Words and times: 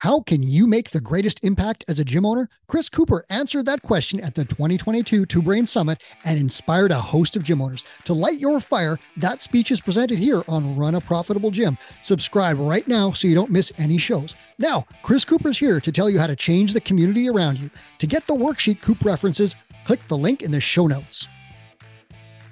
How 0.00 0.20
can 0.20 0.44
you 0.44 0.68
make 0.68 0.90
the 0.90 1.00
greatest 1.00 1.42
impact 1.42 1.84
as 1.88 1.98
a 1.98 2.04
gym 2.04 2.24
owner? 2.24 2.48
Chris 2.68 2.88
Cooper 2.88 3.24
answered 3.30 3.66
that 3.66 3.82
question 3.82 4.20
at 4.20 4.36
the 4.36 4.44
2022 4.44 5.26
Two 5.26 5.42
Brain 5.42 5.66
Summit 5.66 6.04
and 6.24 6.38
inspired 6.38 6.92
a 6.92 7.00
host 7.00 7.34
of 7.34 7.42
gym 7.42 7.60
owners. 7.60 7.84
To 8.04 8.12
light 8.12 8.38
your 8.38 8.60
fire, 8.60 9.00
that 9.16 9.42
speech 9.42 9.72
is 9.72 9.80
presented 9.80 10.20
here 10.20 10.44
on 10.46 10.76
Run 10.76 10.94
a 10.94 11.00
Profitable 11.00 11.50
Gym. 11.50 11.76
Subscribe 12.02 12.60
right 12.60 12.86
now 12.86 13.10
so 13.10 13.26
you 13.26 13.34
don't 13.34 13.50
miss 13.50 13.72
any 13.76 13.98
shows. 13.98 14.36
Now, 14.56 14.86
Chris 15.02 15.24
Cooper's 15.24 15.58
here 15.58 15.80
to 15.80 15.90
tell 15.90 16.08
you 16.08 16.20
how 16.20 16.28
to 16.28 16.36
change 16.36 16.74
the 16.74 16.80
community 16.80 17.28
around 17.28 17.58
you. 17.58 17.68
To 17.98 18.06
get 18.06 18.24
the 18.24 18.36
worksheet 18.36 18.80
Coop 18.80 19.04
references, 19.04 19.56
click 19.84 20.06
the 20.06 20.16
link 20.16 20.42
in 20.42 20.52
the 20.52 20.60
show 20.60 20.86
notes. 20.86 21.26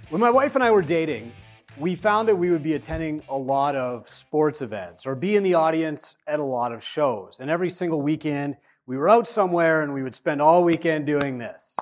When 0.08 0.20
my 0.20 0.30
wife 0.30 0.56
and 0.56 0.64
I 0.64 0.72
were 0.72 0.82
dating, 0.82 1.30
we 1.78 1.94
found 1.94 2.28
that 2.28 2.36
we 2.36 2.50
would 2.50 2.62
be 2.62 2.74
attending 2.74 3.22
a 3.28 3.36
lot 3.36 3.76
of 3.76 4.08
sports 4.08 4.62
events 4.62 5.06
or 5.06 5.14
be 5.14 5.36
in 5.36 5.42
the 5.42 5.54
audience 5.54 6.18
at 6.26 6.40
a 6.40 6.44
lot 6.44 6.72
of 6.72 6.82
shows. 6.82 7.38
And 7.38 7.50
every 7.50 7.68
single 7.68 8.00
weekend, 8.00 8.56
we 8.86 8.96
were 8.96 9.08
out 9.08 9.28
somewhere 9.28 9.82
and 9.82 9.92
we 9.92 10.02
would 10.02 10.14
spend 10.14 10.40
all 10.40 10.64
weekend 10.64 11.06
doing 11.06 11.38
this. 11.38 11.76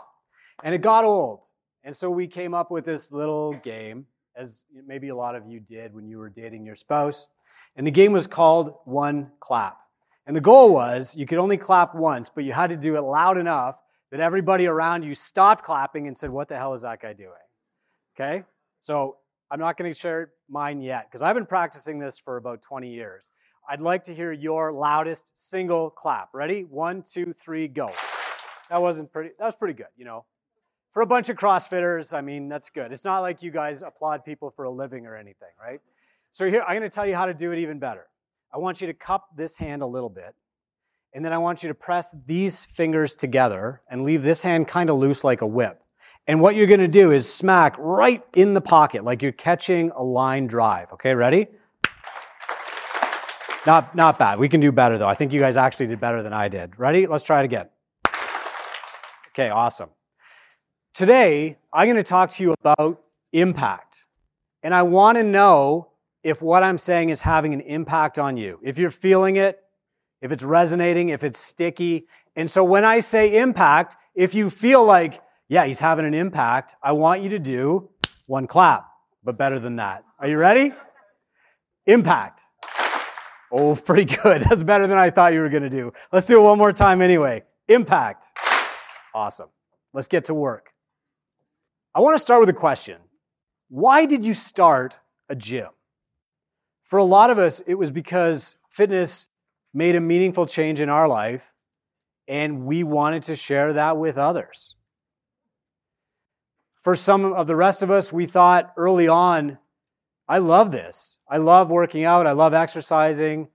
And 0.65 0.75
it 0.75 0.79
got 0.79 1.05
old. 1.05 1.41
And 1.85 1.95
so 1.95 2.11
we 2.11 2.27
came 2.27 2.55
up 2.55 2.71
with 2.71 2.85
this 2.85 3.13
little 3.13 3.53
game, 3.53 4.07
as 4.37 4.65
maybe 4.87 5.11
a 5.11 5.17
lot 5.17 5.37
of 5.37 5.47
you 5.47 5.61
did 5.61 5.95
when 5.95 6.09
you 6.09 6.19
were 6.19 6.31
dating 6.31 6.67
your 6.67 6.75
spouse. 6.75 7.29
And 7.77 7.87
the 7.87 7.93
game 7.93 8.13
was 8.13 8.27
called 8.27 8.75
One 8.85 9.31
Clap. 9.39 9.79
And 10.27 10.35
the 10.35 10.41
goal 10.41 10.73
was 10.73 11.17
you 11.17 11.27
could 11.27 11.39
only 11.39 11.59
clap 11.59 11.95
once, 11.95 12.29
but 12.29 12.43
you 12.43 12.53
had 12.53 12.71
to 12.71 12.77
do 12.77 12.97
it 12.97 13.03
loud 13.03 13.37
enough 13.37 13.81
that 14.11 14.21
everybody 14.21 14.67
around 14.67 15.03
you 15.03 15.15
stopped 15.15 15.63
clapping 15.63 16.07
and 16.07 16.17
said, 16.17 16.31
What 16.31 16.49
the 16.49 16.57
hell 16.57 16.73
is 16.73 16.83
that 16.83 17.03
guy 17.03 17.13
doing? 17.13 17.31
Okay? 18.17 18.45
So 18.81 19.19
I'm 19.55 19.61
not 19.61 19.77
going 19.77 19.89
to 19.89 19.97
share 19.97 20.33
mine 20.49 20.81
yet 20.81 21.09
because 21.09 21.23
I've 21.23 21.37
been 21.37 21.47
practicing 21.47 22.01
this 22.01 22.19
for 22.19 22.39
about 22.39 22.61
20 22.61 22.93
years. 22.93 23.31
I'd 23.71 23.81
like 23.81 24.03
to 24.05 24.15
hear 24.15 24.33
your 24.33 24.73
loudest 24.73 25.39
single 25.39 25.91
clap. 25.91 26.31
Ready? 26.35 26.63
One, 26.65 27.05
two, 27.09 27.33
three, 27.33 27.69
go. 27.69 27.93
That 28.69 28.83
wasn't 28.83 29.13
pretty, 29.13 29.31
that 29.39 29.45
was 29.45 29.55
pretty 29.55 29.75
good, 29.75 29.87
you 29.97 30.05
know. 30.05 30.25
For 30.91 31.03
a 31.03 31.07
bunch 31.07 31.29
of 31.29 31.37
CrossFitters, 31.37 32.13
I 32.13 32.21
mean, 32.21 32.49
that's 32.49 32.69
good. 32.69 32.91
It's 32.91 33.05
not 33.05 33.21
like 33.21 33.45
you 33.45 33.53
guys 33.53 33.83
applaud 33.83 34.25
people 34.25 34.51
for 34.51 34.65
a 34.65 34.71
living 34.73 35.07
or 35.07 35.17
anything, 35.17 35.51
right? 35.63 35.81
So 36.33 36.51
here, 36.51 36.63
I'm 36.67 36.77
going 36.77 36.91
to 36.91 36.93
tell 36.93 37.07
you 37.07 37.15
how 37.15 37.27
to 37.27 37.35
do 37.35 37.53
it 37.53 37.61
even 37.61 37.79
better. 37.79 38.09
I 38.53 38.59
want 38.59 38.81
you 38.81 38.89
to 38.89 38.93
cup 38.93 39.29
this 39.37 39.59
hand 39.59 39.83
a 39.83 39.87
little 39.87 40.11
bit, 40.11 40.35
and 41.13 41.25
then 41.25 41.33
I 41.33 41.39
want 41.39 41.63
you 41.63 41.69
to 41.69 41.75
press 41.75 42.13
these 42.27 42.65
fingers 42.65 43.15
together 43.15 43.83
and 43.89 44.03
leave 44.03 44.23
this 44.23 44.43
hand 44.43 44.67
kind 44.67 44.91
of 44.91 44.97
loose 44.97 45.23
like 45.23 45.43
a 45.43 45.47
whip. 45.47 45.84
And 46.27 46.41
what 46.41 46.57
you're 46.57 46.67
going 46.67 46.81
to 46.81 46.89
do 46.89 47.11
is 47.11 47.31
smack 47.33 47.77
right 47.79 48.25
in 48.35 48.55
the 48.55 48.61
pocket, 48.63 49.05
like 49.05 49.23
you're 49.23 49.33
catching 49.33 49.91
a 49.91 50.03
line 50.03 50.47
drive. 50.47 50.93
Okay, 50.95 51.15
ready? 51.15 51.49
Not, 53.67 53.95
not 53.95 54.19
bad. 54.19 54.39
We 54.39 54.49
can 54.49 54.61
do 54.61 54.73
better 54.73 54.97
though. 54.97 55.09
I 55.09 55.15
think 55.15 55.33
you 55.33 55.41
guys 55.41 55.57
actually 55.57 55.89
did 55.89 56.01
better 56.01 56.23
than 56.23 56.33
I 56.33 56.49
did. 56.49 56.79
Ready? 56.79 57.07
Let's 57.07 57.25
try 57.25 57.41
it 57.41 57.45
again. 57.45 57.69
Okay, 59.29 59.51
awesome. 59.51 59.91
Today, 60.95 61.59
I'm 61.73 61.87
going 61.87 61.97
to 61.97 62.03
talk 62.03 62.31
to 62.31 62.43
you 62.43 62.53
about 62.53 63.03
impact. 63.33 64.07
And 64.63 64.75
I 64.75 64.83
want 64.83 65.19
to 65.19 65.25
know 65.25 65.89
if 66.23 66.41
what 66.41 66.63
I'm 66.63 66.79
saying 66.79 67.11
is 67.11 67.23
having 67.23 67.53
an 67.53 67.61
impact 67.61 68.19
on 68.19 68.37
you. 68.39 68.61
If 68.63 68.79
you're 68.79 68.91
feeling 68.91 69.37
it, 69.37 69.61
if 70.23 70.33
it's 70.33 70.43
resonating, 70.43 71.11
if 71.11 71.23
it's 71.23 71.39
sticky. 71.39 72.07
And 72.35 72.51
so 72.51 72.65
when 72.65 72.85
I 72.85 73.01
say 73.01 73.39
impact, 73.39 73.97
if 74.15 74.35
you 74.35 74.49
feel 74.49 74.85
like, 74.85 75.21
yeah, 75.55 75.67
he's 75.67 75.79
having 75.79 76.05
an 76.05 76.15
impact. 76.15 76.75
I 76.83 76.91
want 76.91 77.23
you 77.23 77.29
to 77.29 77.39
do 77.39 77.89
one 78.27 78.49
clap, 78.49 78.89
but 79.23 79.39
better 79.39 79.61
than 79.61 79.77
that. 79.77 80.03
Are 80.19 80.27
you 80.27 80.37
ready? 80.37 80.73
Impact. 81.87 82.43
Oh, 83.53 83.77
pretty 83.87 84.17
good. 84.17 84.43
That's 84.43 84.65
better 84.65 84.89
than 84.89 84.99
I 84.99 85.11
thought 85.11 85.33
you 85.33 85.39
were 85.39 85.49
going 85.49 85.63
to 85.63 85.71
do. 85.71 85.93
Let's 86.11 86.27
do 86.27 86.41
it 86.41 86.43
one 86.43 86.59
more 86.59 86.73
time 86.73 87.01
anyway. 87.01 87.45
Impact. 87.69 88.27
Awesome. 89.15 89.49
Let's 89.93 90.09
get 90.09 90.25
to 90.25 90.35
work. 90.35 90.71
I 91.95 92.01
want 92.01 92.17
to 92.17 92.19
start 92.19 92.41
with 92.41 92.49
a 92.49 92.53
question. 92.53 92.97
Why 93.69 94.07
did 94.07 94.25
you 94.25 94.35
start 94.35 94.99
a 95.29 95.37
gym? 95.37 95.69
For 96.83 96.99
a 96.99 97.05
lot 97.05 97.31
of 97.31 97.39
us, 97.39 97.61
it 97.61 97.75
was 97.75 97.93
because 97.93 98.57
fitness 98.73 99.29
made 99.73 99.95
a 99.95 100.01
meaningful 100.01 100.47
change 100.47 100.81
in 100.81 100.89
our 100.89 101.07
life, 101.07 101.53
and 102.27 102.65
we 102.65 102.83
wanted 102.83 103.23
to 103.25 103.37
share 103.37 103.73
that 103.75 103.97
with 103.97 104.19
others. 104.19 104.75
For 106.85 106.95
some 106.95 107.33
of 107.33 107.47
the 107.47 107.57
rest 107.57 107.83
of 107.83 107.91
us, 107.91 108.13
we 108.13 108.27
thought 108.27 108.75
early 108.77 109.09
on, 109.09 109.57
I 110.29 110.37
love 110.37 110.71
this. 110.71 111.19
I 111.27 111.39
love 111.39 111.71
working 111.71 112.05
out. 112.05 112.27
I 112.27 112.33
love 112.33 112.53
exercising. 112.53 113.49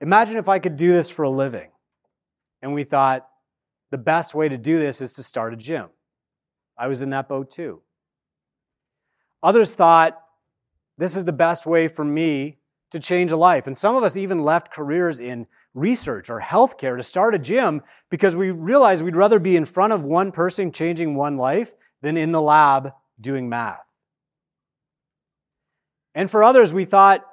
Imagine 0.00 0.38
if 0.38 0.48
I 0.48 0.58
could 0.58 0.78
do 0.78 0.90
this 0.90 1.10
for 1.10 1.24
a 1.24 1.30
living. 1.30 1.72
And 2.62 2.72
we 2.72 2.84
thought 2.84 3.28
the 3.90 3.98
best 3.98 4.34
way 4.34 4.48
to 4.48 4.56
do 4.56 4.78
this 4.78 5.02
is 5.02 5.12
to 5.12 5.22
start 5.22 5.52
a 5.52 5.58
gym. 5.58 5.90
I 6.78 6.86
was 6.86 7.02
in 7.02 7.10
that 7.10 7.28
boat 7.28 7.50
too. 7.50 7.82
Others 9.42 9.74
thought 9.74 10.18
this 10.96 11.16
is 11.16 11.26
the 11.26 11.32
best 11.34 11.66
way 11.66 11.86
for 11.86 12.02
me 12.02 12.56
to 12.92 12.98
change 12.98 13.30
a 13.30 13.36
life. 13.36 13.66
And 13.66 13.76
some 13.76 13.94
of 13.94 14.02
us 14.02 14.16
even 14.16 14.38
left 14.38 14.72
careers 14.72 15.20
in 15.20 15.48
research 15.74 16.30
or 16.30 16.40
healthcare 16.40 16.96
to 16.96 17.02
start 17.02 17.34
a 17.34 17.38
gym 17.38 17.82
because 18.08 18.34
we 18.34 18.50
realized 18.50 19.04
we'd 19.04 19.16
rather 19.16 19.38
be 19.38 19.54
in 19.54 19.66
front 19.66 19.92
of 19.92 20.02
one 20.02 20.32
person 20.32 20.72
changing 20.72 21.14
one 21.14 21.36
life 21.36 21.74
than 22.04 22.18
in 22.18 22.32
the 22.32 22.40
lab 22.40 22.92
doing 23.18 23.48
math. 23.48 23.90
And 26.14 26.30
for 26.30 26.44
others, 26.44 26.70
we 26.70 26.84
thought 26.84 27.24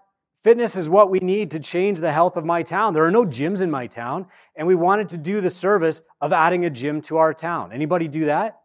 fitness 0.42 0.78
is 0.78 0.88
what 0.88 1.12
we 1.12 1.20
need 1.20 1.52
to 1.52 1.60
change 1.60 2.00
the 2.00 2.14
health 2.14 2.38
of 2.38 2.46
my 2.46 2.64
town. 2.64 2.94
There 2.94 3.04
are 3.04 3.12
no 3.12 3.26
gyms 3.26 3.62
in 3.62 3.70
my 3.70 3.86
town, 3.86 4.28
and 4.56 4.66
we 4.66 4.74
wanted 4.74 5.10
to 5.10 5.18
do 5.18 5.42
the 5.42 5.50
service 5.50 6.04
of 6.22 6.32
adding 6.32 6.64
a 6.64 6.70
gym 6.70 7.02
to 7.02 7.18
our 7.18 7.34
town. 7.34 7.74
Anybody 7.74 8.08
do 8.08 8.26
that? 8.26 8.62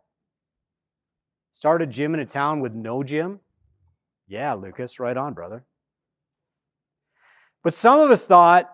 Start 1.51 1.83
a 1.83 1.87
gym 1.87 2.15
in 2.15 2.21
a 2.21 2.25
town 2.25 2.61
with 2.61 2.73
no 2.73 3.03
gym? 3.03 3.41
Yeah, 4.29 4.55
Lucas, 4.55 5.01
right 5.01 5.17
on, 5.17 5.35
brother. 5.35 5.65
But 7.65 7.75
some 7.75 7.99
of 7.99 8.13
us 8.13 8.27
thought, 8.27 8.73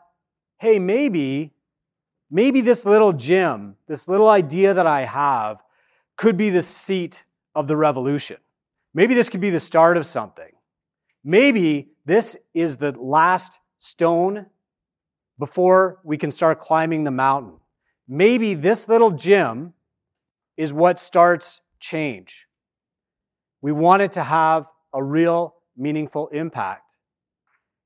hey, 0.59 0.79
maybe, 0.79 1.55
maybe 2.31 2.61
this 2.61 2.85
little 2.85 3.15
gym, 3.15 3.77
this 3.89 4.07
little 4.07 4.29
idea 4.29 4.75
that 4.75 4.87
I 4.87 5.07
have, 5.07 5.63
could 6.23 6.37
be 6.37 6.51
the 6.51 6.63
seat 6.63 7.25
of 7.53 7.67
the 7.67 7.77
revolution. 7.77 8.37
Maybe 8.95 9.13
this 9.13 9.29
could 9.29 9.41
be 9.41 9.51
the 9.51 9.59
start 9.59 9.97
of 9.97 10.07
something. 10.07 10.53
Maybe 11.25 11.89
this 12.05 12.37
is 12.55 12.77
the 12.77 12.93
last 12.93 13.59
stone 13.77 14.47
before 15.37 15.99
we 16.05 16.17
can 16.17 16.31
start 16.31 16.61
climbing 16.61 17.03
the 17.03 17.11
mountain. 17.11 17.55
Maybe 18.07 18.55
this 18.55 18.89
little 18.89 19.11
gym 19.11 19.73
is 20.57 20.73
what 20.73 21.01
starts 21.01 21.61
change. 21.81 22.47
We 23.61 23.73
want 23.73 24.03
it 24.03 24.13
to 24.13 24.23
have 24.23 24.71
a 24.95 25.03
real 25.03 25.57
meaningful 25.77 26.29
impact. 26.29 26.99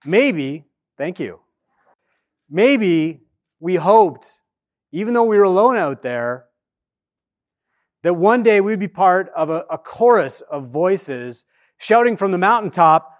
Maybe, 0.04 0.66
thank 0.98 1.18
you. 1.18 1.40
Maybe 2.50 3.22
we 3.60 3.76
hoped, 3.76 4.42
even 4.92 5.14
though 5.14 5.24
we 5.24 5.38
were 5.38 5.44
alone 5.44 5.78
out 5.78 6.02
there, 6.02 6.45
that 8.02 8.14
one 8.14 8.42
day 8.42 8.60
we'd 8.60 8.78
be 8.78 8.88
part 8.88 9.30
of 9.34 9.50
a, 9.50 9.64
a 9.70 9.78
chorus 9.78 10.40
of 10.42 10.70
voices 10.70 11.44
shouting 11.78 12.16
from 12.16 12.32
the 12.32 12.38
mountaintop, 12.38 13.12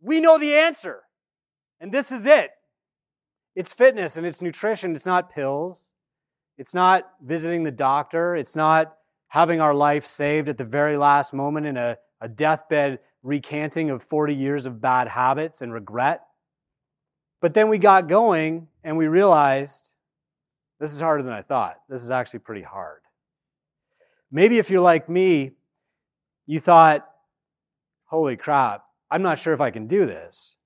We 0.00 0.20
know 0.20 0.38
the 0.38 0.54
answer. 0.54 1.02
And 1.80 1.92
this 1.92 2.12
is 2.12 2.26
it. 2.26 2.50
It's 3.54 3.72
fitness 3.72 4.16
and 4.16 4.26
it's 4.26 4.40
nutrition. 4.40 4.92
It's 4.92 5.06
not 5.06 5.32
pills. 5.32 5.92
It's 6.56 6.74
not 6.74 7.10
visiting 7.22 7.64
the 7.64 7.70
doctor. 7.70 8.36
It's 8.36 8.56
not 8.56 8.94
having 9.28 9.60
our 9.60 9.74
life 9.74 10.06
saved 10.06 10.48
at 10.48 10.58
the 10.58 10.64
very 10.64 10.96
last 10.96 11.32
moment 11.32 11.66
in 11.66 11.76
a, 11.76 11.98
a 12.20 12.28
deathbed 12.28 13.00
recanting 13.22 13.90
of 13.90 14.02
40 14.02 14.34
years 14.34 14.66
of 14.66 14.80
bad 14.80 15.08
habits 15.08 15.62
and 15.62 15.72
regret. 15.72 16.22
But 17.40 17.54
then 17.54 17.68
we 17.68 17.78
got 17.78 18.08
going 18.08 18.68
and 18.84 18.96
we 18.96 19.06
realized 19.06 19.92
this 20.80 20.92
is 20.92 21.00
harder 21.00 21.22
than 21.22 21.32
I 21.32 21.42
thought. 21.42 21.76
This 21.88 22.02
is 22.02 22.10
actually 22.10 22.40
pretty 22.40 22.62
hard. 22.62 23.01
Maybe 24.34 24.58
if 24.58 24.70
you're 24.70 24.80
like 24.80 25.10
me, 25.10 25.52
you 26.46 26.58
thought, 26.58 27.06
holy 28.06 28.36
crap, 28.36 28.82
I'm 29.10 29.20
not 29.20 29.38
sure 29.38 29.52
if 29.52 29.60
I 29.60 29.70
can 29.70 29.86
do 29.86 30.06
this. 30.06 30.56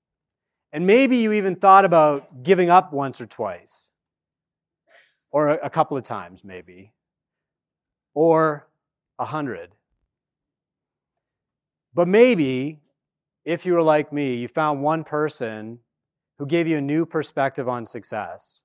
And 0.71 0.87
maybe 0.87 1.17
you 1.17 1.33
even 1.33 1.55
thought 1.55 1.83
about 1.83 2.43
giving 2.43 2.69
up 2.69 2.93
once 2.93 3.19
or 3.19 3.25
twice, 3.25 3.91
or 5.31 5.49
a 5.49 5.69
couple 5.69 5.97
of 5.97 6.05
times, 6.05 6.45
maybe, 6.45 6.93
or 8.13 8.67
a 9.19 9.25
hundred. 9.25 9.71
But 11.93 12.07
maybe, 12.07 12.79
if 13.43 13.65
you 13.65 13.73
were 13.73 13.81
like 13.81 14.13
me, 14.13 14.35
you 14.35 14.47
found 14.47 14.81
one 14.81 15.03
person 15.03 15.79
who 16.37 16.45
gave 16.45 16.67
you 16.67 16.77
a 16.77 16.81
new 16.81 17.05
perspective 17.05 17.67
on 17.67 17.85
success, 17.85 18.63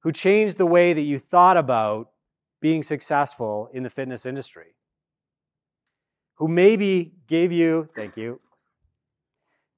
who 0.00 0.12
changed 0.12 0.58
the 0.58 0.66
way 0.66 0.92
that 0.92 1.02
you 1.02 1.18
thought 1.18 1.56
about 1.56 2.10
being 2.64 2.82
successful 2.82 3.68
in 3.74 3.82
the 3.82 3.90
fitness 3.90 4.24
industry, 4.24 4.74
who 6.36 6.48
maybe 6.48 7.12
gave 7.28 7.52
you, 7.52 7.90
thank 7.94 8.16
you, 8.16 8.40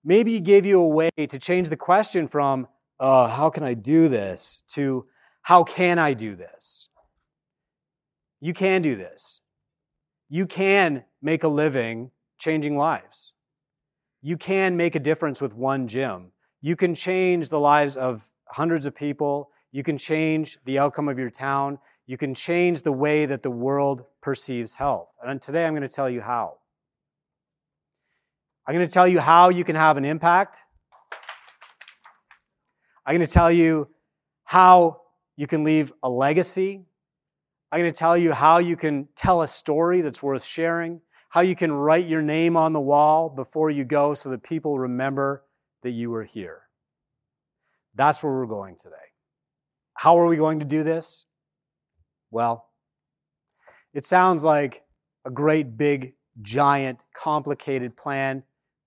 maybe 0.05 0.39
gave 0.39 0.65
you 0.65 0.81
a 0.81 0.87
way 0.87 1.11
to 1.19 1.37
change 1.37 1.69
the 1.69 1.77
question 1.77 2.29
from, 2.29 2.69
uh, 3.01 3.27
how 3.27 3.51
can 3.51 3.65
I 3.65 3.75
do 3.75 4.09
this, 4.09 4.63
to 4.69 5.05
how 5.43 5.65
can 5.65 5.99
I 5.99 6.15
do 6.15 6.37
this? 6.37 6.89
You 8.41 8.53
can 8.53 8.83
do 8.83 8.95
this. 8.95 9.41
You 10.29 10.47
can 10.47 11.03
make 11.21 11.43
a 11.43 11.49
living 11.49 12.13
changing 12.39 12.77
lives. 12.77 13.35
You 14.23 14.37
can 14.37 14.77
make 14.77 14.95
a 14.95 15.01
difference 15.01 15.41
with 15.41 15.55
one 15.55 15.89
gym. 15.89 16.31
You 16.61 16.77
can 16.77 16.95
change 16.95 17.49
the 17.49 17.59
lives 17.59 17.97
of 17.97 18.31
hundreds 18.51 18.87
of 18.87 18.95
people. 18.95 19.51
You 19.73 19.83
can 19.83 19.99
change 19.99 20.61
the 20.65 20.79
outcome 20.79 21.09
of 21.09 21.19
your 21.19 21.31
town. 21.31 21.81
You 22.07 22.17
can 22.17 22.35
change 22.35 22.83
the 22.83 22.93
way 22.93 23.27
that 23.27 23.43
the 23.43 23.51
world 23.51 24.05
perceives 24.23 24.75
health. 24.75 25.13
And 25.23 25.43
today 25.43 25.67
I'm 25.67 25.73
going 25.75 25.87
to 25.87 25.93
tell 25.93 26.09
you 26.09 26.21
how. 26.21 26.59
I'm 28.67 28.75
going 28.75 28.87
to 28.87 28.93
tell 28.93 29.09
you 29.09 29.21
how 29.21 29.49
you 29.49 29.65
can 29.65 29.77
have 29.77 29.97
an 29.97 30.05
impact. 30.05 30.59
I'm 33.05 33.15
going 33.15 33.27
to 33.27 33.33
tell 33.33 33.51
you 33.51 33.89
how 34.45 35.03
you 35.37 35.47
can 35.47 35.65
leave 35.65 35.93
a 36.03 36.09
legacy. 36.09 36.85
I'm 37.71 37.81
going 37.81 37.93
to 37.93 37.99
tell 37.99 38.17
you 38.17 38.33
how 38.33 38.59
you 38.59 38.77
can 38.77 39.09
tell 39.15 39.43
a 39.43 39.49
story 39.49 40.01
that's 40.01 40.23
worth 40.23 40.45
sharing, 40.45 41.01
how 41.29 41.41
you 41.41 41.55
can 41.55 41.73
write 41.73 42.07
your 42.07 42.23
name 42.23 42.57
on 42.57 42.73
the 42.73 42.81
wall 42.81 43.29
before 43.29 43.71
you 43.71 43.85
go 43.85 44.15
so 44.15 44.31
that 44.31 44.43
people 44.43 44.79
remember 44.79 45.45
that 45.83 45.91
you 45.91 46.11
were 46.11 46.25
here. 46.25 46.63
That's 47.95 48.23
where 48.23 48.33
we're 48.33 48.47
going 48.47 48.77
today. 48.77 48.97
How 49.95 50.19
are 50.19 50.27
we 50.27 50.37
going 50.37 50.61
to 50.61 50.65
do 50.65 50.83
this? 50.83 51.26
Well, 52.31 52.67
it 53.95 54.05
sounds 54.05 54.45
like 54.45 54.85
a 55.25 55.31
great, 55.31 55.77
big, 55.77 56.15
giant, 56.43 57.05
complicated 57.15 57.97
plan, 57.97 58.43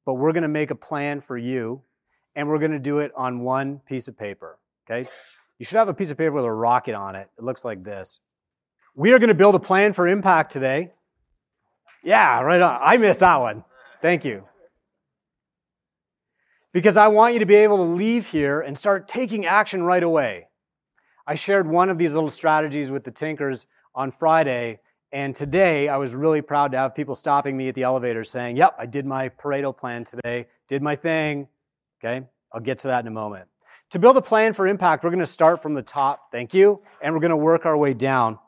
but 0.06 0.14
we're 0.16 0.34
going 0.34 0.44
to 0.44 0.48
make 0.48 0.72
a 0.72 0.76
plan 0.76 1.22
for 1.22 1.38
you, 1.38 1.82
and 2.36 2.48
we're 2.48 2.60
going 2.60 2.72
to 2.72 2.80
do 2.80 3.00
it 3.00 3.12
on 3.16 3.42
one 3.42 3.80
piece 3.88 4.08
of 4.08 4.18
paper. 4.18 4.60
Okay? 4.90 5.10
You 5.58 5.66
should 5.66 5.78
have 5.78 5.90
a 5.90 5.94
piece 5.94 6.12
of 6.12 6.18
paper 6.18 6.32
with 6.32 6.46
a 6.46 6.52
rocket 6.52 6.96
on 6.96 7.16
it. 7.16 7.30
It 7.38 7.44
looks 7.44 7.66
like 7.66 7.84
this. 7.84 8.20
We 8.96 9.14
are 9.14 9.20
going 9.20 9.30
to 9.30 9.34
build 9.34 9.56
a 9.56 9.60
plan 9.60 9.94
for 9.94 10.08
impact 10.08 10.52
today. 10.52 10.92
Yeah, 12.04 12.42
right 12.42 12.62
on. 12.62 12.80
I 12.82 12.98
missed 12.98 13.20
that 13.22 13.38
one. 13.38 13.64
Thank 14.02 14.26
you. 14.26 14.44
Because 16.72 16.98
I 16.98 17.08
want 17.08 17.34
you 17.34 17.40
to 17.40 17.46
be 17.46 17.56
able 17.56 17.78
to 17.78 17.84
leave 17.84 18.28
here 18.28 18.62
and 18.62 18.78
start 18.78 19.08
taking 19.08 19.46
action 19.46 19.84
right 19.84 20.04
away. 20.04 20.49
I 21.30 21.36
shared 21.36 21.68
one 21.68 21.92
of 21.92 22.00
these 22.00 22.16
little 22.16 22.32
strategies 22.32 22.90
with 22.90 23.04
the 23.04 23.12
Tinkers 23.12 23.68
on 23.94 24.10
Friday, 24.10 24.80
and 25.12 25.36
today 25.36 25.88
I 25.88 25.98
was 25.98 26.16
really 26.16 26.42
proud 26.42 26.72
to 26.72 26.80
have 26.80 26.96
people 26.96 27.14
stopping 27.14 27.56
me 27.56 27.68
at 27.68 27.76
the 27.76 27.84
elevator 27.84 28.24
saying, 28.24 28.58
Yep, 28.58 28.74
I 28.80 28.88
did 28.88 29.06
my 29.06 29.30
Pareto 29.30 29.78
plan 29.78 30.04
today, 30.06 30.48
did 30.68 30.82
my 30.82 30.96
thing. 30.96 31.48
Okay, 32.04 32.26
I'll 32.52 32.62
get 32.62 32.80
to 32.80 32.88
that 32.88 33.02
in 33.02 33.08
a 33.08 33.12
moment. 33.12 33.48
To 33.92 34.00
build 34.00 34.18
a 34.18 34.24
plan 34.24 34.54
for 34.54 34.66
impact, 34.66 35.04
we're 35.04 35.12
going 35.12 35.20
to 35.20 35.26
start 35.28 35.62
from 35.62 35.76
the 35.76 35.84
top, 35.84 36.32
thank 36.32 36.56
you, 36.56 36.82
and 37.00 37.14
we're 37.14 37.22
going 37.22 37.30
to 37.30 37.38
work 37.38 37.64
our 37.64 37.78
way 37.78 37.94
down. 37.94 38.40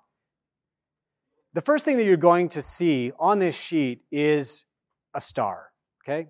The 1.54 1.62
first 1.62 1.86
thing 1.86 1.98
that 1.98 2.06
you're 2.06 2.18
going 2.18 2.50
to 2.50 2.64
see 2.64 3.12
on 3.20 3.38
this 3.38 3.54
sheet 3.54 4.06
is 4.12 4.66
a 5.14 5.22
star, 5.22 5.68
okay? 6.04 6.30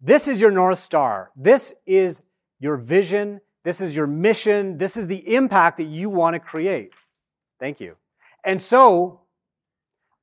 This 0.00 0.28
is 0.28 0.40
your 0.40 0.52
North 0.52 0.78
Star. 0.78 1.32
This 1.34 1.74
is 1.86 2.22
your 2.60 2.76
vision. 2.76 3.40
This 3.66 3.80
is 3.80 3.96
your 3.96 4.06
mission. 4.06 4.78
This 4.78 4.96
is 4.96 5.08
the 5.08 5.34
impact 5.34 5.78
that 5.78 5.88
you 5.88 6.08
want 6.08 6.34
to 6.34 6.38
create. 6.38 6.92
Thank 7.58 7.80
you. 7.80 7.96
And 8.44 8.62
so, 8.62 9.22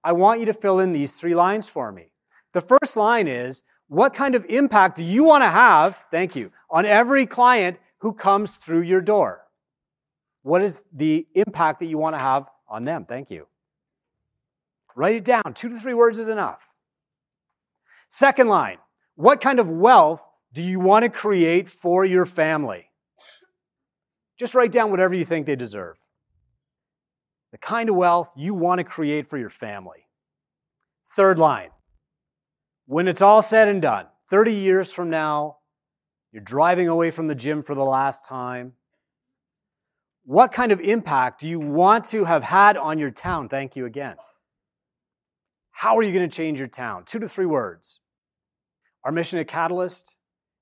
I 0.02 0.14
want 0.14 0.40
you 0.40 0.46
to 0.46 0.54
fill 0.54 0.80
in 0.80 0.94
these 0.94 1.20
three 1.20 1.36
lines 1.36 1.68
for 1.68 1.92
me. 1.92 2.06
The 2.54 2.62
first 2.62 2.96
line 2.96 3.28
is, 3.28 3.64
what 3.90 4.14
kind 4.14 4.34
of 4.34 4.46
impact 4.46 4.96
do 4.96 5.04
you 5.04 5.26
want 5.26 5.44
to 5.44 5.50
have, 5.50 6.06
thank 6.10 6.38
you, 6.38 6.54
on 6.70 6.86
every 6.86 7.26
client 7.26 7.80
who 7.98 8.14
comes 8.14 8.56
through 8.56 8.84
your 8.84 9.02
door? 9.02 9.42
What 10.44 10.62
is 10.62 10.86
the 10.94 11.28
impact 11.36 11.80
that 11.80 11.88
you 11.88 11.98
want 11.98 12.16
to 12.16 12.20
have 12.20 12.48
on 12.70 12.86
them? 12.86 13.04
Thank 13.04 13.30
you. 13.30 13.48
Write 14.96 15.16
it 15.16 15.26
down. 15.26 15.54
Two 15.54 15.68
to 15.68 15.76
three 15.76 15.94
words 15.94 16.18
is 16.18 16.30
enough. 16.30 16.74
Second 18.08 18.48
line 18.48 18.78
What 19.16 19.42
kind 19.42 19.60
of 19.60 19.70
wealth 19.70 20.26
do 20.54 20.64
you 20.64 20.80
want 20.80 21.04
to 21.04 21.10
create 21.10 21.68
for 21.68 22.06
your 22.06 22.26
family? 22.26 22.88
Just 24.44 24.56
write 24.56 24.74
down 24.74 24.92
whatever 24.92 25.16
you 25.16 25.24
think 25.24 25.46
they 25.46 25.56
deserve. 25.56 26.06
The 27.54 27.58
kind 27.58 27.88
of 27.88 27.96
wealth 27.96 28.34
you 28.36 28.54
want 28.54 28.80
to 28.80 28.84
create 28.84 29.26
for 29.26 29.38
your 29.38 29.50
family. 29.50 30.10
Third 31.08 31.40
line 31.40 31.70
When 32.86 33.08
it's 33.08 33.22
all 33.22 33.42
said 33.42 33.70
and 33.70 33.82
done, 33.82 34.08
30 34.30 34.52
years 34.54 34.92
from 34.92 35.10
now, 35.10 35.60
you're 36.34 36.44
driving 36.44 36.90
away 36.90 37.10
from 37.10 37.28
the 37.28 37.36
gym 37.36 37.62
for 37.62 37.74
the 37.74 37.86
last 37.86 38.26
time. 38.26 38.74
What 40.26 40.52
kind 40.52 40.74
of 40.74 40.82
impact 40.82 41.40
do 41.40 41.48
you 41.48 41.62
want 41.62 42.04
to 42.10 42.26
have 42.26 42.44
had 42.44 42.76
on 42.76 43.00
your 43.00 43.12
town? 43.12 43.48
Thank 43.48 43.78
you 43.78 43.86
again. 43.86 44.18
How 45.72 45.96
are 45.96 46.04
you 46.04 46.12
going 46.12 46.30
to 46.30 46.36
change 46.36 46.60
your 46.60 46.68
town? 46.68 47.06
Two 47.06 47.20
to 47.20 47.30
three 47.30 47.46
words. 47.46 48.02
Our 49.06 49.14
mission 49.14 49.40
at 49.40 49.48
Catalyst 49.48 50.18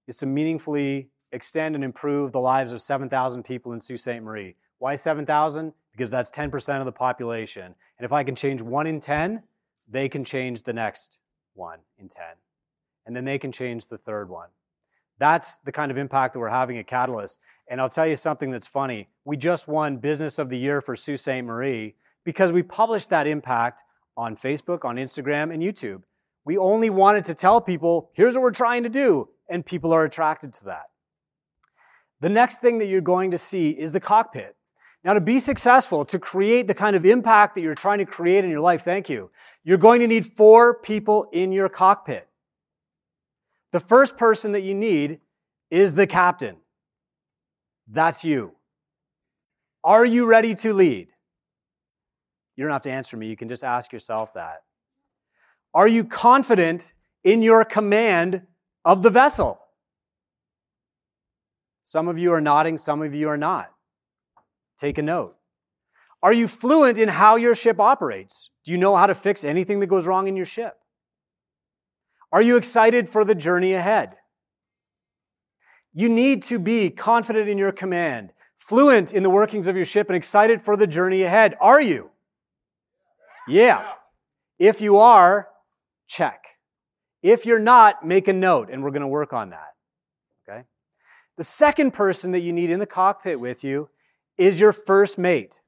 is 0.08 0.18
to 0.18 0.28
meaningfully 0.28 1.11
extend 1.32 1.76
and 1.76 1.84
improve 1.84 2.32
the 2.32 2.40
lives 2.40 2.74
of 2.74 2.82
7,000 2.82 3.44
people 3.44 3.74
in 3.74 3.82
Sault 3.82 4.00
Ste. 4.00 4.22
Marie. 4.22 4.56
Why 4.80 4.96
7,000? 4.96 5.74
Because 5.92 6.10
that's 6.10 6.32
10% 6.32 6.80
of 6.80 6.86
the 6.86 6.92
population. 6.92 7.76
And 7.98 8.06
if 8.06 8.12
I 8.12 8.24
can 8.24 8.36
change 8.36 8.62
one 8.62 8.88
in 8.88 9.00
10, 9.00 9.44
they 9.88 10.10
can 10.10 10.24
change 10.24 10.64
the 10.64 10.74
next 10.74 11.20
one 11.54 11.80
in 11.98 12.08
10. 12.08 12.24
And 13.06 13.16
then 13.16 13.26
they 13.26 13.38
can 13.38 13.52
change 13.52 13.88
the 13.88 13.98
third 13.98 14.30
one. 14.30 14.50
That's 15.20 15.58
the 15.58 15.72
kind 15.72 15.92
of 15.92 15.98
impact 15.98 16.34
that 16.34 16.40
we're 16.40 16.50
having 16.50 16.78
at 16.78 16.88
Catalyst. 16.88 17.40
And 17.68 17.80
I'll 17.80 17.90
tell 17.90 18.08
you 18.08 18.16
something 18.16 18.52
that's 18.52 18.68
funny. 18.68 19.10
We 19.24 19.38
just 19.38 19.68
won 19.68 19.98
Business 19.98 20.40
of 20.40 20.50
the 20.50 20.58
Year 20.58 20.82
for 20.82 20.96
Sault 20.96 21.20
Ste. 21.20 21.44
Marie 21.44 21.96
because 22.24 22.52
we 22.52 22.64
published 22.64 23.10
that 23.10 23.28
impact 23.28 23.84
on 24.18 24.36
Facebook, 24.36 24.86
on 24.86 24.98
Instagram, 24.98 25.54
and 25.54 25.62
YouTube. 25.62 26.04
We 26.44 26.58
only 26.58 26.90
wanted 26.90 27.24
to 27.26 27.34
tell 27.34 27.62
people, 27.62 28.10
here's 28.14 28.36
what 28.36 28.44
we're 28.44 28.52
trying 28.52 28.84
to 28.84 28.90
do, 28.90 29.30
and 29.48 29.66
people 29.66 29.94
are 29.94 30.04
attracted 30.04 30.54
to 30.54 30.66
that. 30.66 30.91
The 32.22 32.30
next 32.30 32.60
thing 32.60 32.78
that 32.78 32.88
you're 32.88 33.02
going 33.02 33.32
to 33.32 33.38
see 33.38 33.72
is 33.72 33.92
the 33.92 34.00
cockpit. 34.00 34.56
Now, 35.04 35.14
to 35.14 35.22
be 35.22 35.40
successful, 35.40 36.06
to 36.06 36.20
create 36.20 36.68
the 36.68 36.76
kind 36.76 36.96
of 36.96 37.04
impact 37.04 37.56
that 37.56 37.62
you're 37.62 37.74
trying 37.74 37.98
to 37.98 38.06
create 38.06 38.44
in 38.44 38.52
your 38.52 38.60
life, 38.60 38.84
thank 38.84 39.10
you, 39.10 39.32
you're 39.64 39.78
going 39.78 40.00
to 40.02 40.08
need 40.08 40.26
four 40.26 40.76
people 40.76 41.28
in 41.32 41.52
your 41.52 41.68
cockpit. 41.68 42.28
The 43.72 43.80
first 43.80 44.18
person 44.18 44.52
that 44.52 44.62
you 44.62 44.76
need 44.76 45.20
is 45.72 45.96
the 45.96 46.06
captain. 46.06 46.58
That's 47.88 48.24
you. 48.24 48.54
Are 49.84 50.06
you 50.06 50.28
ready 50.28 50.54
to 50.56 50.74
lead? 50.74 51.08
You 52.56 52.66
don't 52.66 52.74
have 52.74 52.84
to 52.84 52.92
answer 52.92 53.18
me. 53.18 53.28
You 53.28 53.36
can 53.36 53.50
just 53.50 53.64
ask 53.64 53.92
yourself 53.92 54.34
that. 54.34 54.62
Are 55.74 55.88
you 55.88 56.04
confident 56.04 56.94
in 57.24 57.42
your 57.42 57.66
command 57.66 58.44
of 58.86 59.02
the 59.02 59.10
vessel? 59.10 59.61
Some 61.84 62.08
of 62.08 62.18
you 62.18 62.34
are 62.34 62.42
nodding, 62.42 62.78
some 62.78 63.02
of 63.02 63.14
you 63.14 63.30
are 63.30 63.38
not. 63.38 63.72
Take 64.78 64.98
a 64.98 65.02
note. 65.02 65.36
Are 66.24 66.34
you 66.34 66.48
fluent 66.48 66.98
in 66.98 67.10
how 67.10 67.36
your 67.36 67.56
ship 67.56 67.80
operates? 67.80 68.52
Do 68.64 68.72
you 68.72 68.78
know 68.78 68.96
how 68.96 69.08
to 69.08 69.16
fix 69.16 69.44
anything 69.44 69.80
that 69.80 69.88
goes 69.88 70.06
wrong 70.06 70.28
in 70.28 70.36
your 70.36 70.46
ship? 70.46 70.78
Are 72.32 72.42
you 72.42 72.56
excited 72.56 73.10
for 73.10 73.26
the 73.26 73.36
journey 73.36 73.74
ahead? 73.74 74.16
You 75.94 76.08
need 76.08 76.44
to 76.44 76.60
be 76.60 76.90
confident 76.90 77.50
in 77.50 77.58
your 77.58 77.72
command, 77.72 78.32
fluent 78.56 79.14
in 79.14 79.24
the 79.24 79.30
workings 79.30 79.68
of 79.68 79.76
your 79.76 79.86
ship, 79.86 80.08
and 80.08 80.16
excited 80.16 80.62
for 80.62 80.78
the 80.78 80.88
journey 80.88 81.24
ahead. 81.24 81.58
Are 81.60 81.82
you? 81.82 82.12
Yeah. 83.48 83.86
If 84.60 84.80
you 84.80 84.98
are, 84.98 85.50
check. 86.08 86.46
If 87.22 87.46
you're 87.46 87.60
not, 87.60 88.06
make 88.06 88.28
a 88.28 88.34
note, 88.34 88.70
and 88.72 88.84
we're 88.84 88.92
going 88.92 89.02
to 89.02 89.08
work 89.08 89.34
on 89.34 89.50
that. 89.50 89.71
The 91.42 91.46
second 91.46 91.96
person 91.96 92.34
that 92.34 92.42
you 92.42 92.54
need 92.54 92.70
in 92.70 92.78
the 92.78 92.86
cockpit 92.86 93.40
with 93.40 93.64
you 93.64 93.90
is 94.38 94.60
your 94.60 94.72
first 94.72 95.18
mate. 95.18 95.60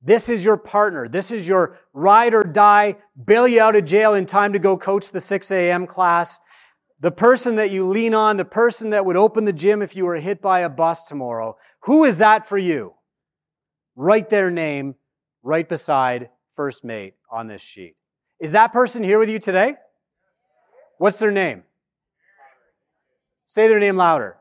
This 0.00 0.30
is 0.30 0.42
your 0.42 0.56
partner. 0.56 1.06
This 1.06 1.30
is 1.30 1.46
your 1.46 1.78
ride 1.92 2.32
or 2.32 2.42
die, 2.42 2.96
bail 3.22 3.46
you 3.46 3.60
out 3.60 3.76
of 3.76 3.84
jail 3.84 4.14
in 4.14 4.24
time 4.24 4.54
to 4.54 4.58
go 4.58 4.78
coach 4.78 5.12
the 5.12 5.20
6 5.20 5.50
a.m. 5.50 5.86
class. 5.86 6.40
The 6.98 7.10
person 7.10 7.56
that 7.56 7.70
you 7.70 7.86
lean 7.86 8.14
on, 8.14 8.38
the 8.38 8.46
person 8.46 8.88
that 8.88 9.04
would 9.04 9.18
open 9.18 9.44
the 9.44 9.52
gym 9.52 9.82
if 9.82 9.94
you 9.94 10.06
were 10.06 10.16
hit 10.16 10.40
by 10.40 10.60
a 10.60 10.70
bus 10.70 11.04
tomorrow. 11.04 11.58
Who 11.80 12.04
is 12.04 12.16
that 12.16 12.46
for 12.46 12.56
you? 12.56 12.94
Write 13.94 14.30
their 14.30 14.50
name 14.50 14.94
right 15.42 15.68
beside 15.68 16.30
first 16.56 16.84
mate 16.84 17.16
on 17.30 17.48
this 17.48 17.60
sheet. 17.60 17.96
Is 18.40 18.52
that 18.52 18.72
person 18.72 19.04
here 19.04 19.18
with 19.18 19.28
you 19.28 19.38
today? 19.38 19.74
What's 20.96 21.18
their 21.18 21.30
name? 21.30 21.64
Say 23.44 23.68
their 23.68 23.78
name 23.78 23.98
louder. 23.98 24.38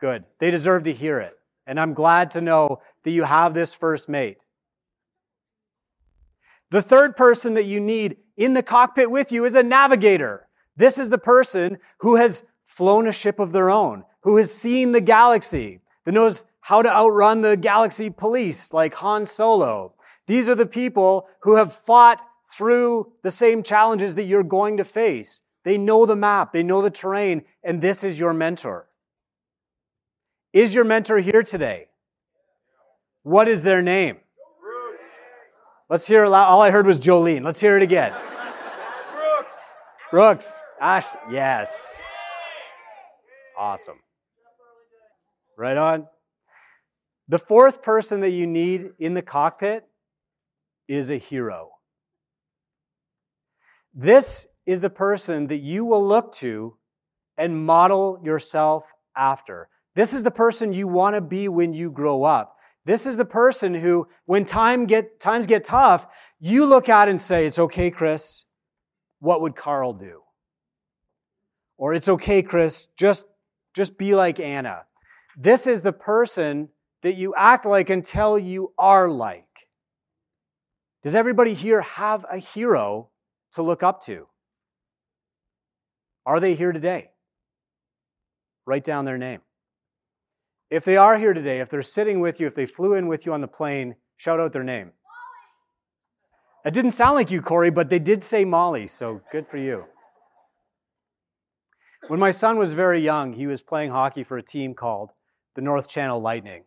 Good. 0.00 0.24
They 0.38 0.50
deserve 0.50 0.84
to 0.84 0.92
hear 0.92 1.18
it. 1.18 1.34
And 1.66 1.78
I'm 1.78 1.92
glad 1.92 2.30
to 2.32 2.40
know 2.40 2.80
that 3.02 3.10
you 3.10 3.24
have 3.24 3.52
this 3.52 3.74
first 3.74 4.08
mate. 4.08 4.38
The 6.70 6.82
third 6.82 7.16
person 7.16 7.54
that 7.54 7.64
you 7.64 7.80
need 7.80 8.16
in 8.36 8.54
the 8.54 8.62
cockpit 8.62 9.10
with 9.10 9.32
you 9.32 9.44
is 9.44 9.54
a 9.54 9.62
navigator. 9.62 10.46
This 10.76 10.98
is 10.98 11.10
the 11.10 11.18
person 11.18 11.78
who 11.98 12.16
has 12.16 12.44
flown 12.64 13.08
a 13.08 13.12
ship 13.12 13.38
of 13.38 13.52
their 13.52 13.70
own, 13.70 14.04
who 14.22 14.36
has 14.36 14.52
seen 14.52 14.92
the 14.92 15.00
galaxy, 15.00 15.80
that 16.04 16.12
knows 16.12 16.46
how 16.60 16.82
to 16.82 16.90
outrun 16.90 17.40
the 17.40 17.56
galaxy 17.56 18.10
police 18.10 18.72
like 18.72 18.94
Han 18.96 19.24
Solo. 19.24 19.94
These 20.26 20.48
are 20.48 20.54
the 20.54 20.66
people 20.66 21.28
who 21.40 21.56
have 21.56 21.72
fought 21.72 22.22
through 22.46 23.12
the 23.22 23.30
same 23.30 23.62
challenges 23.62 24.14
that 24.14 24.24
you're 24.24 24.42
going 24.42 24.76
to 24.76 24.84
face. 24.84 25.42
They 25.64 25.78
know 25.78 26.06
the 26.06 26.16
map, 26.16 26.52
they 26.52 26.62
know 26.62 26.82
the 26.82 26.90
terrain, 26.90 27.44
and 27.62 27.80
this 27.80 28.04
is 28.04 28.20
your 28.20 28.32
mentor. 28.32 28.87
Is 30.52 30.74
your 30.74 30.84
mentor 30.84 31.18
here 31.18 31.42
today? 31.42 31.88
What 33.22 33.48
is 33.48 33.62
their 33.62 33.82
name? 33.82 34.18
Let's 35.90 36.06
hear 36.06 36.24
it 36.24 36.28
loud. 36.28 36.48
All 36.48 36.62
I 36.62 36.70
heard 36.70 36.86
was 36.86 36.98
Jolene. 36.98 37.44
Let's 37.44 37.60
hear 37.60 37.76
it 37.76 37.82
again. 37.82 38.12
Brooks. 39.12 39.56
Brooks. 40.10 40.60
Ash. 40.80 41.06
Yes. 41.30 42.02
Awesome. 43.58 43.98
Right 45.56 45.76
on. 45.76 46.06
The 47.26 47.38
fourth 47.38 47.82
person 47.82 48.20
that 48.20 48.30
you 48.30 48.46
need 48.46 48.90
in 48.98 49.14
the 49.14 49.22
cockpit 49.22 49.84
is 50.86 51.10
a 51.10 51.16
hero. 51.16 51.70
This 53.92 54.46
is 54.64 54.80
the 54.80 54.90
person 54.90 55.48
that 55.48 55.58
you 55.58 55.84
will 55.84 56.06
look 56.06 56.32
to 56.32 56.76
and 57.36 57.66
model 57.66 58.20
yourself 58.22 58.92
after. 59.16 59.68
This 59.98 60.14
is 60.14 60.22
the 60.22 60.30
person 60.30 60.72
you 60.72 60.86
want 60.86 61.16
to 61.16 61.20
be 61.20 61.48
when 61.48 61.72
you 61.72 61.90
grow 61.90 62.22
up. 62.22 62.56
This 62.84 63.04
is 63.04 63.16
the 63.16 63.24
person 63.24 63.74
who, 63.74 64.06
when 64.26 64.44
time 64.44 64.86
get, 64.86 65.18
times 65.18 65.44
get 65.44 65.64
tough, 65.64 66.06
you 66.38 66.66
look 66.66 66.88
at 66.88 67.08
and 67.08 67.20
say, 67.20 67.46
It's 67.46 67.58
okay, 67.58 67.90
Chris. 67.90 68.44
What 69.18 69.40
would 69.40 69.56
Carl 69.56 69.94
do? 69.94 70.22
Or 71.78 71.94
it's 71.94 72.08
okay, 72.08 72.42
Chris. 72.42 72.86
Just, 72.96 73.26
just 73.74 73.98
be 73.98 74.14
like 74.14 74.38
Anna. 74.38 74.84
This 75.36 75.66
is 75.66 75.82
the 75.82 75.92
person 75.92 76.68
that 77.02 77.16
you 77.16 77.34
act 77.36 77.66
like 77.66 77.90
until 77.90 78.38
you 78.38 78.74
are 78.78 79.10
like. 79.10 79.66
Does 81.02 81.16
everybody 81.16 81.54
here 81.54 81.80
have 81.80 82.24
a 82.30 82.38
hero 82.38 83.08
to 83.50 83.62
look 83.62 83.82
up 83.82 84.00
to? 84.02 84.28
Are 86.24 86.38
they 86.38 86.54
here 86.54 86.70
today? 86.70 87.10
Write 88.64 88.84
down 88.84 89.04
their 89.04 89.18
name. 89.18 89.40
If 90.70 90.84
they 90.84 90.96
are 90.96 91.18
here 91.18 91.32
today, 91.32 91.60
if 91.60 91.70
they're 91.70 91.82
sitting 91.82 92.20
with 92.20 92.40
you, 92.40 92.46
if 92.46 92.54
they 92.54 92.66
flew 92.66 92.94
in 92.94 93.06
with 93.08 93.24
you 93.24 93.32
on 93.32 93.40
the 93.40 93.48
plane, 93.48 93.96
shout 94.16 94.38
out 94.38 94.52
their 94.52 94.64
name. 94.64 94.86
Molly. 94.86 96.66
It 96.66 96.74
didn't 96.74 96.90
sound 96.90 97.14
like 97.14 97.30
you, 97.30 97.40
Corey, 97.40 97.70
but 97.70 97.88
they 97.88 97.98
did 97.98 98.22
say 98.22 98.44
Molly, 98.44 98.86
so 98.86 99.22
good 99.32 99.46
for 99.46 99.56
you. 99.56 99.84
When 102.08 102.20
my 102.20 102.30
son 102.30 102.58
was 102.58 102.74
very 102.74 103.00
young, 103.00 103.32
he 103.32 103.46
was 103.46 103.62
playing 103.62 103.90
hockey 103.90 104.24
for 104.24 104.36
a 104.36 104.42
team 104.42 104.74
called 104.74 105.10
the 105.54 105.62
North 105.62 105.88
Channel 105.88 106.20
Lightning. 106.20 106.64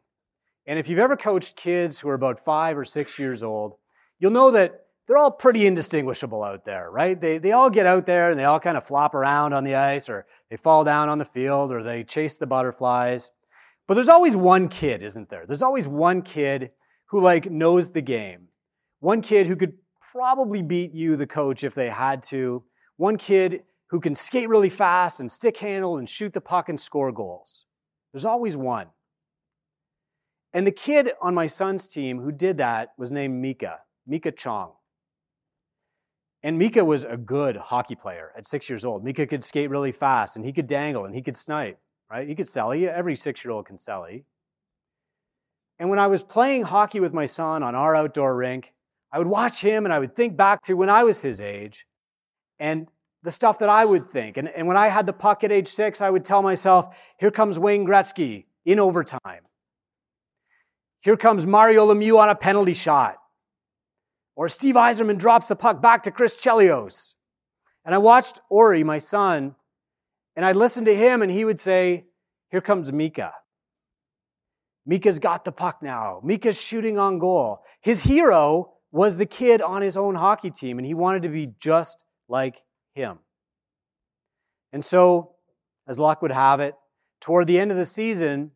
And 0.65 0.77
if 0.77 0.89
you've 0.89 0.99
ever 0.99 1.15
coached 1.15 1.55
kids 1.55 1.99
who 1.99 2.09
are 2.09 2.15
about 2.15 2.39
five 2.39 2.77
or 2.77 2.85
six 2.85 3.17
years 3.17 3.41
old, 3.41 3.75
you'll 4.19 4.31
know 4.31 4.51
that 4.51 4.85
they're 5.07 5.17
all 5.17 5.31
pretty 5.31 5.65
indistinguishable 5.65 6.43
out 6.43 6.65
there, 6.65 6.89
right? 6.91 7.19
They, 7.19 7.37
they 7.37 7.51
all 7.51 7.69
get 7.69 7.85
out 7.85 8.05
there 8.05 8.29
and 8.29 8.39
they 8.39 8.45
all 8.45 8.59
kind 8.59 8.77
of 8.77 8.83
flop 8.83 9.15
around 9.15 9.53
on 9.53 9.63
the 9.63 9.75
ice 9.75 10.09
or 10.09 10.25
they 10.49 10.57
fall 10.57 10.83
down 10.83 11.09
on 11.09 11.17
the 11.17 11.25
field 11.25 11.71
or 11.71 11.83
they 11.83 12.03
chase 12.03 12.37
the 12.37 12.47
butterflies. 12.47 13.31
But 13.91 13.95
there's 13.95 14.07
always 14.07 14.37
one 14.37 14.69
kid, 14.69 15.03
isn't 15.03 15.29
there? 15.29 15.43
There's 15.45 15.61
always 15.61 15.85
one 15.85 16.21
kid 16.21 16.71
who 17.07 17.19
like 17.19 17.51
knows 17.51 17.91
the 17.91 18.01
game. 18.01 18.47
One 19.01 19.21
kid 19.21 19.47
who 19.47 19.57
could 19.57 19.73
probably 20.13 20.61
beat 20.61 20.93
you, 20.93 21.17
the 21.17 21.27
coach, 21.27 21.61
if 21.61 21.75
they 21.75 21.89
had 21.89 22.23
to. 22.29 22.63
One 22.95 23.17
kid 23.17 23.63
who 23.89 23.99
can 23.99 24.15
skate 24.15 24.47
really 24.47 24.69
fast 24.69 25.19
and 25.19 25.29
stick 25.29 25.57
handle 25.57 25.97
and 25.97 26.07
shoot 26.07 26.31
the 26.31 26.39
puck 26.39 26.69
and 26.69 26.79
score 26.79 27.11
goals. 27.11 27.65
There's 28.13 28.23
always 28.23 28.55
one. 28.55 28.87
And 30.53 30.65
the 30.65 30.71
kid 30.71 31.11
on 31.21 31.35
my 31.35 31.47
son's 31.47 31.85
team 31.89 32.21
who 32.21 32.31
did 32.31 32.55
that 32.59 32.93
was 32.97 33.11
named 33.11 33.41
Mika, 33.41 33.79
Mika 34.07 34.31
Chong. 34.31 34.71
And 36.41 36.57
Mika 36.57 36.85
was 36.85 37.03
a 37.03 37.17
good 37.17 37.57
hockey 37.57 37.95
player 37.95 38.31
at 38.37 38.45
six 38.45 38.69
years 38.69 38.85
old. 38.85 39.03
Mika 39.03 39.27
could 39.27 39.43
skate 39.43 39.69
really 39.69 39.91
fast 39.91 40.37
and 40.37 40.45
he 40.45 40.53
could 40.53 40.67
dangle 40.67 41.03
and 41.03 41.13
he 41.13 41.21
could 41.21 41.35
snipe, 41.35 41.77
right? 42.11 42.27
He 42.27 42.35
could 42.35 42.47
celly. 42.47 42.87
Every 42.87 43.15
six 43.15 43.43
year 43.45 43.53
old 43.53 43.65
can 43.65 43.77
celly. 43.77 44.23
And 45.79 45.89
when 45.89 45.97
I 45.97 46.07
was 46.07 46.23
playing 46.23 46.63
hockey 46.63 46.99
with 46.99 47.13
my 47.13 47.25
son 47.25 47.63
on 47.63 47.73
our 47.73 47.95
outdoor 47.95 48.35
rink, 48.35 48.73
I 49.11 49.17
would 49.17 49.27
watch 49.27 49.61
him 49.61 49.85
and 49.85 49.93
I 49.93 49.99
would 49.99 50.13
think 50.13 50.35
back 50.35 50.61
to 50.63 50.73
when 50.73 50.89
I 50.89 51.03
was 51.03 51.21
his 51.21 51.41
age 51.41 51.87
and 52.59 52.87
the 53.23 53.31
stuff 53.31 53.59
that 53.59 53.69
I 53.69 53.85
would 53.85 54.05
think. 54.05 54.37
And, 54.37 54.49
and 54.49 54.67
when 54.67 54.77
I 54.77 54.89
had 54.89 55.05
the 55.05 55.13
puck 55.13 55.43
at 55.43 55.51
age 55.51 55.67
six, 55.69 56.01
I 56.01 56.09
would 56.09 56.25
tell 56.25 56.41
myself, 56.41 56.93
here 57.17 57.31
comes 57.31 57.57
Wayne 57.57 57.85
Gretzky 57.85 58.45
in 58.65 58.79
overtime. 58.79 59.43
Here 61.01 61.17
comes 61.17 61.45
Mario 61.45 61.91
Lemieux 61.91 62.19
on 62.19 62.29
a 62.29 62.35
penalty 62.35 62.73
shot. 62.73 63.17
Or 64.35 64.47
Steve 64.47 64.75
Yzerman 64.75 65.17
drops 65.17 65.47
the 65.47 65.55
puck 65.55 65.81
back 65.81 66.03
to 66.03 66.11
Chris 66.11 66.35
Chelios. 66.35 67.15
And 67.83 67.95
I 67.95 67.97
watched 67.97 68.41
Ori, 68.49 68.83
my 68.83 68.97
son, 68.97 69.55
and 70.35 70.45
I 70.45 70.51
listened 70.51 70.85
to 70.85 70.95
him, 70.95 71.21
and 71.21 71.31
he 71.31 71.45
would 71.45 71.59
say, 71.59 72.05
Here 72.49 72.61
comes 72.61 72.91
Mika. 72.91 73.33
Mika's 74.85 75.19
got 75.19 75.45
the 75.45 75.51
puck 75.51 75.83
now. 75.83 76.21
Mika's 76.23 76.59
shooting 76.59 76.97
on 76.97 77.19
goal. 77.19 77.61
His 77.81 78.03
hero 78.03 78.73
was 78.91 79.17
the 79.17 79.25
kid 79.25 79.61
on 79.61 79.81
his 79.81 79.95
own 79.95 80.15
hockey 80.15 80.49
team, 80.49 80.77
and 80.77 80.85
he 80.85 80.93
wanted 80.93 81.21
to 81.23 81.29
be 81.29 81.53
just 81.59 82.05
like 82.27 82.61
him. 82.93 83.19
And 84.73 84.83
so, 84.83 85.35
as 85.87 85.99
luck 85.99 86.21
would 86.21 86.31
have 86.31 86.59
it, 86.59 86.75
toward 87.19 87.47
the 87.47 87.59
end 87.59 87.71
of 87.71 87.77
the 87.77 87.85
season, 87.85 88.51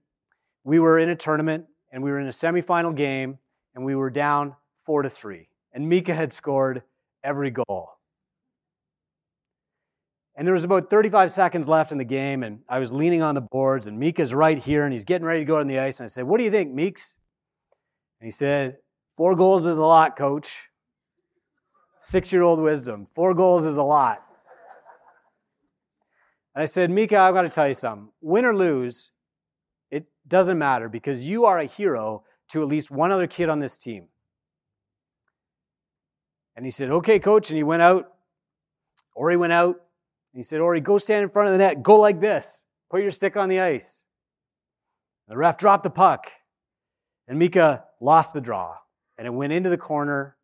we 0.64 0.80
were 0.80 0.98
in 0.98 1.10
a 1.10 1.16
tournament 1.16 1.66
and 1.92 2.04
we 2.04 2.12
were 2.12 2.20
in 2.20 2.28
a 2.28 2.32
semifinal 2.32 2.96
game 2.96 3.38
and 3.76 3.86
we 3.86 3.96
were 3.96 4.10
down 4.10 4.56
four 4.76 5.02
to 5.02 5.10
three. 5.10 5.50
And 5.74 5.88
Mika 5.88 6.14
had 6.14 6.34
scored 6.34 6.84
every 7.24 7.52
goal. 7.52 7.95
And 10.38 10.46
there 10.46 10.54
was 10.54 10.66
about 10.66 10.90
35 10.90 11.32
seconds 11.32 11.70
left 11.70 11.92
in 11.94 11.98
the 11.98 12.06
game, 12.06 12.44
and 12.44 12.60
I 12.68 12.80
was 12.80 12.92
leaning 12.92 13.22
on 13.22 13.36
the 13.36 13.42
boards, 13.42 13.88
and 13.88 13.98
Mika's 13.98 14.34
right 14.34 14.58
here, 14.58 14.84
and 14.84 14.92
he's 14.92 15.06
getting 15.06 15.26
ready 15.26 15.40
to 15.40 15.46
go 15.46 15.60
on 15.60 15.68
the 15.68 15.80
ice. 15.80 16.00
And 16.00 16.06
I 16.06 16.08
said, 16.08 16.26
What 16.26 16.40
do 16.40 16.44
you 16.44 16.52
think, 16.52 16.74
Meeks? 16.74 17.16
And 18.20 18.28
he 18.28 18.32
said, 18.32 18.78
Four 19.12 19.36
goals 19.36 19.66
is 19.66 19.78
a 19.78 19.82
lot, 19.82 20.18
coach. 20.18 20.70
Six 21.98 22.34
year 22.34 22.42
old 22.42 22.60
wisdom. 22.60 23.06
Four 23.06 23.34
goals 23.34 23.66
is 23.66 23.78
a 23.78 23.84
lot. 23.84 24.24
And 26.54 26.62
I 26.62 26.66
said, 26.66 26.90
Mika, 26.90 27.18
I've 27.18 27.34
got 27.34 27.44
to 27.44 27.50
tell 27.50 27.68
you 27.68 27.74
something. 27.74 28.10
Win 28.22 28.46
or 28.46 28.56
lose, 28.56 29.12
it 29.90 30.06
doesn't 30.28 30.58
matter 30.58 30.90
because 30.90 31.24
you 31.24 31.46
are 31.46 31.60
a 31.60 31.66
hero 31.66 32.24
to 32.50 32.62
at 32.62 32.68
least 32.68 32.92
one 32.92 33.12
other 33.12 33.28
kid 33.28 33.48
on 33.48 33.60
this 33.60 33.78
team. 33.78 34.08
And 36.58 36.66
he 36.66 36.70
said, 36.70 36.90
Okay, 36.90 37.20
coach. 37.20 37.50
And 37.50 37.58
he 37.58 37.64
went 37.64 37.82
out. 37.82 38.12
Ori 39.16 39.38
went 39.38 39.54
out. 39.54 39.82
And 40.36 40.40
he 40.40 40.44
said, 40.44 40.60
Ori, 40.60 40.82
go 40.82 40.98
stand 40.98 41.24
in 41.24 41.30
front 41.30 41.48
of 41.48 41.54
the 41.54 41.60
net. 41.60 41.82
Go 41.82 41.98
like 41.98 42.20
this. 42.20 42.66
Put 42.92 43.02
your 43.02 43.12
stick 43.12 43.38
on 43.38 43.48
the 43.48 43.62
ice. 43.62 44.04
The 45.30 45.38
ref 45.38 45.58
dropped 45.58 45.84
the 45.84 45.90
puck. 45.90 46.30
And 47.26 47.40
Mika 47.40 47.86
lost 48.02 48.34
the 48.34 48.42
draw. 48.42 48.76
And 49.18 49.26
it 49.26 49.30
went 49.30 49.54
into 49.54 49.70
the 49.70 49.78
corner. 49.78 50.36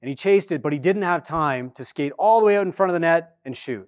And 0.00 0.08
he 0.08 0.14
chased 0.14 0.50
it, 0.50 0.62
but 0.62 0.72
he 0.72 0.78
didn't 0.78 1.02
have 1.02 1.22
time 1.22 1.70
to 1.72 1.84
skate 1.84 2.12
all 2.18 2.40
the 2.40 2.46
way 2.46 2.56
out 2.56 2.64
in 2.64 2.72
front 2.72 2.88
of 2.88 2.94
the 2.94 3.00
net 3.00 3.36
and 3.44 3.54
shoot. 3.54 3.86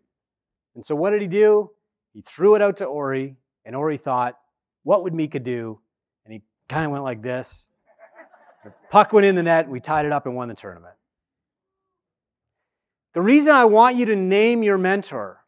And 0.74 0.84
so 0.84 0.94
what 0.94 1.08
did 1.08 1.22
he 1.22 1.26
do? 1.26 1.70
He 2.12 2.20
threw 2.20 2.54
it 2.54 2.60
out 2.60 2.76
to 2.76 2.84
Ori. 2.84 3.36
And 3.64 3.74
Ori 3.74 3.96
thought, 3.96 4.38
what 4.82 5.02
would 5.04 5.14
Mika 5.14 5.38
do? 5.38 5.80
And 6.26 6.34
he 6.34 6.42
kind 6.68 6.84
of 6.84 6.90
went 6.90 7.02
like 7.02 7.22
this. 7.22 7.68
The 8.62 8.74
puck 8.90 9.14
went 9.14 9.24
in 9.24 9.36
the 9.36 9.42
net. 9.42 9.70
We 9.70 9.80
tied 9.80 10.04
it 10.04 10.12
up 10.12 10.26
and 10.26 10.36
won 10.36 10.48
the 10.48 10.54
tournament. 10.54 10.96
The 13.14 13.22
reason 13.22 13.52
I 13.52 13.64
want 13.64 13.96
you 13.96 14.06
to 14.06 14.16
name 14.16 14.62
your 14.62 14.78
mentor 14.78 15.40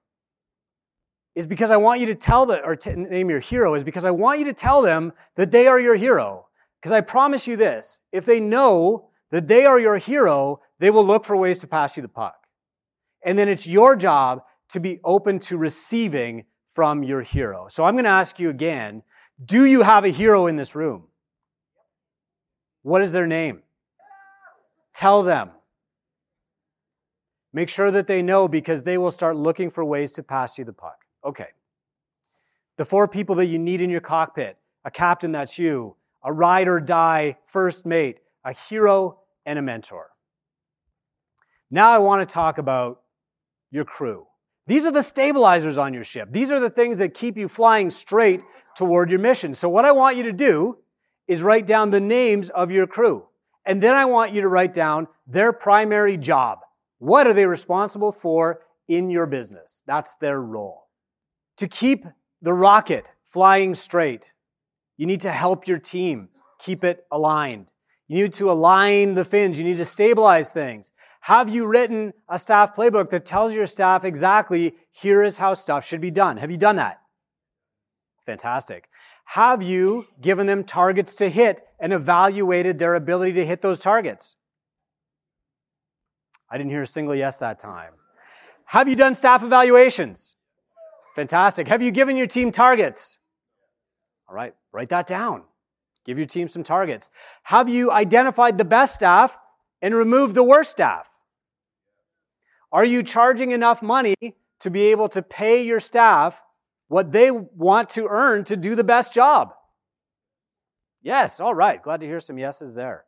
is 1.35 1.47
because 1.47 1.71
I 1.71 1.77
want 1.77 2.01
you 2.01 2.07
to 2.07 2.15
tell 2.15 2.45
them, 2.45 2.61
or 2.65 2.77
name 2.87 3.31
your 3.31 3.41
hero, 3.41 3.75
is 3.75 3.85
because 3.85 4.05
I 4.05 4.11
want 4.11 4.39
you 4.41 4.45
to 4.47 4.53
tell 4.53 4.83
them 4.83 5.13
that 5.37 5.51
they 5.51 5.67
are 5.67 5.81
your 5.81 5.95
hero. 5.97 6.47
Because 6.81 6.93
I 6.93 7.01
promise 7.01 7.47
you 7.47 7.57
this 7.57 8.01
if 8.11 8.25
they 8.25 8.41
know 8.41 9.11
that 9.31 9.49
they 9.49 9.65
are 9.65 9.79
your 9.79 9.99
hero, 9.99 10.61
they 10.79 10.91
will 10.91 11.07
look 11.07 11.25
for 11.25 11.37
ways 11.37 11.59
to 11.61 11.67
pass 11.67 11.97
you 11.97 12.03
the 12.03 12.09
puck. 12.09 12.47
And 13.25 13.39
then 13.39 13.49
it's 13.49 13.67
your 13.67 13.97
job 13.97 14.43
to 14.71 14.81
be 14.81 15.01
open 15.05 15.39
to 15.39 15.57
receiving 15.57 16.45
from 16.67 17.03
your 17.03 17.23
hero. 17.23 17.69
So 17.69 17.85
I'm 17.85 17.95
going 17.95 18.05
to 18.05 18.11
ask 18.11 18.41
you 18.41 18.51
again 18.51 19.03
do 19.43 19.65
you 19.65 19.83
have 19.83 20.05
a 20.05 20.09
hero 20.09 20.47
in 20.47 20.57
this 20.57 20.75
room? 20.75 21.05
What 22.83 23.03
is 23.03 23.13
their 23.13 23.27
name? 23.27 23.63
Tell 24.95 25.23
them. 25.23 25.51
Make 27.53 27.69
sure 27.69 27.91
that 27.91 28.07
they 28.07 28.23
know 28.23 28.49
because 28.49 28.83
they 28.83 28.97
will 28.97 29.11
start 29.11 29.37
looking 29.37 29.71
for 29.71 29.85
ways 29.85 30.13
to 30.13 30.23
pass 30.23 30.59
you 30.59 30.65
the 30.65 30.73
puck. 30.73 31.05
Okay. 31.25 31.49
The 32.77 32.85
four 32.85 33.07
people 33.07 33.35
that 33.37 33.47
you 33.47 33.59
need 33.59 33.83
in 33.83 33.91
your 33.91 34.01
cockpit 34.01 34.59
a 34.85 34.91
captain, 34.91 35.31
that's 35.31 35.61
you, 35.61 35.95
a 36.25 36.33
ride 36.33 36.67
or 36.67 36.81
die 36.81 37.37
first 37.45 37.87
mate, 37.87 38.19
a 38.45 38.53
hero, 38.53 39.21
and 39.47 39.59
a 39.59 39.63
mentor. 39.63 40.11
Now 41.71 41.93
I 41.93 41.99
want 41.99 42.29
to 42.29 42.33
talk 42.33 42.59
about 42.59 43.03
your 43.71 43.85
crew. 43.85 44.27
These 44.67 44.85
are 44.85 44.91
the 44.91 45.03
stabilizers 45.03 45.79
on 45.79 45.95
your 45.95 46.05
ship. 46.05 46.29
These 46.33 46.51
are 46.51 46.61
the 46.61 46.71
things 46.71 46.99
that 46.99 47.15
keep 47.15 47.37
you 47.37 47.49
flying 47.49 47.91
straight 47.91 48.43
toward 48.77 49.11
your 49.11 49.19
mission. 49.19 49.55
So, 49.55 49.69
what 49.69 49.85
I 49.85 49.93
want 49.93 50.17
you 50.17 50.23
to 50.25 50.33
do 50.33 50.79
is 51.27 51.43
write 51.43 51.67
down 51.67 51.91
the 51.91 52.01
names 52.01 52.51
of 52.51 52.71
your 52.71 52.87
crew. 52.87 53.27
And 53.65 53.81
then 53.83 53.95
I 53.95 54.05
want 54.05 54.33
you 54.33 54.41
to 54.43 54.49
write 54.49 54.73
down 54.73 55.09
their 55.27 55.53
primary 55.53 56.17
job. 56.17 56.59
What 57.03 57.27
are 57.27 57.33
they 57.33 57.47
responsible 57.47 58.13
for 58.13 58.61
in 58.87 59.11
your 59.11 59.27
business? 59.27 59.83
That's 59.89 60.15
their 60.15 60.41
role. 60.41 60.85
To 61.57 61.67
keep 61.67 62.07
the 62.41 62.55
rocket 62.55 63.07
flying 63.25 63.75
straight, 63.75 64.33
you 64.97 65.07
need 65.07 65.21
to 65.23 65.33
help 65.33 65.67
your 65.67 65.81
team 65.81 66.29
keep 66.61 66.85
it 66.85 67.05
aligned. 67.11 67.73
You 68.07 68.23
need 68.23 68.33
to 68.35 68.49
align 68.49 69.15
the 69.17 69.25
fins. 69.25 69.59
You 69.59 69.65
need 69.65 69.79
to 69.79 69.85
stabilize 69.85 70.53
things. 70.53 70.93
Have 71.23 71.53
you 71.53 71.67
written 71.67 72.13
a 72.29 72.39
staff 72.39 72.73
playbook 72.73 73.11
that 73.11 73.25
tells 73.25 73.53
your 73.53 73.67
staff 73.67 74.05
exactly 74.05 74.77
here 74.93 75.25
is 75.25 75.39
how 75.39 75.55
stuff 75.55 75.85
should 75.85 76.01
be 76.01 76.13
done? 76.13 76.37
Have 76.37 76.53
you 76.53 76.57
done 76.57 76.77
that? 76.77 77.01
Fantastic. 78.25 78.89
Have 79.25 79.61
you 79.61 80.07
given 80.21 80.47
them 80.47 80.63
targets 80.63 81.17
to 81.17 81.29
hit 81.29 81.63
and 81.81 81.93
evaluated 81.93 82.79
their 82.79 82.95
ability 82.95 83.33
to 83.33 83.45
hit 83.45 83.61
those 83.61 83.81
targets? 83.81 84.37
I 86.53 86.59
didn't 86.59 86.71
hear 86.71 86.83
a 86.83 86.87
single 86.87 87.15
yes 87.15 87.39
that 87.39 87.59
time. 87.59 87.95
Have 88.67 88.87
you 88.87 88.95
done 88.95 89.15
staff 89.15 89.43
evaluations? 89.43 90.37
Fantastic. 91.17 91.67
Have 91.69 91.81
you 91.81 91.91
given 91.91 92.15
your 92.15 92.27
team 92.27 92.53
targets? 92.53 93.17
All 94.29 94.35
right, 94.35 94.55
write 94.71 94.91
that 94.91 95.07
down. 95.07 95.45
Give 96.05 96.19
your 96.19 96.27
team 96.27 96.49
some 96.49 96.63
targets. 96.63 97.09
Have 97.45 97.71
you 97.71 97.91
identified 97.91 98.59
the 98.59 98.67
best 98.67 98.95
staff 98.95 99.39
and 99.81 99.95
removed 99.95 100.35
the 100.35 100.43
worst 100.43 100.71
staff? 100.71 101.09
Are 102.71 102.85
you 102.85 103.03
charging 103.03 103.53
enough 103.53 103.83
money 103.83 104.17
to 104.61 104.71
be 104.71 104.91
able 104.91 105.09
to 105.11 105.23
pay 105.23 105.63
your 105.63 105.81
staff 105.81 106.45
what 106.89 107.13
they 107.13 107.31
want 107.31 107.89
to 107.91 108.07
earn 108.09 108.45
to 108.45 108.59
do 108.59 108.75
the 108.75 108.85
best 108.85 109.15
job? 109.15 109.55
Yes, 111.01 111.41
all 111.41 111.55
right. 111.55 111.83
Glad 111.83 112.03
to 112.03 112.07
hear 112.07 112.21
some 112.21 112.39
yeses 112.39 112.75
there. 112.75 113.05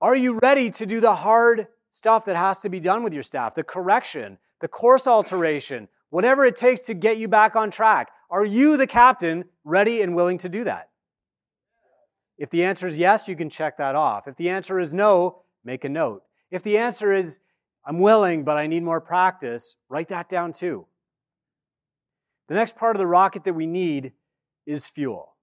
Are 0.00 0.16
you 0.16 0.40
ready 0.42 0.70
to 0.70 0.86
do 0.86 1.00
the 1.00 1.14
hard 1.14 1.68
stuff 1.94 2.24
that 2.24 2.34
has 2.34 2.58
to 2.58 2.68
be 2.68 2.80
done 2.80 3.04
with 3.04 3.14
your 3.14 3.22
staff? 3.22 3.54
The 3.54 3.62
correction, 3.62 4.38
the 4.60 4.66
course 4.66 5.06
alteration, 5.06 5.86
whatever 6.10 6.44
it 6.44 6.56
takes 6.56 6.86
to 6.86 6.94
get 6.94 7.18
you 7.18 7.28
back 7.28 7.54
on 7.54 7.70
track. 7.70 8.10
Are 8.30 8.44
you, 8.44 8.76
the 8.76 8.88
captain, 8.88 9.44
ready 9.62 10.02
and 10.02 10.16
willing 10.16 10.38
to 10.38 10.48
do 10.48 10.64
that? 10.64 10.88
If 12.36 12.50
the 12.50 12.64
answer 12.64 12.88
is 12.88 12.98
yes, 12.98 13.28
you 13.28 13.36
can 13.36 13.48
check 13.48 13.76
that 13.78 13.94
off. 13.94 14.26
If 14.26 14.34
the 14.34 14.50
answer 14.50 14.80
is 14.80 14.92
no, 14.92 15.42
make 15.64 15.84
a 15.84 15.88
note. 15.88 16.24
If 16.50 16.64
the 16.64 16.78
answer 16.78 17.12
is 17.12 17.38
I'm 17.86 18.00
willing, 18.00 18.42
but 18.42 18.56
I 18.56 18.66
need 18.66 18.82
more 18.82 19.00
practice, 19.00 19.76
write 19.88 20.08
that 20.08 20.28
down 20.28 20.50
too. 20.50 20.86
The 22.48 22.54
next 22.54 22.74
part 22.76 22.96
of 22.96 22.98
the 22.98 23.06
rocket 23.06 23.44
that 23.44 23.54
we 23.54 23.66
need 23.66 24.14
is 24.66 24.84
fuel. 24.84 25.36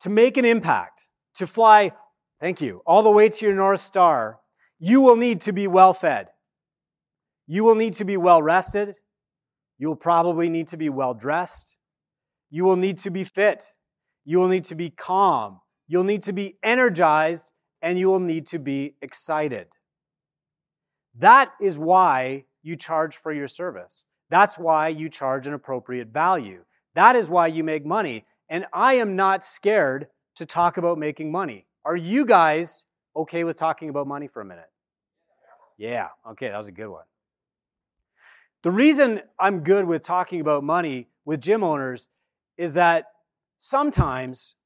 To 0.00 0.10
make 0.10 0.36
an 0.36 0.44
impact, 0.44 1.08
to 1.36 1.46
fly, 1.46 1.92
thank 2.40 2.60
you, 2.60 2.82
all 2.84 3.02
the 3.02 3.10
way 3.10 3.30
to 3.30 3.46
your 3.46 3.54
North 3.54 3.80
Star, 3.80 4.39
you 4.80 5.02
will 5.02 5.16
need 5.16 5.42
to 5.42 5.52
be 5.52 5.66
well 5.66 5.92
fed. 5.92 6.28
You 7.46 7.64
will 7.64 7.74
need 7.74 7.94
to 7.94 8.04
be 8.04 8.16
well 8.16 8.42
rested. 8.42 8.94
You 9.78 9.88
will 9.88 9.96
probably 9.96 10.48
need 10.48 10.68
to 10.68 10.76
be 10.76 10.88
well 10.88 11.14
dressed. 11.14 11.76
You 12.50 12.64
will 12.64 12.76
need 12.76 12.98
to 12.98 13.10
be 13.10 13.22
fit. 13.22 13.74
You 14.24 14.38
will 14.38 14.48
need 14.48 14.64
to 14.64 14.74
be 14.74 14.90
calm. 14.90 15.60
You'll 15.86 16.04
need 16.04 16.22
to 16.22 16.32
be 16.32 16.56
energized 16.62 17.52
and 17.82 17.98
you 17.98 18.08
will 18.08 18.20
need 18.20 18.46
to 18.46 18.58
be 18.58 18.94
excited. 19.02 19.68
That 21.16 21.52
is 21.60 21.78
why 21.78 22.44
you 22.62 22.76
charge 22.76 23.16
for 23.16 23.32
your 23.32 23.48
service. 23.48 24.06
That's 24.30 24.58
why 24.58 24.88
you 24.88 25.08
charge 25.08 25.46
an 25.46 25.54
appropriate 25.54 26.08
value. 26.08 26.64
That 26.94 27.16
is 27.16 27.28
why 27.28 27.48
you 27.48 27.64
make 27.64 27.84
money. 27.84 28.24
And 28.48 28.66
I 28.72 28.94
am 28.94 29.16
not 29.16 29.44
scared 29.44 30.08
to 30.36 30.46
talk 30.46 30.76
about 30.76 30.98
making 30.98 31.32
money. 31.32 31.66
Are 31.84 31.96
you 31.96 32.24
guys 32.24 32.86
okay 33.16 33.44
with 33.44 33.56
talking 33.56 33.88
about 33.88 34.06
money 34.06 34.26
for 34.26 34.40
a 34.40 34.44
minute? 34.44 34.70
Yeah, 35.78 36.08
okay, 36.30 36.48
that 36.48 36.56
was 36.56 36.68
a 36.68 36.72
good 36.72 36.88
one. 36.88 37.04
The 38.62 38.70
reason 38.70 39.22
I'm 39.38 39.60
good 39.60 39.86
with 39.86 40.02
talking 40.02 40.40
about 40.40 40.62
money 40.62 41.08
with 41.24 41.40
gym 41.40 41.64
owners 41.64 42.08
is 42.58 42.74
that 42.74 43.06
sometimes 43.56 44.56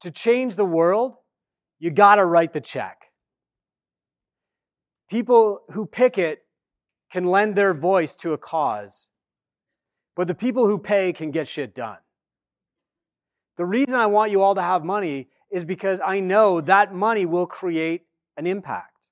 to 0.00 0.10
change 0.10 0.56
the 0.56 0.64
world, 0.64 1.14
you 1.78 1.90
got 1.90 2.16
to 2.16 2.24
write 2.24 2.52
the 2.52 2.60
check. 2.60 3.12
People 5.08 5.60
who 5.70 5.86
picket 5.86 6.44
can 7.12 7.24
lend 7.24 7.54
their 7.54 7.72
voice 7.72 8.16
to 8.16 8.32
a 8.32 8.38
cause, 8.38 9.08
but 10.16 10.26
the 10.26 10.34
people 10.34 10.66
who 10.66 10.78
pay 10.78 11.12
can 11.12 11.30
get 11.30 11.46
shit 11.46 11.74
done. 11.74 11.98
The 13.56 13.64
reason 13.64 13.94
I 13.94 14.06
want 14.06 14.32
you 14.32 14.42
all 14.42 14.54
to 14.54 14.62
have 14.62 14.84
money 14.84 15.28
is 15.50 15.64
because 15.64 16.00
I 16.04 16.20
know 16.20 16.60
that 16.60 16.94
money 16.94 17.24
will 17.26 17.46
create 17.46 18.02
an 18.36 18.46
impact. 18.46 19.10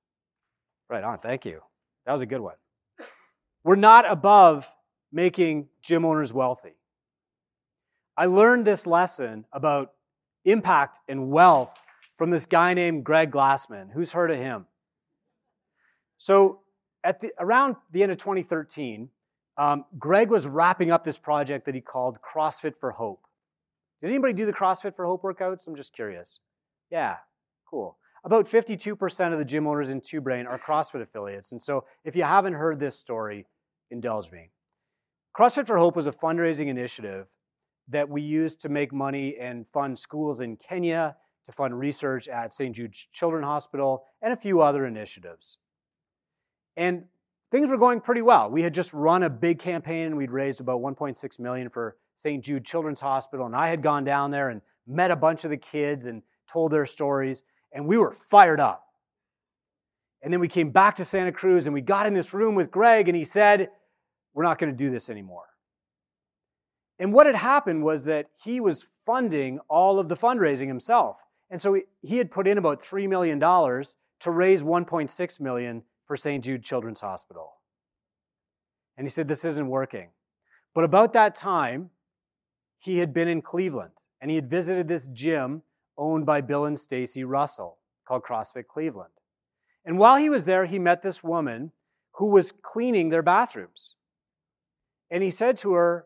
Right 0.88 1.05
on, 1.05 1.18
thank 1.18 1.44
you. 1.44 1.61
That 2.07 2.12
was 2.12 2.20
a 2.20 2.27
good 2.27 2.40
one. 2.40 2.57
We're 3.62 3.77
not 3.77 4.11
above 4.11 4.68
making 5.11 5.68
gym 5.83 6.05
owners 6.05 6.33
wealthy. 6.33 6.77
I 8.16 8.27
learned 8.27 8.66
this 8.66 8.87
lesson 8.87 9.47
about 9.53 9.92
impact 10.44 11.01
and 11.09 11.31
wealth 11.31 11.81
from 12.14 12.31
this 12.31 12.47
guy 12.47 12.75
named 12.75 13.05
Greg 13.05 13.31
Glassman. 13.31 13.92
Who's 13.92 14.12
heard 14.12 14.31
of 14.31 14.38
him? 14.38 14.66
So, 16.16 16.61
at 17.03 17.20
the, 17.20 17.33
around 17.38 17.77
the 17.90 18.03
end 18.03 18.12
of 18.12 18.18
2013, 18.18 19.11
um, 19.57 19.85
Greg 19.99 20.31
was 20.31 20.47
wrapping 20.47 20.90
up 20.90 21.05
this 21.05 21.18
project 21.18 21.66
that 21.66 21.75
he 21.75 21.81
called 21.81 22.18
CrossFit 22.20 22.77
for 22.77 22.92
Hope. 22.92 23.20
Did 24.00 24.11
anybody 24.11 24.33
do 24.33 24.46
the 24.46 24.52
CrossFit 24.52 24.94
for 24.96 25.07
Hope 25.07 25.22
workouts? 25.22 25.66
I'm 25.66 25.76
just 25.76 25.94
curious. 25.94 26.40
Yeah, 26.90 27.16
cool. 27.68 27.98
About 28.24 28.46
52% 28.46 29.33
of 29.33 29.38
the 29.38 29.44
gym 29.44 29.66
owners 29.66 29.90
in 29.90 30.00
Two 30.00 30.20
Brain 30.20 30.46
are 30.46 30.59
CrossFit 30.59 31.02
affiliates. 31.02 31.52
And 31.52 31.61
so, 31.61 31.85
if 32.04 32.16
you 32.16 32.22
haven't 32.22 32.54
heard 32.54 32.78
this 32.78 32.98
story, 32.98 33.46
indulge 33.90 34.33
me. 34.33 34.50
CrossFit 35.37 35.66
for 35.66 35.76
Hope 35.76 35.96
was 35.96 36.07
a 36.07 36.12
fundraising 36.12 36.68
initiative 36.68 37.37
that 37.88 38.09
we 38.09 38.22
used 38.22 38.61
to 38.62 38.68
make 38.68 38.92
money 38.92 39.37
and 39.38 39.66
fund 39.66 39.98
schools 39.98 40.40
in 40.40 40.57
Kenya, 40.57 41.16
to 41.44 41.52
fund 41.52 41.78
research 41.78 42.28
at 42.28 42.52
St. 42.52 42.74
Jude's 42.74 43.09
Children's 43.12 43.44
Hospital, 43.44 44.04
and 44.22 44.33
a 44.33 44.37
few 44.37 44.62
other 44.62 44.87
initiatives. 44.87 45.59
And 46.76 47.04
things 47.50 47.70
were 47.70 47.76
going 47.76 48.00
pretty 48.00 48.22
well. 48.22 48.50
We 48.50 48.62
had 48.62 48.72
just 48.72 48.94
run 48.94 49.22
a 49.22 49.30
big 49.30 49.59
campaign 49.59 50.07
and 50.07 50.16
we'd 50.16 50.30
raised 50.30 50.61
about 50.61 50.80
1.6 50.80 51.38
million 51.38 51.68
for 51.68 51.96
St. 52.14 52.44
Jude 52.44 52.64
Children's 52.64 53.00
Hospital. 53.00 53.46
And 53.46 53.57
I 53.57 53.68
had 53.68 53.83
gone 53.83 54.05
down 54.05 54.31
there 54.31 54.48
and 54.48 54.62
met 54.87 55.11
a 55.11 55.16
bunch 55.16 55.44
of 55.44 55.50
the 55.50 55.57
kids 55.57 56.07
and 56.07 56.22
told 56.50 56.72
their 56.72 56.87
stories. 56.87 57.42
And 57.72 57.87
we 57.87 57.98
were 57.98 58.12
fired 58.12 58.61
up. 58.61 58.85
And 60.22 60.33
then 60.33 60.40
we 60.40 60.48
came 60.48 60.70
back 60.70 60.94
to 60.96 61.05
Santa 61.05 61.33
Cruz 61.33 61.66
and 61.66 61.74
we 61.74 61.83
got 61.83 62.07
in 62.07 62.14
this 62.14 62.33
room 62.33 62.55
with 62.55 62.70
Greg 62.70 63.09
and 63.09 63.16
he 63.16 63.24
said, 63.24 63.68
We're 64.33 64.44
not 64.44 64.59
going 64.59 64.72
to 64.72 64.77
do 64.77 64.90
this 64.90 65.11
anymore. 65.11 65.44
And 66.98 67.12
what 67.12 67.27
had 67.27 67.37
happened 67.37 67.85
was 67.85 68.05
that 68.05 68.29
he 68.42 68.61
was 68.61 68.87
funding 69.05 69.59
all 69.68 69.98
of 69.98 70.09
the 70.09 70.16
fundraising 70.16 70.68
himself. 70.68 71.27
And 71.50 71.61
so 71.61 71.81
he 72.03 72.18
had 72.18 72.31
put 72.31 72.46
in 72.46 72.57
about 72.57 72.81
$3 72.81 73.09
million 73.09 73.38
to 73.40 74.31
raise 74.31 74.62
1.6 74.62 75.40
million 75.40 75.83
for 76.07 76.16
St. 76.16 76.42
Jude 76.42 76.62
Children's 76.62 77.00
Hospital. 77.00 77.55
And 78.96 79.05
he 79.05 79.11
said, 79.11 79.29
This 79.29 79.44
isn't 79.44 79.68
working. 79.68 80.11
But 80.74 80.85
about 80.85 81.12
that 81.12 81.35
time, 81.35 81.90
he 82.85 82.99
had 82.99 83.14
been 83.14 83.29
in 83.29 83.40
Cleveland 83.40 84.03
and 84.20 84.31
he 84.31 84.35
had 84.35 84.47
visited 84.47 84.88
this 84.88 85.09
gym 85.09 85.62
owned 85.97 86.27
by 86.27 86.42
Bill 86.42 86.66
and 86.66 86.79
Stacy 86.79 87.25
Russell 87.25 87.79
called 88.07 88.23
CrossFit 88.23 88.66
Cleveland. 88.66 89.12
And 89.87 89.99
while 89.99 90.18
he 90.18 90.29
was 90.29 90.44
there, 90.44 90.66
he 90.66 90.79
met 90.79 91.01
this 91.01 91.25
woman 91.25 91.73
who 92.16 92.27
was 92.27 92.53
cleaning 92.53 93.09
their 93.09 93.23
bathrooms. 93.23 93.94
And 95.11 95.23
he 95.23 95.31
said 95.31 95.57
to 95.59 95.73
her, 95.73 96.05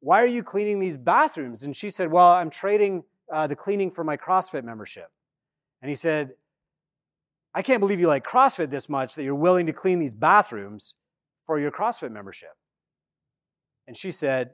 Why 0.00 0.22
are 0.22 0.26
you 0.26 0.42
cleaning 0.42 0.78
these 0.78 0.98
bathrooms? 0.98 1.64
And 1.64 1.74
she 1.74 1.88
said, 1.88 2.10
Well, 2.10 2.32
I'm 2.32 2.50
trading 2.50 3.04
uh, 3.32 3.46
the 3.46 3.56
cleaning 3.56 3.90
for 3.90 4.04
my 4.04 4.18
CrossFit 4.18 4.62
membership. 4.62 5.10
And 5.80 5.88
he 5.88 5.94
said, 5.94 6.34
I 7.54 7.62
can't 7.62 7.80
believe 7.80 7.98
you 7.98 8.08
like 8.08 8.26
CrossFit 8.26 8.68
this 8.68 8.90
much 8.90 9.14
that 9.14 9.24
you're 9.24 9.34
willing 9.34 9.64
to 9.66 9.72
clean 9.72 10.00
these 10.00 10.14
bathrooms 10.14 10.96
for 11.46 11.58
your 11.58 11.70
CrossFit 11.70 12.12
membership. 12.12 12.56
And 13.86 13.96
she 13.96 14.10
said, 14.10 14.50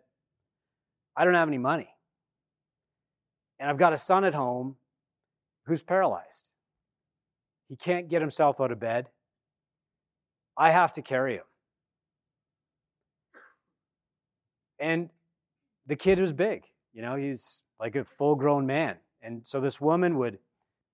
I 1.17 1.25
don't 1.25 1.35
have 1.35 1.49
any 1.49 1.59
money. 1.59 1.89
And 3.59 3.71
I've 3.71 3.77
got 3.77 3.93
a 3.93 3.99
son 3.99 4.25
at 4.25 4.35
home 4.35 4.77
who's 5.67 5.83
paralyzed. 5.83 6.53
He 7.69 7.77
can't 7.77 8.09
get 8.09 8.21
himself 8.21 8.61
out 8.61 8.73
of 8.73 8.81
bed. 8.81 9.09
I 10.57 10.71
have 10.71 10.93
to 10.95 11.03
carry 11.03 11.37
him. 11.37 11.45
And 14.79 15.11
the 15.87 15.97
kid 15.97 16.19
was 16.19 16.33
big. 16.33 16.65
You 16.93 17.03
know, 17.03 17.15
he's 17.15 17.63
like 17.79 17.95
a 17.95 18.05
full 18.05 18.35
grown 18.35 18.67
man. 18.67 18.97
And 19.23 19.47
so 19.47 19.61
this 19.61 19.81
woman 19.81 20.19
would 20.19 20.39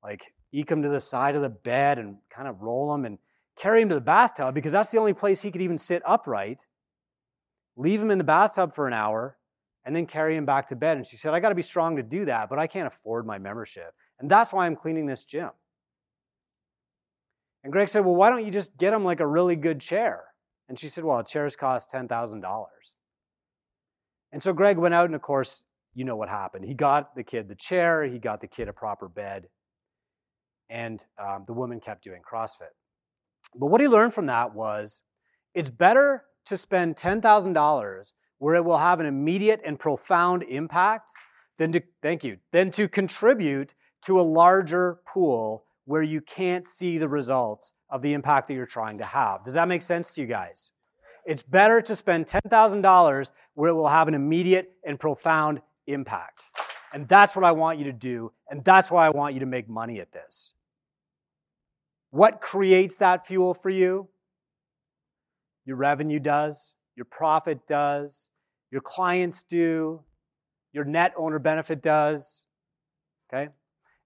like 0.03 0.35
eke 0.53 0.71
him 0.71 0.83
to 0.83 0.89
the 0.89 1.01
side 1.01 1.35
of 1.35 1.43
the 1.43 1.49
bed 1.49 1.99
and 1.99 2.19
kind 2.31 2.47
of 2.47 2.61
roll 2.61 2.95
him 2.95 3.05
and 3.05 3.19
carry 3.57 3.81
him 3.81 3.89
to 3.89 3.95
the 3.95 4.01
bathtub 4.01 4.55
because 4.55 4.73
that's 4.73 4.91
the 4.91 4.99
only 4.99 5.15
place 5.15 5.43
he 5.43 5.51
could 5.51 5.63
even 5.63 5.79
sit 5.79 6.03
upright. 6.05 6.67
Leave 7.77 8.03
him 8.03 8.11
in 8.11 8.19
the 8.19 8.25
bathtub 8.25 8.73
for 8.73 8.87
an 8.87 8.93
hour 8.93 9.38
and 9.89 9.97
then 9.97 10.05
carry 10.05 10.37
him 10.37 10.45
back 10.45 10.67
to 10.67 10.77
bed. 10.77 10.99
And 10.99 11.07
she 11.07 11.17
said, 11.17 11.33
I 11.33 11.41
got 11.41 11.49
to 11.49 11.55
be 11.55 11.63
strong 11.63 11.97
to 11.97 12.03
do 12.03 12.27
that, 12.27 12.51
but 12.51 12.59
I 12.59 12.67
can't 12.67 12.87
afford 12.87 13.27
my 13.27 13.39
membership. 13.39 13.95
And 14.21 14.31
that's 14.31 14.53
why 14.53 14.67
I'm 14.67 14.77
cleaning 14.77 15.07
this 15.07 15.25
gym. 15.25 15.49
And 17.65 17.73
Greg 17.73 17.89
said, 17.89 18.05
Well, 18.05 18.15
why 18.15 18.29
don't 18.29 18.45
you 18.45 18.51
just 18.51 18.77
get 18.77 18.93
him 18.93 19.03
like 19.03 19.19
a 19.19 19.27
really 19.27 19.57
good 19.57 19.81
chair? 19.81 20.25
And 20.69 20.79
she 20.79 20.91
said, 20.91 21.05
Well, 21.05 21.23
chairs 21.23 21.57
cost 21.57 21.91
$10,000. 21.91 22.67
And 24.31 24.43
so 24.43 24.53
Greg 24.53 24.77
went 24.77 24.93
out, 24.93 25.07
and 25.07 25.15
of 25.15 25.23
course, 25.23 25.65
you 25.95 26.05
know 26.05 26.17
what 26.17 26.29
happened. 26.29 26.67
He 26.67 26.75
got 26.75 27.17
the 27.17 27.25
kid 27.25 27.49
the 27.49 27.55
chair, 27.55 28.05
he 28.05 28.19
got 28.19 28.43
the 28.43 28.47
kid 28.47 28.69
a 28.69 28.75
proper 28.75 29.09
bed, 29.09 29.47
and 30.69 31.03
um, 31.19 31.45
the 31.47 31.55
woman 31.55 31.81
kept 31.81 32.05
doing 32.05 32.21
CrossFit. 32.21 32.77
But 33.57 33.69
what 33.69 33.81
he 33.81 33.89
learned 33.89 34.13
from 34.13 34.27
that 34.27 34.55
was 34.55 35.01
it's 35.55 35.71
better 35.71 36.25
to 36.45 36.59
spend 36.59 36.97
$10,000 36.97 38.13
where 38.39 38.55
it 38.55 38.65
will 38.65 38.79
have 38.79 39.01
an 39.01 39.07
immediate 39.07 39.61
and 39.65 39.79
profound 39.79 40.43
impact 40.45 41.11
than 41.57 41.73
to, 41.73 41.83
thank 42.03 42.25
you, 42.25 42.39
than 42.53 42.71
to 42.73 42.89
contribute 42.89 43.75
to 44.03 44.21
a 44.21 44.23
larger 44.23 44.99
pool 45.07 45.65
where 45.85 46.03
you 46.03 46.21
can't 46.21 46.67
see 46.67 46.99
the 46.99 47.09
results 47.09 47.75
of 47.91 48.03
the 48.03 48.13
impact 48.13 48.47
that 48.47 48.55
you're 48.55 48.67
trying 48.67 48.99
to 48.99 49.05
have. 49.05 49.45
Does 49.45 49.55
that 49.55 49.69
make 49.69 49.83
sense 49.83 50.15
to 50.15 50.21
you 50.21 50.27
guys? 50.27 50.73
It's 51.25 51.43
better 51.43 51.81
to 51.83 51.97
spend 51.97 52.27
$10,000 52.27 53.31
where 53.55 53.71
it 53.71 53.75
will 53.75 53.89
have 53.89 54.09
an 54.09 54.15
immediate 54.15 54.73
and 54.85 54.99
profound 54.99 55.61
impact. 55.87 56.45
And 56.93 57.09
that's 57.09 57.37
what 57.37 57.45
I 57.45 57.53
want 57.53 57.79
you 57.79 57.85
to 57.85 57.93
do. 57.93 58.33
And 58.49 58.65
that's 58.65 58.91
why 58.91 59.07
I 59.07 59.11
want 59.11 59.35
you 59.35 59.41
to 59.41 59.47
make 59.47 59.69
money 59.69 60.01
at 60.01 60.13
this. 60.13 60.55
What 62.11 62.41
creates 62.41 62.97
that 62.99 63.27
fuel 63.27 63.53
for 63.53 63.69
you? 63.69 64.09
Your 65.67 65.77
revenue 65.77 66.19
does, 66.19 66.77
your 66.99 67.05
profit 67.05 67.65
does, 67.65 68.29
your 68.73 68.81
clients 68.81 69.45
do, 69.45 70.01
your 70.73 70.85
net 70.85 71.13
owner 71.17 71.39
benefit 71.39 71.81
does. 71.81 72.49
Okay? 73.33 73.51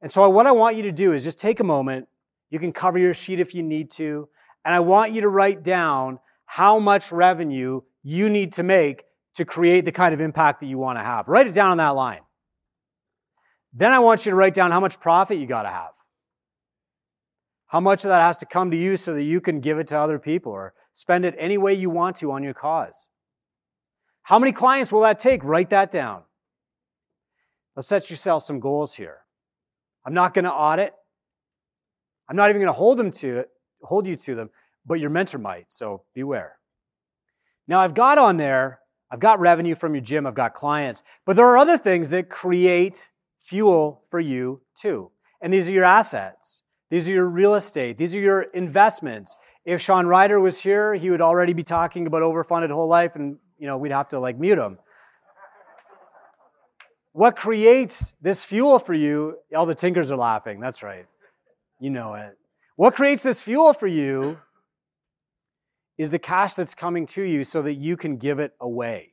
And 0.03 0.13
so, 0.13 0.29
what 0.29 0.47
I 0.47 0.53
want 0.53 0.77
you 0.77 0.83
to 0.83 0.93
do 0.93 1.15
is 1.15 1.25
just 1.25 1.41
take 1.41 1.59
a 1.59 1.65
moment. 1.65 2.07
You 2.51 2.59
can 2.59 2.71
cover 2.71 2.99
your 2.99 3.15
sheet 3.15 3.41
if 3.41 3.55
you 3.55 3.63
need 3.63 3.91
to. 3.93 4.29
And 4.63 4.75
I 4.75 4.81
want 4.81 5.13
you 5.13 5.23
to 5.23 5.29
write 5.31 5.65
down 5.65 6.19
how 6.45 6.79
much 6.79 7.11
revenue 7.11 7.81
you 8.03 8.29
need 8.29 8.53
to 8.53 8.63
make 8.63 9.05
to 9.35 9.47
create 9.47 9.87
the 9.87 9.93
kind 9.93 10.13
of 10.13 10.21
impact 10.21 10.61
that 10.61 10.67
you 10.67 10.77
want 10.77 10.99
to 10.99 11.03
have. 11.03 11.29
Write 11.29 11.47
it 11.47 11.55
down 11.55 11.71
on 11.71 11.79
that 11.79 11.97
line. 11.97 12.21
Then 13.73 13.93
I 13.93 14.01
want 14.01 14.27
you 14.27 14.31
to 14.31 14.37
write 14.37 14.53
down 14.53 14.71
how 14.71 14.81
much 14.81 15.01
profit 15.01 15.39
you 15.39 15.47
got 15.47 15.63
to 15.63 15.71
have. 15.71 15.93
How 17.69 17.81
much 17.81 18.05
of 18.05 18.11
that 18.11 18.21
has 18.21 18.37
to 18.39 18.47
come 18.47 18.71
to 18.71 18.77
you 18.77 18.99
so 18.99 19.15
that 19.15 19.23
you 19.23 19.41
can 19.41 19.61
give 19.61 19.79
it 19.79 19.87
to 19.87 19.99
other 19.99 20.19
people 20.19 20.53
or 20.53 20.75
spend 20.93 21.25
it 21.25 21.35
any 21.39 21.59
way 21.59 21.75
you 21.75 21.91
want 21.91 22.17
to 22.17 22.33
on 22.33 22.43
your 22.43 22.55
cause. 22.55 23.09
How 24.23 24.39
many 24.39 24.53
clients 24.53 24.93
will 24.93 25.01
that 25.01 25.19
take? 25.19 25.43
Write 25.43 25.71
that 25.71 25.91
down. 25.91 26.23
Let's 27.75 27.89
set 27.89 28.11
yourself 28.11 28.43
some 28.43 28.61
goals 28.61 28.95
here. 28.95 29.19
I'm 30.05 30.15
not 30.15 30.35
going 30.35 30.45
to 30.45 30.53
audit. 30.53 30.95
I'm 32.29 32.37
not 32.37 32.51
even 32.51 32.61
going 32.61 32.73
to 32.73 32.79
hold 32.79 32.99
them 32.99 33.11
to 33.11 33.41
it, 33.41 33.51
hold 33.83 34.07
you 34.07 34.17
to 34.17 34.35
them, 34.35 34.51
but 34.87 35.01
your 35.01 35.11
mentor 35.11 35.39
might, 35.39 35.73
so 35.73 36.03
beware. 36.15 36.57
Now 37.69 37.81
I've 37.81 37.95
got 37.95 38.19
on 38.19 38.37
there, 38.37 38.81
I've 39.11 39.21
got 39.21 39.41
revenue 39.41 39.75
from 39.75 39.95
your 39.95 40.03
gym, 40.03 40.27
I've 40.27 40.35
got 40.35 40.55
clients, 40.55 41.03
but 41.27 41.37
there 41.37 41.47
are 41.47 41.59
other 41.59 41.77
things 41.77 42.11
that 42.11 42.31
create 42.31 43.11
fuel 43.39 44.03
for 44.09 44.21
you 44.21 44.63
too. 44.75 45.11
And 45.41 45.53
these 45.53 45.69
are 45.69 45.73
your 45.73 45.85
assets. 45.85 46.63
These 46.91 47.09
are 47.09 47.13
your 47.13 47.27
real 47.27 47.55
estate. 47.55 47.97
These 47.99 48.15
are 48.15 48.21
your 48.21 48.43
investments. 48.43 49.37
If 49.65 49.81
Sean 49.81 50.07
Ryder 50.07 50.41
was 50.41 50.61
here, 50.61 50.95
he 50.95 51.11
would 51.11 51.21
already 51.21 51.53
be 51.53 51.63
talking 51.63 52.07
about 52.07 52.23
overfunded 52.23 52.71
whole 52.71 52.89
life 52.89 53.15
and, 53.15 53.39
you 53.59 53.67
know, 53.67 53.79
we'd 53.79 53.93
have 53.93 54.09
to 54.09 54.19
like 54.19 54.39
mute 54.39 54.59
him. 54.59 54.79
What 57.13 57.37
creates 57.37 58.15
this 58.21 58.45
fuel 58.45 58.79
for 58.79 58.95
you? 58.95 59.39
All 59.55 59.67
the 59.67 59.75
tinkers 59.75 60.11
are 60.11 60.17
laughing. 60.17 60.61
That's 60.61 60.83
right. 60.83 61.07
You 61.79 61.91
know 61.91 62.15
it. 62.15 62.39
What 62.77 62.97
creates 62.97 63.23
this 63.23 63.41
fuel 63.41 63.75
for 63.75 63.87
you 63.87 64.39
is 65.99 66.11
the 66.11 66.19
cash 66.19 66.55
that's 66.55 66.75
coming 66.75 67.07
to 67.07 67.23
you 67.23 67.45
so 67.45 67.63
that 67.63 67.75
you 67.75 67.97
can 67.97 68.17
give 68.17 68.41
it 68.41 68.55
away. 68.61 69.13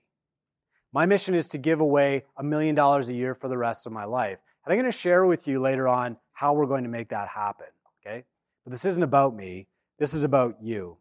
My 0.94 1.06
mission 1.06 1.36
is 1.36 1.50
to 1.50 1.58
give 1.58 1.82
away 1.82 2.24
a 2.38 2.44
million 2.44 2.74
dollars 2.74 3.10
a 3.10 3.14
year 3.14 3.36
for 3.36 3.48
the 3.48 3.58
rest 3.58 3.86
of 3.86 3.92
my 3.92 4.06
life. 4.06 4.40
And 4.66 4.74
I'm 4.74 4.80
going 4.80 4.92
to 4.92 4.98
share 4.98 5.26
with 5.26 5.48
you 5.48 5.60
later 5.60 5.88
on 5.88 6.18
how 6.32 6.54
we're 6.54 6.66
going 6.66 6.84
to 6.84 6.90
make 6.90 7.10
that 7.10 7.28
happen. 7.28 7.68
Okay? 8.02 8.24
But 8.64 8.72
this 8.72 8.86
isn't 8.86 9.04
about 9.04 9.36
me. 9.36 9.68
This 10.00 10.14
is 10.14 10.24
about 10.24 10.56
you. 10.62 10.98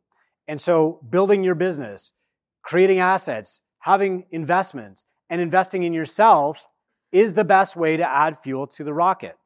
And 0.47 0.61
so 0.61 1.01
building 1.09 1.45
your 1.45 1.55
business, 1.55 2.15
creating 2.63 2.99
assets, 2.99 3.63
having 3.81 4.27
investments, 4.31 5.05
and 5.31 5.41
investing 5.41 5.85
in 5.85 5.93
yourself 5.93 6.69
is 7.13 7.35
the 7.35 7.45
best 7.45 7.77
way 7.77 7.97
to 7.97 8.09
add 8.09 8.37
fuel 8.37 8.67
to 8.67 8.85
the 8.85 8.93
rocket. 8.93 9.37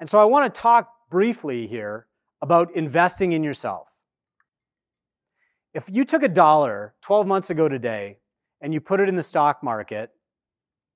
And 0.00 0.10
so 0.10 0.18
I 0.18 0.24
want 0.24 0.52
to 0.52 0.60
talk 0.60 0.92
briefly 1.10 1.66
here 1.66 2.06
about 2.42 2.74
investing 2.74 3.32
in 3.32 3.44
yourself. 3.44 4.00
If 5.72 5.88
you 5.90 6.04
took 6.04 6.22
a 6.22 6.28
dollar 6.28 6.94
12 7.02 7.26
months 7.26 7.50
ago 7.50 7.68
today 7.68 8.18
and 8.60 8.74
you 8.74 8.80
put 8.80 8.98
it 8.98 9.08
in 9.08 9.14
the 9.14 9.22
stock 9.22 9.62
market, 9.62 10.10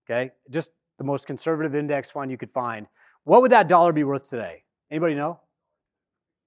okay, 0.04 0.32
just 0.50 0.72
the 0.98 1.04
most 1.04 1.26
conservative 1.26 1.74
index 1.74 2.10
fund 2.10 2.30
you 2.30 2.36
could 2.36 2.50
find, 2.50 2.86
what 3.24 3.42
would 3.42 3.52
that 3.52 3.68
dollar 3.68 3.92
be 3.92 4.04
worth 4.04 4.28
today? 4.28 4.64
Anybody 4.90 5.14
know? 5.14 5.40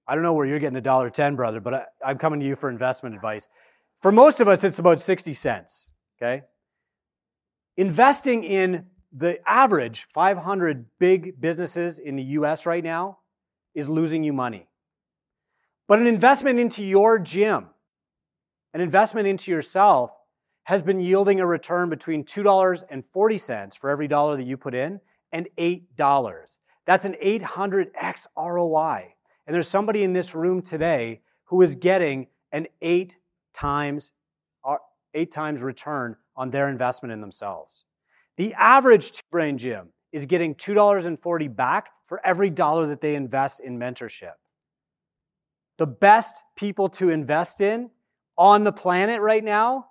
I 0.08 0.14
don't 0.14 0.22
know 0.22 0.32
where 0.32 0.46
you're 0.46 0.58
getting 0.58 0.78
a 0.78 0.80
dollar 0.80 1.10
ten, 1.10 1.36
brother, 1.36 1.60
but 1.60 1.92
I, 2.04 2.10
am 2.10 2.16
coming 2.18 2.40
to 2.40 2.46
you 2.46 2.56
for 2.56 2.70
investment 2.70 3.14
advice. 3.14 3.48
For 3.98 4.10
most 4.10 4.40
of 4.40 4.48
us, 4.48 4.64
it's 4.64 4.78
about 4.78 5.00
60 5.00 5.34
cents, 5.34 5.90
okay? 6.16 6.44
Investing 7.76 8.42
in 8.42 8.86
the 9.12 9.38
average 9.46 10.04
500 10.04 10.86
big 10.98 11.40
businesses 11.40 11.98
in 11.98 12.16
the 12.16 12.22
US 12.22 12.64
right 12.64 12.82
now 12.82 13.18
is 13.74 13.88
losing 13.88 14.24
you 14.24 14.32
money. 14.32 14.68
But 15.86 15.98
an 15.98 16.06
investment 16.06 16.58
into 16.58 16.84
your 16.84 17.18
gym, 17.18 17.66
an 18.72 18.80
investment 18.80 19.26
into 19.26 19.50
yourself, 19.50 20.14
has 20.64 20.82
been 20.82 21.00
yielding 21.00 21.40
a 21.40 21.46
return 21.46 21.88
between 21.88 22.24
$2.40 22.24 23.78
for 23.78 23.90
every 23.90 24.08
dollar 24.08 24.36
that 24.36 24.44
you 24.44 24.56
put 24.56 24.74
in 24.74 25.00
and 25.32 25.48
$8. 25.58 26.58
That's 26.86 27.04
an 27.04 27.16
800x 27.22 28.26
ROI. 28.36 29.14
And 29.48 29.54
there's 29.54 29.66
somebody 29.66 30.04
in 30.04 30.12
this 30.12 30.34
room 30.34 30.60
today 30.60 31.22
who 31.44 31.62
is 31.62 31.74
getting 31.74 32.26
an 32.52 32.66
eight 32.82 33.16
times, 33.54 34.12
uh, 34.62 34.76
eight 35.14 35.32
times 35.32 35.62
return 35.62 36.16
on 36.36 36.50
their 36.50 36.68
investment 36.68 37.12
in 37.12 37.22
themselves. 37.22 37.86
The 38.36 38.52
average 38.52 39.10
two 39.10 39.22
brain 39.30 39.56
gym 39.56 39.88
is 40.12 40.26
getting 40.26 40.54
$2.40 40.54 41.56
back 41.56 41.88
for 42.04 42.20
every 42.26 42.50
dollar 42.50 42.86
that 42.88 43.00
they 43.00 43.14
invest 43.14 43.60
in 43.60 43.78
mentorship. 43.78 44.34
The 45.78 45.86
best 45.86 46.44
people 46.54 46.90
to 46.90 47.08
invest 47.08 47.62
in 47.62 47.88
on 48.36 48.64
the 48.64 48.72
planet 48.72 49.22
right 49.22 49.42
now 49.42 49.86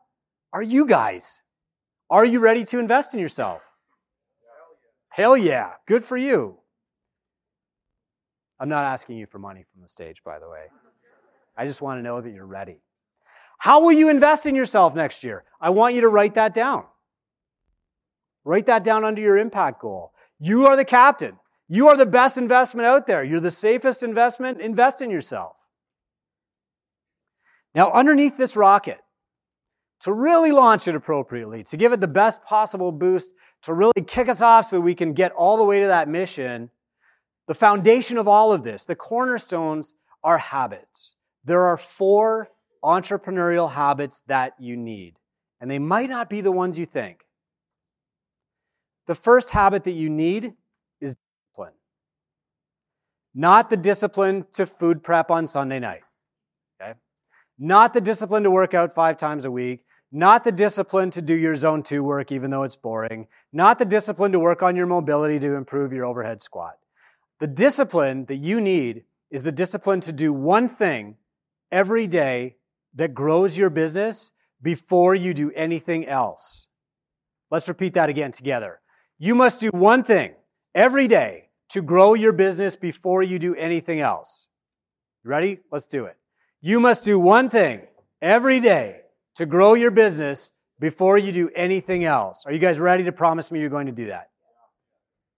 are 0.54 0.62
you 0.62 0.86
guys. 0.86 1.42
Are 2.12 2.26
you 2.26 2.40
ready 2.40 2.64
to 2.66 2.78
invest 2.78 3.16
in 3.16 3.20
yourself? 3.20 3.64
Hell 5.10 5.36
yeah. 5.36 5.74
Good 5.88 6.04
for 6.04 6.16
you. 6.16 6.60
I'm 8.60 8.70
not 8.70 8.84
asking 8.84 9.18
you 9.18 9.26
for 9.26 9.40
money 9.40 9.64
from 9.64 9.82
the 9.82 9.88
stage, 9.88 10.24
by 10.24 10.40
the 10.40 10.50
way. 10.50 10.66
I 11.56 11.66
just 11.66 11.82
want 11.82 12.00
to 12.00 12.04
know 12.04 12.22
that 12.22 12.32
you're 12.32 12.46
ready. 12.46 12.78
How 13.60 13.82
will 13.82 13.92
you 13.92 14.10
invest 14.10 14.46
in 14.46 14.56
yourself 14.56 14.96
next 14.96 15.24
year? 15.24 15.44
I 15.60 15.72
want 15.72 15.96
you 15.96 16.02
to 16.02 16.10
write 16.10 16.36
that 16.36 16.54
down. 16.54 16.86
Write 18.44 18.68
that 18.68 18.84
down 18.84 19.04
under 19.04 19.22
your 19.22 19.38
impact 19.38 19.82
goal. 19.82 20.14
You 20.40 20.68
are 20.68 20.76
the 20.76 20.86
captain. 20.86 21.38
You 21.68 21.88
are 21.90 21.98
the 21.98 22.06
best 22.06 22.38
investment 22.38 22.86
out 22.86 23.08
there. 23.08 23.24
You're 23.24 23.40
the 23.40 23.52
safest 23.52 24.04
investment. 24.04 24.62
Invest 24.62 25.02
in 25.02 25.10
yourself. 25.10 25.58
Now, 27.76 27.92
underneath 27.92 28.38
this 28.38 28.56
rocket, 28.56 29.00
to 30.02 30.14
really 30.14 30.52
launch 30.52 30.88
it 30.88 30.96
appropriately, 30.96 31.64
to 31.64 31.78
give 31.78 31.92
it 31.92 32.00
the 32.00 32.08
best 32.08 32.44
possible 32.46 32.92
boost, 32.92 33.34
to 33.64 33.74
really 33.74 34.04
kick 34.06 34.30
us 34.30 34.42
off 34.42 34.68
so 34.68 34.80
we 34.80 34.96
can 34.96 35.14
get 35.14 35.32
all 35.34 35.58
the 35.58 35.64
way 35.64 35.82
to 35.82 35.88
that 35.88 36.08
mission, 36.08 36.70
the 37.48 37.56
foundation 37.56 38.18
of 38.18 38.28
all 38.28 38.52
of 38.52 38.64
this, 38.64 38.86
the 38.86 38.96
cornerstones 38.96 39.96
are 40.24 40.38
habits. 40.38 41.16
There 41.44 41.64
are 41.64 41.78
four 41.78 42.50
entrepreneurial 42.84 43.72
habits 43.72 44.22
that 44.28 44.54
you 44.60 44.76
need, 44.76 45.16
and 45.60 45.72
they 45.72 45.80
might 45.80 46.10
not 46.10 46.30
be 46.30 46.42
the 46.42 46.52
ones 46.52 46.78
you 46.78 46.86
think. 46.86 47.24
The 49.08 49.16
first 49.16 49.52
habit 49.52 49.86
that 49.86 49.94
you 49.94 50.10
need 50.10 50.54
is 51.00 51.16
discipline. 51.16 51.74
Not 53.34 53.70
the 53.70 53.78
discipline 53.78 54.46
to 54.54 54.66
food 54.66 55.02
prep 55.02 55.32
on 55.32 55.48
Sunday 55.48 55.80
night. 55.80 56.04
Okay? 56.82 56.94
Not 57.58 57.94
the 57.94 58.02
discipline 58.02 58.44
to 58.44 58.52
work 58.52 58.74
out 58.74 58.94
five 58.94 59.16
times 59.16 59.46
a 59.46 59.52
week. 59.52 59.86
Not 60.12 60.44
the 60.44 60.52
discipline 60.52 61.10
to 61.12 61.22
do 61.22 61.34
your 61.34 61.56
zone 61.56 61.84
two 61.84 62.04
work, 62.04 62.32
even 62.32 62.52
though 62.52 62.64
it's 62.64 62.76
boring. 62.76 63.28
Not 63.54 63.80
the 63.80 63.86
discipline 63.86 64.34
to 64.34 64.40
work 64.40 64.62
on 64.62 64.76
your 64.76 64.86
mobility 64.86 65.40
to 65.40 65.56
improve 65.56 65.94
your 65.94 66.06
overhead 66.06 66.42
squat. 66.42 66.78
The 67.40 67.48
discipline 67.48 68.26
that 68.26 68.38
you 68.38 68.60
need 68.60 69.04
is 69.30 69.44
the 69.44 69.52
discipline 69.52 70.02
to 70.02 70.12
do 70.12 70.34
one 70.34 70.68
thing 70.68 71.18
every 71.72 72.08
day 72.08 72.56
that 72.96 73.14
grows 73.14 73.58
your 73.58 73.70
business 73.70 74.32
before 74.62 75.14
you 75.14 75.34
do 75.34 75.52
anything 75.56 76.08
else. 76.08 76.68
Let's 77.52 77.68
repeat 77.68 77.94
that 77.94 78.10
again 78.10 78.32
together. 78.32 78.80
You 79.20 79.36
must 79.36 79.60
do 79.60 79.70
one 79.70 80.04
thing 80.04 80.34
every 80.74 81.08
day 81.08 81.50
to 81.70 81.82
grow 81.82 82.14
your 82.14 82.32
business 82.32 82.76
before 82.76 83.22
you 83.22 83.40
do 83.40 83.56
anything 83.56 84.00
else. 84.00 84.48
Ready? 85.24 85.60
Let's 85.72 85.88
do 85.88 86.06
it. 86.06 86.18
You 86.62 86.80
must 86.80 87.04
do 87.04 87.20
one 87.20 87.50
thing 87.50 87.82
every 88.22 88.60
day 88.60 89.02
to 89.36 89.46
grow 89.46 89.74
your 89.74 89.92
business 89.92 90.52
before 90.80 91.18
you 91.18 91.32
do 91.32 91.50
anything 91.56 92.04
else. 92.04 92.46
Are 92.46 92.54
you 92.54 92.60
guys 92.60 92.80
ready 92.80 93.04
to 93.04 93.12
promise 93.12 93.52
me 93.52 93.60
you're 93.60 93.70
going 93.70 93.88
to 93.88 93.92
do 93.92 94.08
that? 94.08 94.30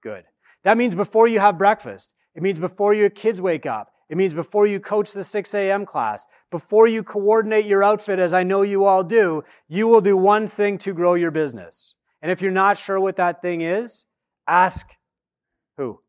Good. 0.01 0.23
That 0.63 0.77
means 0.77 0.95
before 0.95 1.27
you 1.27 1.39
have 1.39 1.57
breakfast. 1.57 2.15
It 2.35 2.43
means 2.43 2.59
before 2.59 2.93
your 2.93 3.09
kids 3.09 3.41
wake 3.41 3.65
up. 3.65 3.91
It 4.09 4.17
means 4.17 4.33
before 4.33 4.65
you 4.65 4.79
coach 4.79 5.11
the 5.11 5.23
6 5.23 5.53
a.m. 5.53 5.85
class, 5.85 6.25
before 6.49 6.87
you 6.87 7.03
coordinate 7.03 7.65
your 7.65 7.83
outfit, 7.83 8.17
as 8.17 8.33
I 8.33 8.43
know 8.43 8.63
you 8.63 8.85
all 8.85 9.03
do, 9.03 9.43
you 9.67 9.87
will 9.87 10.01
do 10.01 10.17
one 10.17 10.47
thing 10.47 10.79
to 10.79 10.93
grow 10.93 11.13
your 11.13 11.29
business. 11.31 11.93
And 12.21 12.31
if 12.31 12.41
you're 12.41 12.51
not 12.51 12.77
sure 12.77 12.99
what 12.99 13.17
that 13.17 13.41
thing 13.41 13.61
is, 13.61 14.05
ask 14.47 14.87
who? 15.77 16.01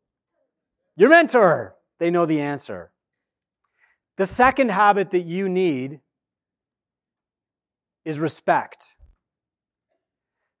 Your 0.95 1.09
mentor. 1.09 1.75
They 1.99 2.09
know 2.09 2.25
the 2.25 2.41
answer. 2.41 2.91
The 4.17 4.25
second 4.25 4.71
habit 4.71 5.11
that 5.11 5.21
you 5.21 5.47
need 5.47 5.99
is 8.03 8.19
respect. 8.19 8.95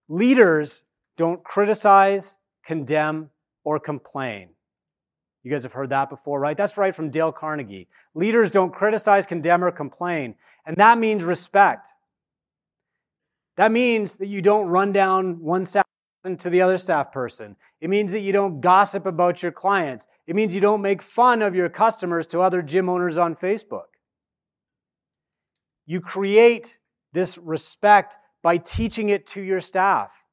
Leaders 0.07 0.85
don't 1.17 1.43
criticize, 1.43 2.37
condemn, 2.63 3.30
or 3.63 3.79
complain. 3.79 4.49
You 5.43 5.51
guys 5.51 5.63
have 5.63 5.73
heard 5.73 5.89
that 5.89 6.09
before, 6.09 6.39
right? 6.39 6.55
That's 6.55 6.77
right 6.77 6.93
from 6.93 7.09
Dale 7.09 7.31
Carnegie. 7.31 7.87
Leaders 8.13 8.51
don't 8.51 8.73
criticize, 8.73 9.25
condemn, 9.25 9.63
or 9.63 9.71
complain. 9.71 10.35
And 10.65 10.77
that 10.77 10.97
means 10.97 11.23
respect. 11.23 11.89
That 13.57 13.71
means 13.71 14.17
that 14.17 14.27
you 14.27 14.41
don't 14.41 14.67
run 14.67 14.91
down 14.91 15.39
one 15.41 15.65
staff 15.65 15.85
person 16.23 16.37
to 16.37 16.49
the 16.49 16.61
other 16.61 16.77
staff 16.77 17.11
person. 17.11 17.55
It 17.79 17.89
means 17.89 18.11
that 18.11 18.19
you 18.19 18.31
don't 18.31 18.61
gossip 18.61 19.05
about 19.05 19.41
your 19.41 19.51
clients. 19.51 20.07
It 20.27 20.35
means 20.35 20.53
you 20.53 20.61
don't 20.61 20.81
make 20.81 21.01
fun 21.01 21.41
of 21.41 21.55
your 21.55 21.69
customers 21.69 22.27
to 22.27 22.41
other 22.41 22.61
gym 22.61 22.87
owners 22.87 23.17
on 23.17 23.33
Facebook. 23.33 23.85
You 25.87 25.99
create 25.99 26.77
this 27.13 27.37
respect 27.39 28.17
by 28.43 28.57
teaching 28.57 29.09
it 29.09 29.25
to 29.27 29.41
your 29.41 29.59
staff, 29.59 30.23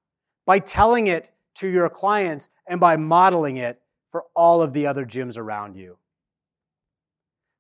by 0.47 0.59
telling 0.59 1.07
it 1.07 1.31
to 1.57 1.69
your 1.69 1.89
clients, 1.89 2.51
and 2.69 2.79
by 2.79 2.97
modeling 2.97 3.57
it 3.57 3.81
for 4.09 4.25
all 4.37 4.63
of 4.63 4.73
the 4.73 4.87
other 4.87 5.05
gyms 5.05 5.37
around 5.37 5.77
you. 5.77 5.99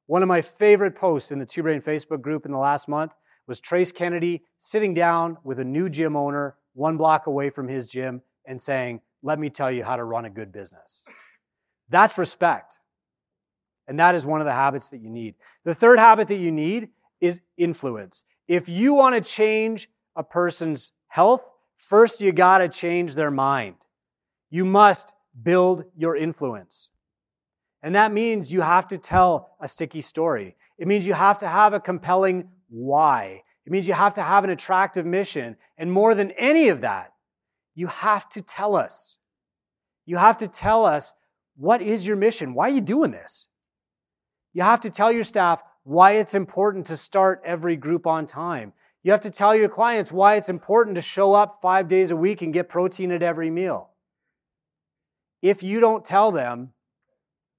One 0.06 0.22
of 0.22 0.28
my 0.28 0.40
favorite 0.40 0.94
posts 0.94 1.32
in 1.32 1.38
the 1.38 1.46
Two 1.46 1.62
Brain 1.62 1.80
Facebook 1.80 2.22
group 2.22 2.46
in 2.46 2.52
the 2.52 2.58
last 2.58 2.88
month 2.88 3.12
was 3.46 3.60
Trace 3.60 3.92
Kennedy 3.92 4.44
sitting 4.58 4.94
down 4.94 5.38
with 5.42 5.58
a 5.58 5.64
new 5.64 5.88
gym 5.88 6.16
owner 6.16 6.56
one 6.74 6.96
block 6.96 7.26
away 7.26 7.50
from 7.50 7.68
his 7.68 7.88
gym 7.88 8.22
and 8.46 8.60
saying, 8.60 9.00
Let 9.22 9.38
me 9.38 9.50
tell 9.50 9.70
you 9.70 9.84
how 9.84 9.96
to 9.96 10.04
run 10.04 10.24
a 10.24 10.30
good 10.30 10.52
business. 10.52 11.04
That's 11.88 12.16
respect. 12.16 12.78
And 13.86 13.98
that 13.98 14.14
is 14.14 14.26
one 14.26 14.40
of 14.40 14.44
the 14.44 14.52
habits 14.52 14.90
that 14.90 15.00
you 15.00 15.08
need. 15.08 15.34
The 15.64 15.74
third 15.74 15.98
habit 15.98 16.28
that 16.28 16.36
you 16.36 16.52
need 16.52 16.90
is 17.20 17.42
influence. 17.56 18.24
If 18.46 18.68
you 18.68 18.94
want 18.94 19.14
to 19.14 19.20
change 19.20 19.90
a 20.14 20.22
person's 20.22 20.92
health, 21.08 21.52
first 21.74 22.20
you 22.20 22.32
got 22.32 22.58
to 22.58 22.68
change 22.68 23.14
their 23.14 23.30
mind. 23.30 23.76
You 24.50 24.64
must 24.64 25.14
build 25.42 25.84
your 25.96 26.16
influence. 26.16 26.92
And 27.82 27.94
that 27.94 28.12
means 28.12 28.52
you 28.52 28.60
have 28.62 28.88
to 28.88 28.98
tell 28.98 29.56
a 29.60 29.68
sticky 29.68 30.00
story. 30.00 30.56
It 30.78 30.88
means 30.88 31.06
you 31.06 31.14
have 31.14 31.38
to 31.38 31.48
have 31.48 31.72
a 31.72 31.80
compelling 31.80 32.48
why. 32.68 33.42
It 33.64 33.72
means 33.72 33.86
you 33.86 33.94
have 33.94 34.14
to 34.14 34.22
have 34.22 34.44
an 34.44 34.50
attractive 34.50 35.06
mission. 35.06 35.56
And 35.76 35.92
more 35.92 36.14
than 36.14 36.30
any 36.32 36.68
of 36.68 36.80
that, 36.80 37.12
you 37.74 37.86
have 37.86 38.28
to 38.30 38.42
tell 38.42 38.74
us. 38.74 39.18
You 40.06 40.16
have 40.16 40.38
to 40.38 40.48
tell 40.48 40.84
us 40.84 41.14
what 41.56 41.82
is 41.82 42.06
your 42.06 42.16
mission? 42.16 42.54
Why 42.54 42.68
are 42.68 42.72
you 42.72 42.80
doing 42.80 43.10
this? 43.10 43.48
You 44.52 44.62
have 44.62 44.80
to 44.80 44.90
tell 44.90 45.12
your 45.12 45.24
staff 45.24 45.62
why 45.84 46.12
it's 46.12 46.34
important 46.34 46.86
to 46.86 46.96
start 46.96 47.42
every 47.44 47.76
group 47.76 48.06
on 48.06 48.26
time. 48.26 48.72
You 49.02 49.12
have 49.12 49.20
to 49.22 49.30
tell 49.30 49.54
your 49.54 49.68
clients 49.68 50.10
why 50.10 50.36
it's 50.36 50.48
important 50.48 50.96
to 50.96 51.02
show 51.02 51.34
up 51.34 51.60
five 51.62 51.88
days 51.88 52.10
a 52.10 52.16
week 52.16 52.42
and 52.42 52.52
get 52.52 52.68
protein 52.68 53.12
at 53.12 53.22
every 53.22 53.50
meal. 53.50 53.90
If 55.42 55.62
you 55.62 55.80
don't 55.80 56.04
tell 56.04 56.32
them, 56.32 56.72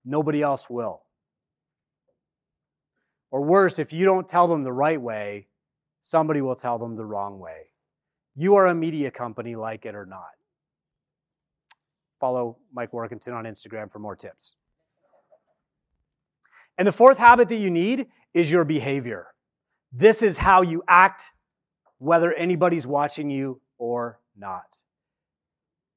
nobody 0.04 0.42
else 0.42 0.70
will. 0.70 1.02
Or 3.32 3.42
worse, 3.42 3.80
if 3.80 3.94
you 3.94 4.06
don't 4.06 4.28
tell 4.28 4.48
them 4.48 4.64
the 4.64 4.74
right 4.74 5.00
way, 5.00 5.48
somebody 6.02 6.42
will 6.42 6.56
tell 6.56 6.78
them 6.78 6.96
the 6.96 7.06
wrong 7.06 7.40
way. 7.40 7.70
You 8.36 8.56
are 8.56 8.68
a 8.68 8.76
media 8.76 9.12
company, 9.12 9.56
like 9.56 9.86
it 9.86 9.96
or 9.96 10.06
not. 10.06 10.32
Follow 12.20 12.58
Mike 12.74 12.92
Warkentin 12.92 13.34
on 13.34 13.46
Instagram 13.46 13.92
for 13.92 14.00
more 14.00 14.16
tips. 14.16 14.56
And 16.78 16.88
the 16.88 16.92
fourth 16.92 17.18
habit 17.18 17.50
that 17.50 17.58
you 17.58 17.70
need 17.70 18.08
is 18.34 18.52
your 18.52 18.64
behavior. 18.64 19.28
This 19.92 20.22
is 20.22 20.38
how 20.38 20.62
you 20.62 20.84
act, 20.88 21.32
whether 21.98 22.34
anybody's 22.34 22.88
watching 22.88 23.30
you 23.30 23.62
or 23.78 24.20
not. 24.38 24.82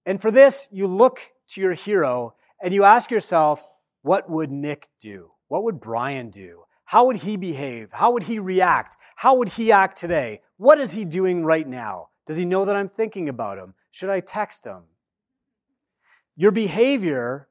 And 0.05 0.21
for 0.21 0.31
this, 0.31 0.69
you 0.73 0.87
look 0.87 1.21
to 1.53 1.61
your 1.61 1.75
hero 1.75 2.35
and 2.63 2.73
you 2.73 2.85
ask 2.85 3.11
yourself, 3.11 3.65
what 4.03 4.29
would 4.31 4.51
Nick 4.51 4.89
do? 5.01 5.33
What 5.49 5.65
would 5.65 5.81
Brian 5.81 6.31
do? 6.31 6.65
How 6.85 7.07
would 7.07 7.19
he 7.19 7.37
behave? 7.37 7.91
How 7.93 8.13
would 8.13 8.25
he 8.25 8.39
react? 8.39 8.97
How 9.17 9.37
would 9.37 9.51
he 9.51 9.73
act 9.73 9.97
today? 9.97 10.41
What 10.57 10.79
is 10.79 10.93
he 10.93 11.05
doing 11.05 11.45
right 11.45 11.67
now? 11.67 12.09
Does 12.27 12.37
he 12.37 12.45
know 12.45 12.65
that 12.65 12.77
I'm 12.77 12.89
thinking 12.89 13.29
about 13.29 13.59
him? 13.59 13.75
Should 13.91 14.11
I 14.11 14.21
text 14.21 14.67
him? 14.67 14.83
Your 16.37 16.51
behavior 16.51 17.49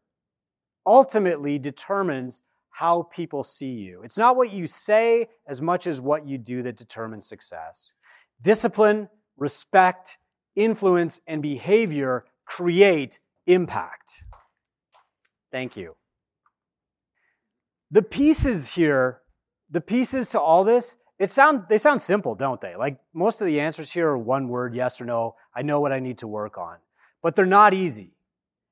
ultimately 0.86 1.60
determines 1.60 2.42
how 2.70 3.04
people 3.04 3.44
see 3.44 3.72
you. 3.72 4.02
It's 4.04 4.18
not 4.18 4.36
what 4.36 4.52
you 4.52 4.66
say 4.66 5.28
as 5.48 5.62
much 5.62 5.86
as 5.86 6.02
what 6.02 6.28
you 6.28 6.38
do 6.38 6.64
that 6.64 6.78
determines 6.78 7.28
success. 7.28 7.94
Discipline, 8.42 9.10
respect, 9.38 10.18
influence, 10.56 11.22
and 11.28 11.42
behavior 11.42 12.26
create 12.46 13.20
impact. 13.48 14.24
Thank 15.52 15.76
you. 15.76 15.96
The 17.90 18.02
pieces 18.02 18.74
here, 18.74 19.22
the 19.70 19.82
pieces 19.82 20.30
to 20.30 20.40
all 20.40 20.64
this, 20.64 20.98
it 21.20 21.30
sound 21.30 21.66
they 21.70 21.78
sound 21.78 22.02
simple, 22.02 22.36
don't 22.36 22.62
they? 22.62 22.76
Like 22.76 23.00
most 23.14 23.42
of 23.42 23.48
the 23.48 23.60
answers 23.60 23.92
here 23.92 24.08
are 24.08 24.18
one 24.18 24.48
word, 24.48 24.74
yes 24.74 25.00
or 25.00 25.06
no. 25.06 25.36
I 25.56 25.62
know 25.62 25.80
what 25.80 25.92
I 25.92 26.00
need 26.00 26.18
to 26.20 26.28
work 26.28 26.58
on. 26.58 26.78
But 27.22 27.36
they're 27.36 27.46
not 27.46 27.74
easy. 27.74 28.16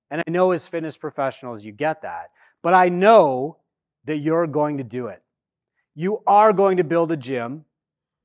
And 0.10 0.24
I 0.26 0.32
know 0.32 0.52
as 0.52 0.66
fitness 0.66 0.98
professionals 0.98 1.64
you 1.64 1.72
get 1.72 2.02
that. 2.02 2.32
But 2.64 2.74
I 2.74 2.90
know 2.90 3.58
that 4.06 4.18
you're 4.18 4.48
going 4.48 4.78
to 4.78 4.84
do 4.84 5.08
it. 5.08 5.22
You 5.94 6.24
are 6.26 6.54
going 6.54 6.78
to 6.78 6.84
build 6.84 7.12
a 7.12 7.18
gym 7.18 7.66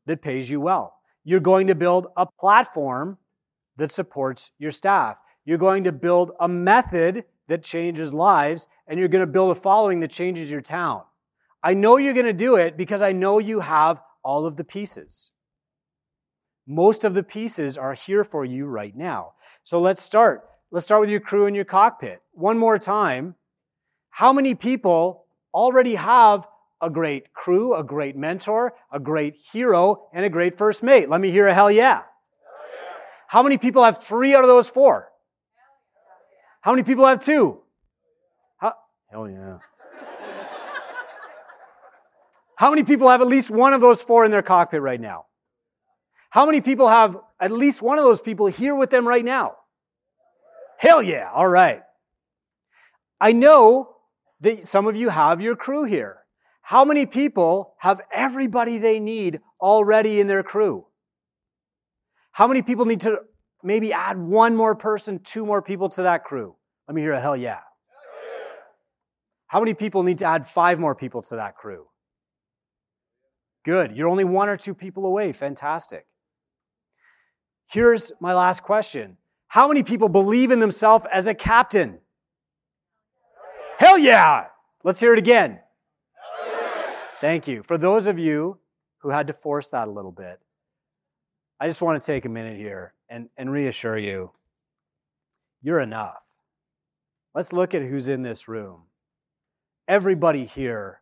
that 0.07 0.23
pays 0.23 0.49
you 0.49 0.61
well. 0.61 0.97
You're 1.25 1.41
going 1.41 1.67
to 1.67 1.75
build 1.75 2.07
a 2.17 2.27
platform 2.41 3.19
that 3.77 3.93
supports 3.93 4.53
your 4.59 4.71
staff. 4.71 5.19
You're 5.45 5.59
going 5.59 5.85
to 5.85 5.93
build 5.93 6.33
a 6.41 6.49
method 6.49 7.25
that 7.49 7.63
changes 7.63 8.15
lives, 8.15 8.69
and 8.87 8.99
you're 8.99 9.09
going 9.09 9.27
to 9.27 9.31
build 9.31 9.51
a 9.51 9.55
following 9.55 10.01
that 10.01 10.11
changes 10.11 10.51
your 10.51 10.63
town. 10.63 11.03
I 11.63 11.75
know 11.75 11.97
you're 11.97 12.15
going 12.15 12.27
to 12.27 12.33
do 12.33 12.57
it 12.57 12.77
because 12.77 13.03
I 13.03 13.13
know 13.13 13.39
you 13.39 13.61
have 13.61 14.01
all 14.23 14.47
of 14.47 14.57
the 14.57 14.65
pieces. 14.65 15.33
Most 16.67 17.05
of 17.05 17.15
the 17.15 17.23
pieces 17.23 17.77
are 17.77 17.95
here 17.95 18.25
for 18.25 18.45
you 18.45 18.67
right 18.67 18.97
now. 18.97 19.33
So 19.63 19.81
let's 19.81 20.03
start. 20.03 20.49
Let's 20.71 20.87
start 20.87 21.03
with 21.03 21.11
your 21.11 21.21
crew 21.21 21.47
and 21.47 21.55
your 21.55 21.65
cockpit. 21.65 22.23
One 22.33 22.59
more 22.59 22.79
time. 22.79 23.35
How 24.11 24.33
many 24.33 24.55
people 24.55 25.27
already 25.53 25.97
have 25.97 26.47
a 26.81 26.89
great 26.89 27.33
crew, 27.33 27.75
a 27.75 27.85
great 27.85 28.17
mentor, 28.17 28.75
a 28.93 28.99
great 28.99 29.37
hero, 29.53 30.09
and 30.13 30.25
a 30.25 30.31
great 30.31 30.55
first 30.55 30.83
mate? 30.83 31.09
Let 31.09 31.21
me 31.21 31.31
hear 31.31 31.47
a 31.49 31.55
hell 31.55 31.71
yeah. 31.71 31.95
Hell 31.95 32.03
yeah. 32.03 32.07
How 33.29 33.43
many 33.43 33.59
people 33.59 33.85
have 33.85 34.03
three 34.03 34.35
out 34.35 34.43
of 34.43 34.49
those 34.49 34.69
four? 34.69 35.11
How 36.64 36.70
many 36.70 36.83
people 36.83 37.05
have 37.05 37.20
two? 37.20 37.61
How, 38.57 38.72
hell 39.11 39.29
yeah. 39.29 39.59
How 42.57 42.70
many 42.70 42.85
people 42.85 43.11
have 43.11 43.20
at 43.20 43.27
least 43.27 43.50
one 43.50 43.74
of 43.74 43.83
those 43.83 44.00
four 44.00 44.24
in 44.24 44.31
their 44.31 44.40
cockpit 44.40 44.81
right 44.81 44.98
now? 44.98 45.27
How 46.31 46.46
many 46.46 46.62
people 46.62 46.88
have 46.88 47.18
at 47.38 47.50
least 47.50 47.83
one 47.83 47.98
of 47.98 48.05
those 48.05 48.22
people 48.22 48.46
here 48.46 48.74
with 48.74 48.88
them 48.88 49.07
right 49.07 49.22
now? 49.22 49.57
Hell 50.79 51.03
yeah. 51.03 51.29
All 51.35 51.46
right. 51.46 51.83
I 53.20 53.33
know 53.33 53.96
that 54.40 54.64
some 54.64 54.87
of 54.87 54.96
you 54.96 55.11
have 55.11 55.42
your 55.42 55.57
crew 55.57 55.85
here. 55.85 56.20
How 56.62 56.87
many 56.87 57.05
people 57.05 57.74
have 57.81 58.00
everybody 58.11 58.79
they 58.79 58.98
need 59.00 59.40
already 59.61 60.18
in 60.18 60.29
their 60.29 60.42
crew? 60.42 60.87
How 62.33 62.48
many 62.48 62.62
people 62.62 62.87
need 62.87 63.03
to 63.03 63.18
maybe 63.64 63.92
add 63.92 64.18
one 64.18 64.55
more 64.55 64.74
person, 64.74 65.18
two 65.18 65.44
more 65.44 65.62
people 65.62 65.88
to 65.90 66.03
that 66.03 66.22
crew. 66.22 66.55
Let 66.87 66.94
me 66.94 67.00
hear 67.00 67.12
a 67.12 67.20
hell 67.20 67.37
yeah. 67.37 67.61
How 69.46 69.61
many 69.61 69.74
people 69.74 70.03
need 70.03 70.18
to 70.18 70.27
add 70.27 70.46
five 70.46 70.79
more 70.79 70.94
people 70.94 71.22
to 71.22 71.37
that 71.37 71.57
crew? 71.57 71.87
Good. 73.64 73.96
You're 73.96 74.09
only 74.09 74.24
one 74.24 74.48
or 74.48 74.57
two 74.57 74.74
people 74.74 75.07
away. 75.07 75.33
Fantastic. 75.33 76.07
Here's 77.66 78.12
my 78.20 78.35
last 78.35 78.62
question 78.62 79.16
How 79.48 79.68
many 79.68 79.83
people 79.83 80.09
believe 80.09 80.50
in 80.50 80.61
themselves 80.61 81.07
as 81.11 81.27
a 81.27 81.35
captain? 81.35 82.00
Hell 83.79 83.98
yeah! 83.98 84.46
Let's 84.85 85.00
hear 85.00 85.12
it 85.12 85.18
again. 85.18 85.61
Thank 87.20 87.48
you. 87.48 87.62
For 87.62 87.79
those 87.79 88.07
of 88.07 88.18
you 88.18 88.59
who 88.98 89.09
had 89.09 89.27
to 89.29 89.33
force 89.33 89.70
that 89.70 89.88
a 89.88 89.90
little 89.90 90.12
bit, 90.12 90.40
I 91.59 91.66
just 91.66 91.81
want 91.81 92.00
to 92.00 92.07
take 92.07 92.24
a 92.24 92.29
minute 92.29 92.59
here 92.59 92.92
and, 93.09 93.29
and 93.37 93.51
reassure 93.51 93.99
you 93.99 94.33
you're 95.64 95.81
enough. 95.81 96.27
Let's 97.35 97.53
look 97.53 97.75
at 97.75 97.83
who's 97.83 98.07
in 98.07 98.23
this 98.23 98.47
room. 98.47 98.83
Everybody 99.88 100.45
here 100.45 101.01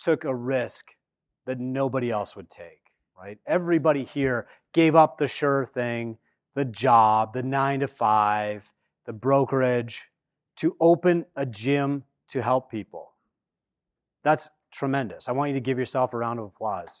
took 0.00 0.24
a 0.24 0.34
risk 0.34 0.96
that 1.46 1.60
nobody 1.60 2.10
else 2.10 2.34
would 2.34 2.50
take, 2.50 2.90
right? 3.16 3.38
Everybody 3.46 4.02
here 4.02 4.48
gave 4.72 4.96
up 4.96 5.18
the 5.18 5.28
sure 5.28 5.64
thing, 5.64 6.18
the 6.54 6.64
job, 6.64 7.34
the 7.34 7.44
nine 7.44 7.80
to 7.80 7.86
five, 7.86 8.72
the 9.06 9.12
brokerage 9.12 10.10
to 10.56 10.76
open 10.80 11.24
a 11.36 11.46
gym 11.46 12.02
to 12.28 12.42
help 12.42 12.68
people. 12.68 13.12
That's 14.24 14.50
tremendous. 14.72 15.28
I 15.28 15.32
want 15.32 15.50
you 15.50 15.54
to 15.54 15.60
give 15.60 15.78
yourself 15.78 16.12
a 16.12 16.18
round 16.18 16.40
of 16.40 16.46
applause. 16.46 17.00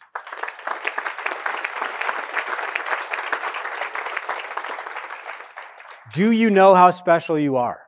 Do 6.12 6.32
you 6.32 6.50
know 6.50 6.74
how 6.74 6.90
special 6.90 7.38
you 7.38 7.56
are? 7.56 7.82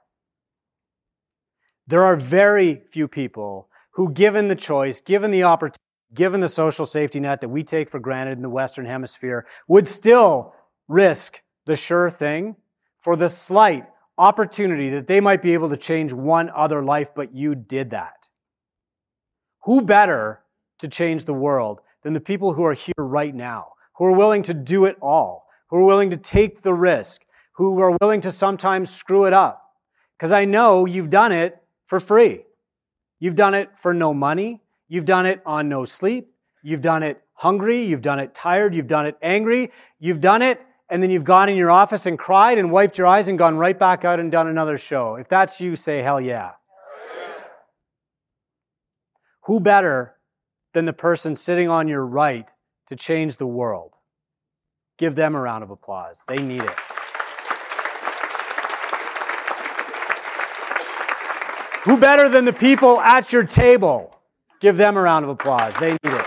There 1.86 2.04
are 2.04 2.16
very 2.16 2.82
few 2.88 3.08
people 3.08 3.68
who, 3.94 4.12
given 4.12 4.48
the 4.48 4.56
choice, 4.56 5.00
given 5.00 5.30
the 5.30 5.42
opportunity, 5.42 5.78
given 6.14 6.40
the 6.40 6.48
social 6.48 6.86
safety 6.86 7.20
net 7.20 7.40
that 7.40 7.48
we 7.48 7.64
take 7.64 7.88
for 7.88 7.98
granted 7.98 8.32
in 8.32 8.42
the 8.42 8.48
Western 8.50 8.86
Hemisphere, 8.86 9.46
would 9.66 9.88
still 9.88 10.54
risk 10.86 11.42
the 11.66 11.74
sure 11.74 12.10
thing 12.10 12.56
for 12.98 13.16
the 13.16 13.28
slight 13.28 13.86
opportunity 14.18 14.90
that 14.90 15.06
they 15.06 15.20
might 15.20 15.42
be 15.42 15.54
able 15.54 15.70
to 15.70 15.76
change 15.76 16.12
one 16.12 16.50
other 16.54 16.84
life, 16.84 17.14
but 17.14 17.34
you 17.34 17.54
did 17.54 17.90
that. 17.90 18.28
Who 19.64 19.82
better 19.82 20.42
to 20.78 20.88
change 20.88 21.24
the 21.24 21.34
world 21.34 21.80
than 22.02 22.12
the 22.12 22.20
people 22.20 22.52
who 22.52 22.64
are 22.64 22.74
here 22.74 22.94
right 22.98 23.34
now, 23.34 23.72
who 23.96 24.04
are 24.04 24.16
willing 24.16 24.42
to 24.42 24.54
do 24.54 24.84
it 24.84 24.96
all, 25.00 25.46
who 25.70 25.78
are 25.78 25.84
willing 25.84 26.10
to 26.10 26.16
take 26.16 26.62
the 26.62 26.74
risk, 26.74 27.24
who 27.52 27.78
are 27.80 27.96
willing 28.00 28.20
to 28.22 28.32
sometimes 28.32 28.90
screw 28.90 29.24
it 29.24 29.32
up? 29.32 29.62
Because 30.16 30.32
I 30.32 30.44
know 30.44 30.86
you've 30.86 31.10
done 31.10 31.32
it 31.32 31.62
for 31.84 32.00
free. 32.00 32.44
You've 33.18 33.36
done 33.36 33.54
it 33.54 33.78
for 33.78 33.92
no 33.92 34.14
money. 34.14 34.62
You've 34.88 35.04
done 35.04 35.26
it 35.26 35.42
on 35.46 35.68
no 35.68 35.84
sleep. 35.84 36.34
You've 36.62 36.80
done 36.80 37.02
it 37.02 37.22
hungry. 37.34 37.82
You've 37.82 38.02
done 38.02 38.18
it 38.20 38.34
tired. 38.34 38.74
You've 38.74 38.86
done 38.86 39.06
it 39.06 39.16
angry. 39.22 39.70
You've 39.98 40.20
done 40.20 40.42
it 40.42 40.60
and 40.92 41.02
then 41.02 41.08
you've 41.08 41.24
gone 41.24 41.48
in 41.48 41.56
your 41.56 41.70
office 41.70 42.04
and 42.04 42.18
cried 42.18 42.58
and 42.58 42.70
wiped 42.70 42.98
your 42.98 43.06
eyes 43.06 43.26
and 43.26 43.38
gone 43.38 43.56
right 43.56 43.78
back 43.78 44.04
out 44.04 44.20
and 44.20 44.30
done 44.30 44.46
another 44.46 44.76
show. 44.76 45.14
If 45.16 45.26
that's 45.26 45.58
you, 45.58 45.74
say 45.74 46.02
hell 46.02 46.20
yeah. 46.20 46.50
Who 49.44 49.58
better 49.58 50.16
than 50.74 50.84
the 50.84 50.92
person 50.92 51.34
sitting 51.34 51.70
on 51.70 51.88
your 51.88 52.04
right 52.04 52.52
to 52.88 52.94
change 52.94 53.38
the 53.38 53.46
world? 53.46 53.94
Give 54.98 55.14
them 55.14 55.34
a 55.34 55.40
round 55.40 55.64
of 55.64 55.70
applause. 55.70 56.24
They 56.28 56.36
need 56.36 56.62
it. 56.62 56.76
Who 61.84 61.96
better 61.96 62.28
than 62.28 62.44
the 62.44 62.52
people 62.52 63.00
at 63.00 63.32
your 63.32 63.42
table? 63.42 64.16
Give 64.60 64.76
them 64.76 64.96
a 64.96 65.02
round 65.02 65.24
of 65.24 65.30
applause. 65.30 65.74
They 65.80 65.90
need 65.90 65.98
it. 66.04 66.26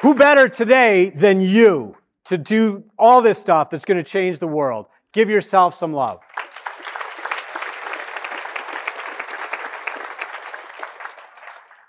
Who 0.00 0.14
better 0.14 0.48
today 0.48 1.10
than 1.10 1.42
you 1.42 1.96
to 2.24 2.38
do 2.38 2.84
all 2.98 3.20
this 3.20 3.38
stuff 3.38 3.68
that's 3.68 3.84
going 3.84 4.02
to 4.02 4.02
change 4.02 4.38
the 4.38 4.48
world? 4.48 4.86
Give 5.12 5.28
yourself 5.28 5.74
some 5.74 5.92
love. 5.92 6.22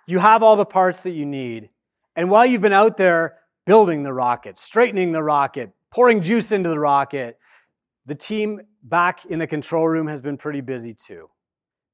You 0.06 0.20
have 0.20 0.44
all 0.44 0.58
the 0.58 0.66
parts 0.66 1.04
that 1.04 1.12
you 1.12 1.26
need. 1.26 1.70
And 2.18 2.30
while 2.30 2.46
you've 2.46 2.62
been 2.62 2.74
out 2.74 2.98
there 2.98 3.38
building 3.66 4.04
the 4.04 4.12
rocket, 4.12 4.58
straightening 4.58 5.14
the 5.14 5.24
rocket, 5.24 5.72
pouring 5.90 6.22
juice 6.22 6.52
into 6.52 6.68
the 6.68 6.80
rocket, 6.80 7.38
the 8.06 8.16
team 8.16 8.62
back 8.84 9.26
in 9.26 9.40
the 9.40 9.48
control 9.48 9.88
room 9.88 10.08
has 10.08 10.22
been 10.22 10.38
pretty 10.38 10.62
busy 10.62 10.94
too. 10.94 11.30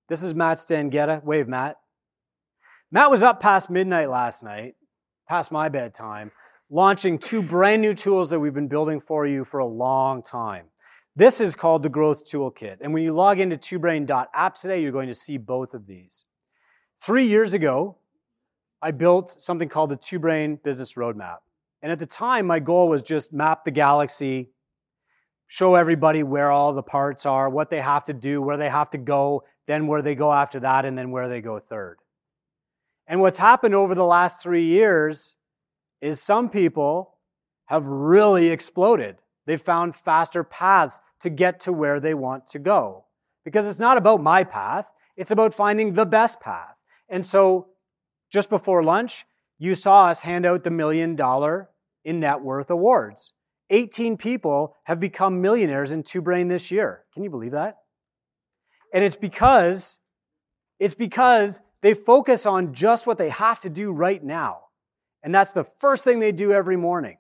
This 0.10 0.24
is 0.24 0.34
Matt 0.34 0.58
Stangetta. 0.58 1.24
Wave, 1.24 1.48
Matt. 1.48 1.78
Matt 2.92 3.12
was 3.12 3.22
up 3.22 3.40
past 3.40 3.70
midnight 3.70 4.10
last 4.10 4.44
night 4.44 4.76
past 5.28 5.52
my 5.52 5.70
bedtime, 5.70 6.32
launching 6.70 7.20
two 7.20 7.42
brand 7.42 7.82
new 7.82 7.94
tools 7.94 8.30
that 8.30 8.40
we've 8.40 8.54
been 8.54 8.68
building 8.68 9.00
for 9.00 9.28
you 9.28 9.44
for 9.44 9.60
a 9.60 9.66
long 9.66 10.24
time. 10.24 10.66
This 11.16 11.42
is 11.42 11.56
called 11.56 11.84
the 11.84 11.90
Growth 11.90 12.30
Toolkit. 12.30 12.78
And 12.82 12.94
when 12.94 13.04
you 13.04 13.14
log 13.14 13.40
into 13.40 13.58
twobrain.app 13.58 14.56
today, 14.56 14.82
you're 14.82 14.92
going 14.92 15.08
to 15.08 15.16
see 15.16 15.38
both 15.38 15.74
of 15.74 15.88
these. 15.88 16.26
Three 17.00 17.26
years 17.26 17.54
ago, 17.54 17.98
I 18.82 18.92
built 18.92 19.42
something 19.42 19.70
called 19.70 19.90
the 19.90 19.96
Two 19.96 20.20
Brain 20.20 20.60
Business 20.64 20.94
Roadmap. 20.94 21.38
And 21.82 21.92
at 21.92 22.00
the 22.00 22.06
time, 22.06 22.46
my 22.46 22.60
goal 22.60 22.88
was 22.88 23.04
just 23.04 23.34
map 23.34 23.66
the 23.66 23.72
galaxy, 23.72 24.50
show 25.48 25.76
everybody 25.76 26.24
where 26.24 26.52
all 26.52 26.74
the 26.74 26.84
parts 26.84 27.26
are, 27.26 27.50
what 27.50 27.70
they 27.70 27.82
have 27.82 28.04
to 28.06 28.14
do, 28.14 28.42
where 28.42 28.58
they 28.58 28.70
have 28.70 28.90
to 28.92 28.98
go, 28.98 29.44
then 29.66 29.88
where 29.88 30.02
they 30.02 30.16
go 30.16 30.32
after 30.32 30.60
that, 30.60 30.86
and 30.86 30.98
then 30.98 31.12
where 31.12 31.28
they 31.28 31.42
go 31.42 31.60
third. 31.60 31.98
And 33.08 33.22
what's 33.22 33.40
happened 33.40 33.74
over 33.74 33.96
the 33.96 34.06
last 34.06 34.44
three 34.44 34.66
years 34.66 35.38
is 36.02 36.22
some 36.22 36.50
people 36.50 37.16
have 37.66 37.86
really 37.86 38.50
exploded. 38.50 39.18
They've 39.46 39.60
found 39.60 39.96
faster 39.96 40.44
paths 40.44 41.00
to 41.22 41.30
get 41.30 41.60
to 41.62 41.74
where 41.74 42.00
they 42.00 42.14
want 42.14 42.48
to 42.48 42.60
go. 42.60 43.06
Because 43.46 43.68
it's 43.68 43.80
not 43.80 43.98
about 43.98 44.22
my 44.22 44.44
path, 44.44 44.92
it's 45.16 45.32
about 45.32 45.54
finding 45.54 45.94
the 45.94 46.06
best 46.06 46.42
path. 46.42 46.78
And 47.08 47.26
so, 47.26 47.70
just 48.30 48.50
before 48.50 48.84
lunch, 48.84 49.26
you 49.58 49.74
saw 49.74 50.08
us 50.08 50.22
hand 50.22 50.46
out 50.46 50.66
the 50.66 50.70
million 50.70 51.16
dollar 51.16 51.70
in 52.04 52.20
net 52.20 52.42
worth 52.42 52.70
awards. 52.70 53.34
18 53.70 54.18
people 54.18 54.76
have 54.84 55.00
become 55.00 55.42
millionaires 55.42 55.92
in 55.92 56.04
Two 56.04 56.22
Brain 56.22 56.48
this 56.48 56.72
year. 56.72 57.04
Can 57.14 57.24
you 57.24 57.30
believe 57.30 57.52
that? 57.52 57.78
And 58.94 59.04
it's 59.04 59.16
because 59.16 60.00
it's 60.80 60.96
because 60.96 61.62
they 61.82 61.94
focus 61.94 62.46
on 62.46 62.74
just 62.74 63.08
what 63.08 63.18
they 63.18 63.30
have 63.30 63.60
to 63.62 63.70
do 63.70 63.92
right 63.92 64.24
now. 64.24 64.60
And 65.24 65.34
that's 65.34 65.54
the 65.54 65.64
first 65.64 66.04
thing 66.04 66.20
they 66.20 66.32
do 66.32 66.54
every 66.54 66.78
morning. 66.78 67.18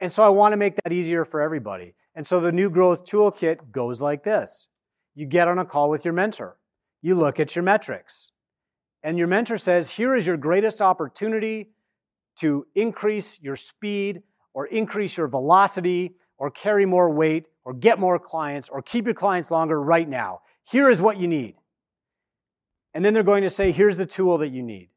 And 0.00 0.10
so 0.12 0.22
I 0.24 0.28
want 0.28 0.52
to 0.52 0.56
make 0.56 0.76
that 0.76 0.92
easier 0.92 1.24
for 1.24 1.40
everybody. 1.40 1.94
And 2.14 2.26
so 2.26 2.40
the 2.40 2.52
new 2.52 2.70
growth 2.70 3.04
toolkit 3.04 3.70
goes 3.70 4.02
like 4.02 4.24
this. 4.24 4.68
You 5.14 5.26
get 5.26 5.48
on 5.48 5.58
a 5.58 5.64
call 5.64 5.90
with 5.90 6.04
your 6.04 6.14
mentor. 6.14 6.58
You 7.02 7.14
look 7.14 7.38
at 7.38 7.54
your 7.54 7.62
metrics. 7.62 8.32
And 9.02 9.16
your 9.16 9.28
mentor 9.28 9.56
says, 9.56 9.92
here 9.92 10.14
is 10.14 10.26
your 10.26 10.36
greatest 10.36 10.82
opportunity 10.82 11.70
to 12.36 12.66
increase 12.74 13.40
your 13.40 13.56
speed 13.56 14.22
or 14.52 14.66
increase 14.66 15.16
your 15.16 15.28
velocity 15.28 16.14
or 16.38 16.50
carry 16.50 16.86
more 16.86 17.10
weight 17.10 17.46
or 17.64 17.72
get 17.72 17.98
more 17.98 18.18
clients 18.18 18.68
or 18.68 18.82
keep 18.82 19.04
your 19.04 19.14
clients 19.14 19.50
longer 19.50 19.80
right 19.80 20.08
now. 20.08 20.40
Here 20.62 20.90
is 20.90 21.00
what 21.02 21.18
you 21.18 21.28
need. 21.28 21.54
And 22.94 23.04
then 23.04 23.14
they're 23.14 23.22
going 23.22 23.42
to 23.42 23.50
say, 23.50 23.70
here's 23.70 23.96
the 23.96 24.06
tool 24.06 24.38
that 24.38 24.48
you 24.48 24.62
need 24.62 24.88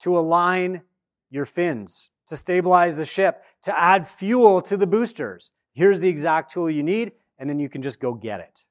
to 0.00 0.16
align 0.18 0.82
your 1.30 1.46
fins, 1.46 2.10
to 2.26 2.36
stabilize 2.36 2.96
the 2.96 3.06
ship, 3.06 3.42
to 3.62 3.78
add 3.78 4.06
fuel 4.06 4.60
to 4.62 4.76
the 4.76 4.86
boosters. 4.86 5.52
Here's 5.72 6.00
the 6.00 6.08
exact 6.08 6.52
tool 6.52 6.70
you 6.70 6.82
need, 6.82 7.12
and 7.38 7.48
then 7.50 7.58
you 7.58 7.68
can 7.68 7.82
just 7.82 8.00
go 8.00 8.14
get 8.14 8.40
it. 8.40 8.66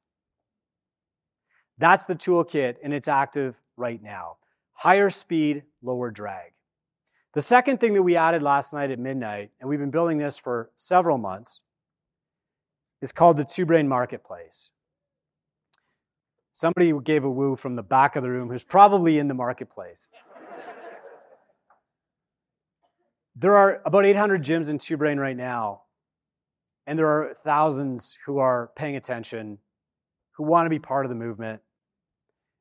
That's 1.77 2.05
the 2.05 2.15
toolkit, 2.15 2.75
and 2.83 2.93
it's 2.93 3.07
active 3.07 3.61
right 3.75 4.01
now. 4.01 4.37
Higher 4.73 5.09
speed, 5.09 5.63
lower 5.81 6.11
drag. 6.11 6.53
The 7.33 7.41
second 7.41 7.79
thing 7.79 7.95
that 7.95 8.03
we 8.03 8.15
added 8.15 8.43
last 8.43 8.73
night 8.73 8.91
at 8.91 8.99
midnight, 8.99 9.51
and 9.59 9.67
we've 9.67 9.79
been 9.79 9.89
building 9.89 10.19
this 10.19 10.37
for 10.37 10.69
several 10.75 11.17
months, 11.17 11.63
is 13.01 13.11
called 13.11 13.37
the 13.37 13.43
Two 13.43 13.65
Brain 13.65 13.87
Marketplace. 13.87 14.69
Somebody 16.51 16.93
gave 17.03 17.23
a 17.23 17.31
woo 17.31 17.55
from 17.55 17.75
the 17.75 17.81
back 17.81 18.15
of 18.15 18.21
the 18.21 18.29
room 18.29 18.49
who's 18.49 18.63
probably 18.63 19.17
in 19.17 19.27
the 19.27 19.33
marketplace. 19.33 20.09
there 23.35 23.57
are 23.57 23.81
about 23.83 24.05
800 24.05 24.43
gyms 24.43 24.69
in 24.69 24.77
Two 24.77 24.95
Brain 24.95 25.19
right 25.19 25.35
now, 25.35 25.81
and 26.85 26.99
there 26.99 27.07
are 27.07 27.33
thousands 27.33 28.19
who 28.27 28.37
are 28.37 28.69
paying 28.75 28.95
attention, 28.95 29.57
who 30.33 30.43
want 30.43 30.67
to 30.67 30.69
be 30.69 30.77
part 30.77 31.03
of 31.03 31.09
the 31.09 31.15
movement. 31.15 31.63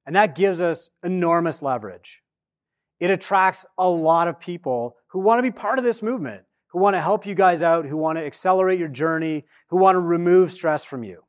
And 0.06 0.16
that 0.16 0.34
gives 0.34 0.62
us 0.62 0.88
enormous 1.04 1.60
leverage. 1.60 2.21
It 3.03 3.11
attracts 3.11 3.66
a 3.76 3.88
lot 3.88 4.28
of 4.28 4.38
people 4.38 4.94
who 5.09 5.18
want 5.18 5.40
to 5.40 5.42
be 5.42 5.50
part 5.50 5.80
of 5.80 5.84
this 5.84 6.05
movement, 6.05 6.44
who 6.68 6.78
want 6.78 6.94
to 6.94 7.00
help 7.00 7.26
you 7.26 7.34
guys 7.34 7.61
out, 7.61 7.84
who 7.84 7.96
want 7.96 8.16
to 8.16 8.24
accelerate 8.24 8.78
your 8.78 8.86
journey, 8.86 9.44
who 9.70 9.76
want 9.76 9.96
to 9.96 9.98
remove 9.98 10.53
stress 10.53 10.84
from 10.84 11.03
you. 11.03 11.24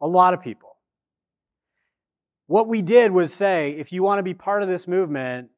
A 0.00 0.08
lot 0.08 0.34
of 0.34 0.42
people. 0.42 0.70
What 2.48 2.66
we 2.66 2.82
did 2.82 3.12
was 3.12 3.32
say, 3.32 3.76
if 3.78 3.92
you 3.92 4.02
want 4.02 4.18
to 4.18 4.24
be 4.24 4.34
part 4.34 4.64
of 4.64 4.68
this 4.68 4.88
movement, 4.88 5.50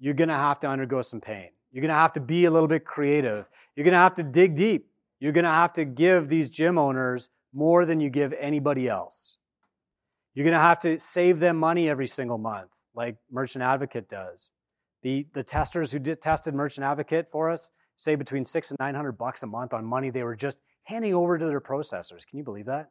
you're 0.00 0.12
going 0.12 0.28
to 0.28 0.34
have 0.34 0.58
to 0.60 0.68
undergo 0.68 1.00
some 1.00 1.20
pain. 1.20 1.50
You're 1.70 1.82
going 1.82 1.90
to 1.90 1.94
have 1.94 2.14
to 2.14 2.20
be 2.20 2.46
a 2.46 2.50
little 2.50 2.66
bit 2.66 2.84
creative. 2.84 3.46
You're 3.76 3.84
going 3.84 3.92
to 3.92 3.98
have 3.98 4.16
to 4.16 4.24
dig 4.24 4.56
deep. 4.56 4.90
You're 5.20 5.30
going 5.30 5.44
to 5.44 5.50
have 5.50 5.72
to 5.74 5.84
give 5.84 6.28
these 6.28 6.50
gym 6.50 6.78
owners 6.78 7.30
more 7.52 7.86
than 7.86 8.00
you 8.00 8.10
give 8.10 8.32
anybody 8.40 8.88
else. 8.88 9.38
You're 10.34 10.42
going 10.42 10.52
to 10.54 10.58
have 10.58 10.80
to 10.80 10.98
save 10.98 11.38
them 11.38 11.58
money 11.58 11.88
every 11.88 12.08
single 12.08 12.38
month, 12.38 12.83
like 12.94 13.16
Merchant 13.30 13.62
Advocate 13.62 14.08
does. 14.08 14.52
The, 15.02 15.26
the 15.34 15.42
testers 15.42 15.92
who 15.92 15.98
did, 15.98 16.20
tested 16.20 16.54
Merchant 16.54 16.84
Advocate 16.84 17.28
for 17.28 17.50
us 17.50 17.70
say 17.96 18.14
between 18.14 18.44
six 18.44 18.70
and 18.70 18.78
900 18.80 19.12
bucks 19.12 19.42
a 19.42 19.46
month 19.46 19.72
on 19.72 19.84
money 19.84 20.10
they 20.10 20.22
were 20.22 20.34
just 20.34 20.62
handing 20.84 21.14
over 21.14 21.38
to 21.38 21.46
their 21.46 21.60
processors. 21.60 22.26
Can 22.26 22.38
you 22.38 22.44
believe 22.44 22.66
that? 22.66 22.90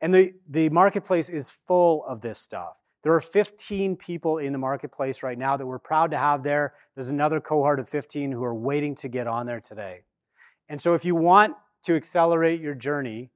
And 0.00 0.14
the, 0.14 0.34
the 0.48 0.68
marketplace 0.70 1.28
is 1.28 1.50
full 1.50 2.04
of 2.06 2.20
this 2.20 2.38
stuff. 2.38 2.78
There 3.02 3.12
are 3.14 3.20
15 3.20 3.96
people 3.96 4.38
in 4.38 4.52
the 4.52 4.58
marketplace 4.58 5.22
right 5.22 5.38
now 5.38 5.56
that 5.56 5.66
we're 5.66 5.78
proud 5.78 6.12
to 6.12 6.18
have 6.18 6.42
there. 6.42 6.74
There's 6.94 7.08
another 7.08 7.40
cohort 7.40 7.80
of 7.80 7.88
15 7.88 8.32
who 8.32 8.44
are 8.44 8.54
waiting 8.54 8.94
to 8.96 9.08
get 9.08 9.26
on 9.26 9.46
there 9.46 9.60
today. 9.60 10.04
And 10.68 10.80
so 10.80 10.94
if 10.94 11.04
you 11.04 11.14
want 11.14 11.54
to 11.84 11.96
accelerate 11.96 12.60
your 12.60 12.74
journey, 12.74 13.30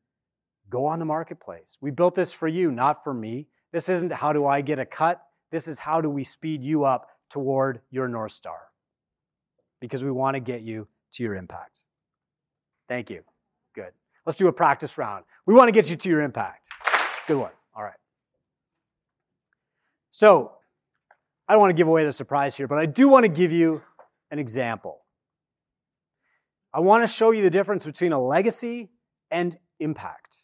go 0.71 0.87
on 0.87 0.99
the 0.99 1.05
marketplace. 1.05 1.79
We 1.81 1.91
built 1.91 2.15
this 2.15 2.33
for 2.33 2.49
you, 2.49 2.71
not 2.71 3.03
for 3.03 3.13
me. 3.13 3.49
This 3.73 3.89
isn't 3.89 4.13
how 4.13 4.33
do 4.33 4.47
I 4.47 4.61
get 4.61 4.79
a 4.79 4.87
cut. 4.87 5.21
This 5.51 5.69
is 5.69 5.81
how 5.81 6.01
do 6.01 6.11
we 6.11 6.25
speed 6.25 6.65
you 6.65 6.85
up 6.85 7.09
toward 7.31 7.81
your 7.91 8.09
North 8.09 8.33
Star. 8.33 8.59
Because 9.81 10.05
we 10.05 10.11
want 10.11 10.35
to 10.35 10.41
get 10.41 10.63
you 10.63 10.89
to 11.13 11.23
your 11.23 11.35
impact. 11.35 11.83
Thank 12.89 13.11
you. 13.11 13.23
Good. 13.75 13.93
Let's 14.25 14.39
do 14.39 14.49
a 14.49 14.53
practice 14.53 14.99
round. 14.99 15.25
We 15.47 15.55
want 15.55 15.69
to 15.69 15.73
get 15.73 15.91
you 15.91 15.97
to 15.97 16.09
your 16.09 16.21
impact. 16.21 16.69
Good 17.27 17.39
one. 17.39 17.53
All 17.75 17.83
right. 17.83 17.99
So, 20.11 20.53
I 21.49 21.53
don't 21.53 21.61
want 21.61 21.71
to 21.71 21.77
give 21.77 21.89
away 21.89 22.05
the 22.05 22.13
surprise 22.13 22.57
here, 22.57 22.67
but 22.67 22.79
I 22.79 22.87
do 22.87 23.09
want 23.09 23.25
to 23.25 23.29
give 23.29 23.53
you 23.53 23.83
an 24.31 24.39
example. 24.39 25.03
I 26.73 26.81
want 26.81 27.07
to 27.07 27.13
show 27.13 27.31
you 27.31 27.43
the 27.43 27.51
difference 27.51 27.85
between 27.85 28.13
a 28.13 28.21
legacy 28.21 28.91
and 29.31 29.57
impact. 29.79 30.43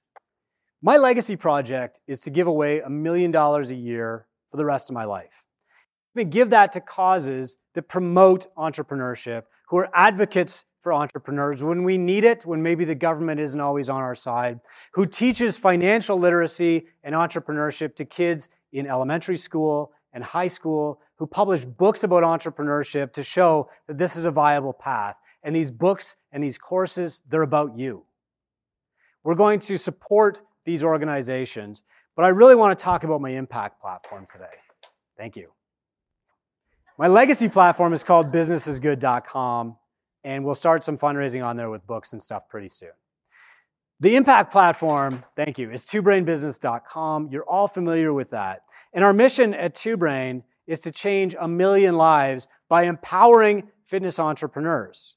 My 0.80 0.96
legacy 0.96 1.36
project 1.36 2.00
is 2.06 2.20
to 2.20 2.30
give 2.30 2.46
away 2.46 2.80
a 2.80 2.90
million 2.90 3.30
dollars 3.30 3.70
a 3.70 3.76
year 3.76 4.26
for 4.52 4.58
the 4.58 4.64
rest 4.64 4.90
of 4.90 4.94
my 4.94 5.04
life. 5.04 5.44
I'm 6.14 6.20
going 6.20 6.30
give 6.30 6.50
that 6.50 6.72
to 6.72 6.80
causes 6.80 7.56
that 7.74 7.88
promote 7.88 8.54
entrepreneurship, 8.54 9.44
who 9.68 9.78
are 9.78 9.88
advocates 9.94 10.66
for 10.78 10.92
entrepreneurs 10.92 11.62
when 11.62 11.84
we 11.84 11.96
need 11.96 12.22
it, 12.22 12.44
when 12.44 12.62
maybe 12.62 12.84
the 12.84 12.94
government 12.94 13.40
isn't 13.40 13.60
always 13.60 13.88
on 13.88 14.02
our 14.02 14.14
side, 14.14 14.60
who 14.92 15.06
teaches 15.06 15.56
financial 15.56 16.18
literacy 16.18 16.86
and 17.02 17.14
entrepreneurship 17.14 17.94
to 17.94 18.04
kids 18.04 18.50
in 18.72 18.86
elementary 18.86 19.38
school 19.38 19.92
and 20.12 20.22
high 20.22 20.48
school, 20.48 21.00
who 21.16 21.26
publish 21.26 21.64
books 21.64 22.04
about 22.04 22.22
entrepreneurship 22.22 23.14
to 23.14 23.22
show 23.22 23.70
that 23.86 23.96
this 23.96 24.14
is 24.14 24.26
a 24.26 24.30
viable 24.30 24.74
path. 24.74 25.16
And 25.42 25.56
these 25.56 25.70
books 25.70 26.16
and 26.30 26.44
these 26.44 26.58
courses, 26.58 27.22
they're 27.26 27.40
about 27.40 27.78
you. 27.78 28.04
We're 29.24 29.34
going 29.34 29.60
to 29.60 29.78
support 29.78 30.42
these 30.64 30.84
organizations, 30.84 31.84
but 32.16 32.24
I 32.24 32.28
really 32.28 32.54
want 32.54 32.78
to 32.78 32.82
talk 32.82 33.04
about 33.04 33.20
my 33.20 33.30
impact 33.30 33.80
platform 33.80 34.26
today. 34.30 34.44
Thank 35.16 35.36
you. 35.36 35.52
My 36.98 37.08
legacy 37.08 37.48
platform 37.48 37.92
is 37.92 38.04
called 38.04 38.30
businessisgood.com, 38.30 39.76
and 40.24 40.44
we'll 40.44 40.54
start 40.54 40.84
some 40.84 40.98
fundraising 40.98 41.44
on 41.44 41.56
there 41.56 41.70
with 41.70 41.86
books 41.86 42.12
and 42.12 42.22
stuff 42.22 42.48
pretty 42.48 42.68
soon. 42.68 42.90
The 44.00 44.16
impact 44.16 44.50
platform, 44.52 45.24
thank 45.36 45.58
you, 45.58 45.70
is 45.70 45.84
twobrainbusiness.com. 45.86 47.28
You're 47.30 47.44
all 47.44 47.68
familiar 47.68 48.12
with 48.12 48.30
that. 48.30 48.62
And 48.92 49.04
our 49.04 49.12
mission 49.12 49.54
at 49.54 49.74
TwoBrain 49.74 50.42
is 50.66 50.80
to 50.80 50.90
change 50.90 51.36
a 51.38 51.46
million 51.48 51.96
lives 51.96 52.48
by 52.68 52.82
empowering 52.84 53.68
fitness 53.84 54.18
entrepreneurs. 54.18 55.16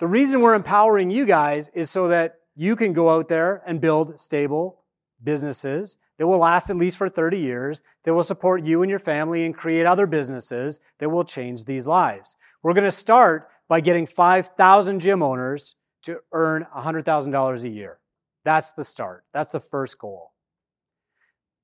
The 0.00 0.06
reason 0.06 0.40
we're 0.40 0.54
empowering 0.54 1.10
you 1.10 1.24
guys 1.24 1.68
is 1.74 1.90
so 1.90 2.08
that 2.08 2.36
you 2.56 2.74
can 2.74 2.92
go 2.92 3.10
out 3.10 3.28
there 3.28 3.62
and 3.66 3.80
build 3.80 4.18
stable 4.18 4.82
businesses 5.22 5.98
that 6.20 6.26
will 6.26 6.38
last 6.38 6.68
at 6.68 6.76
least 6.76 6.98
for 6.98 7.08
30 7.08 7.38
years, 7.38 7.82
that 8.04 8.12
will 8.12 8.22
support 8.22 8.62
you 8.62 8.82
and 8.82 8.90
your 8.90 8.98
family 8.98 9.46
and 9.46 9.56
create 9.56 9.86
other 9.86 10.06
businesses 10.06 10.80
that 10.98 11.08
will 11.08 11.24
change 11.24 11.64
these 11.64 11.86
lives. 11.86 12.36
We're 12.62 12.74
going 12.74 12.84
to 12.84 12.90
start 12.90 13.48
by 13.68 13.80
getting 13.80 14.04
5,000 14.04 15.00
gym 15.00 15.22
owners 15.22 15.76
to 16.02 16.18
earn 16.30 16.66
$100,000 16.76 17.64
a 17.64 17.68
year. 17.70 18.00
That's 18.44 18.74
the 18.74 18.84
start. 18.84 19.24
That's 19.32 19.52
the 19.52 19.60
first 19.60 19.98
goal. 19.98 20.32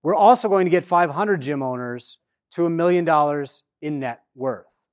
We're 0.03 0.15
also 0.15 0.49
going 0.49 0.65
to 0.65 0.71
get 0.71 0.85
500 0.85 1.43
gym 1.43 1.63
owners 1.63 2.19
to 2.53 2.65
a 2.65 2.71
million 2.71 3.05
dollars 3.05 3.63
in 3.83 4.01
net 4.01 4.23
worth. 4.35 4.87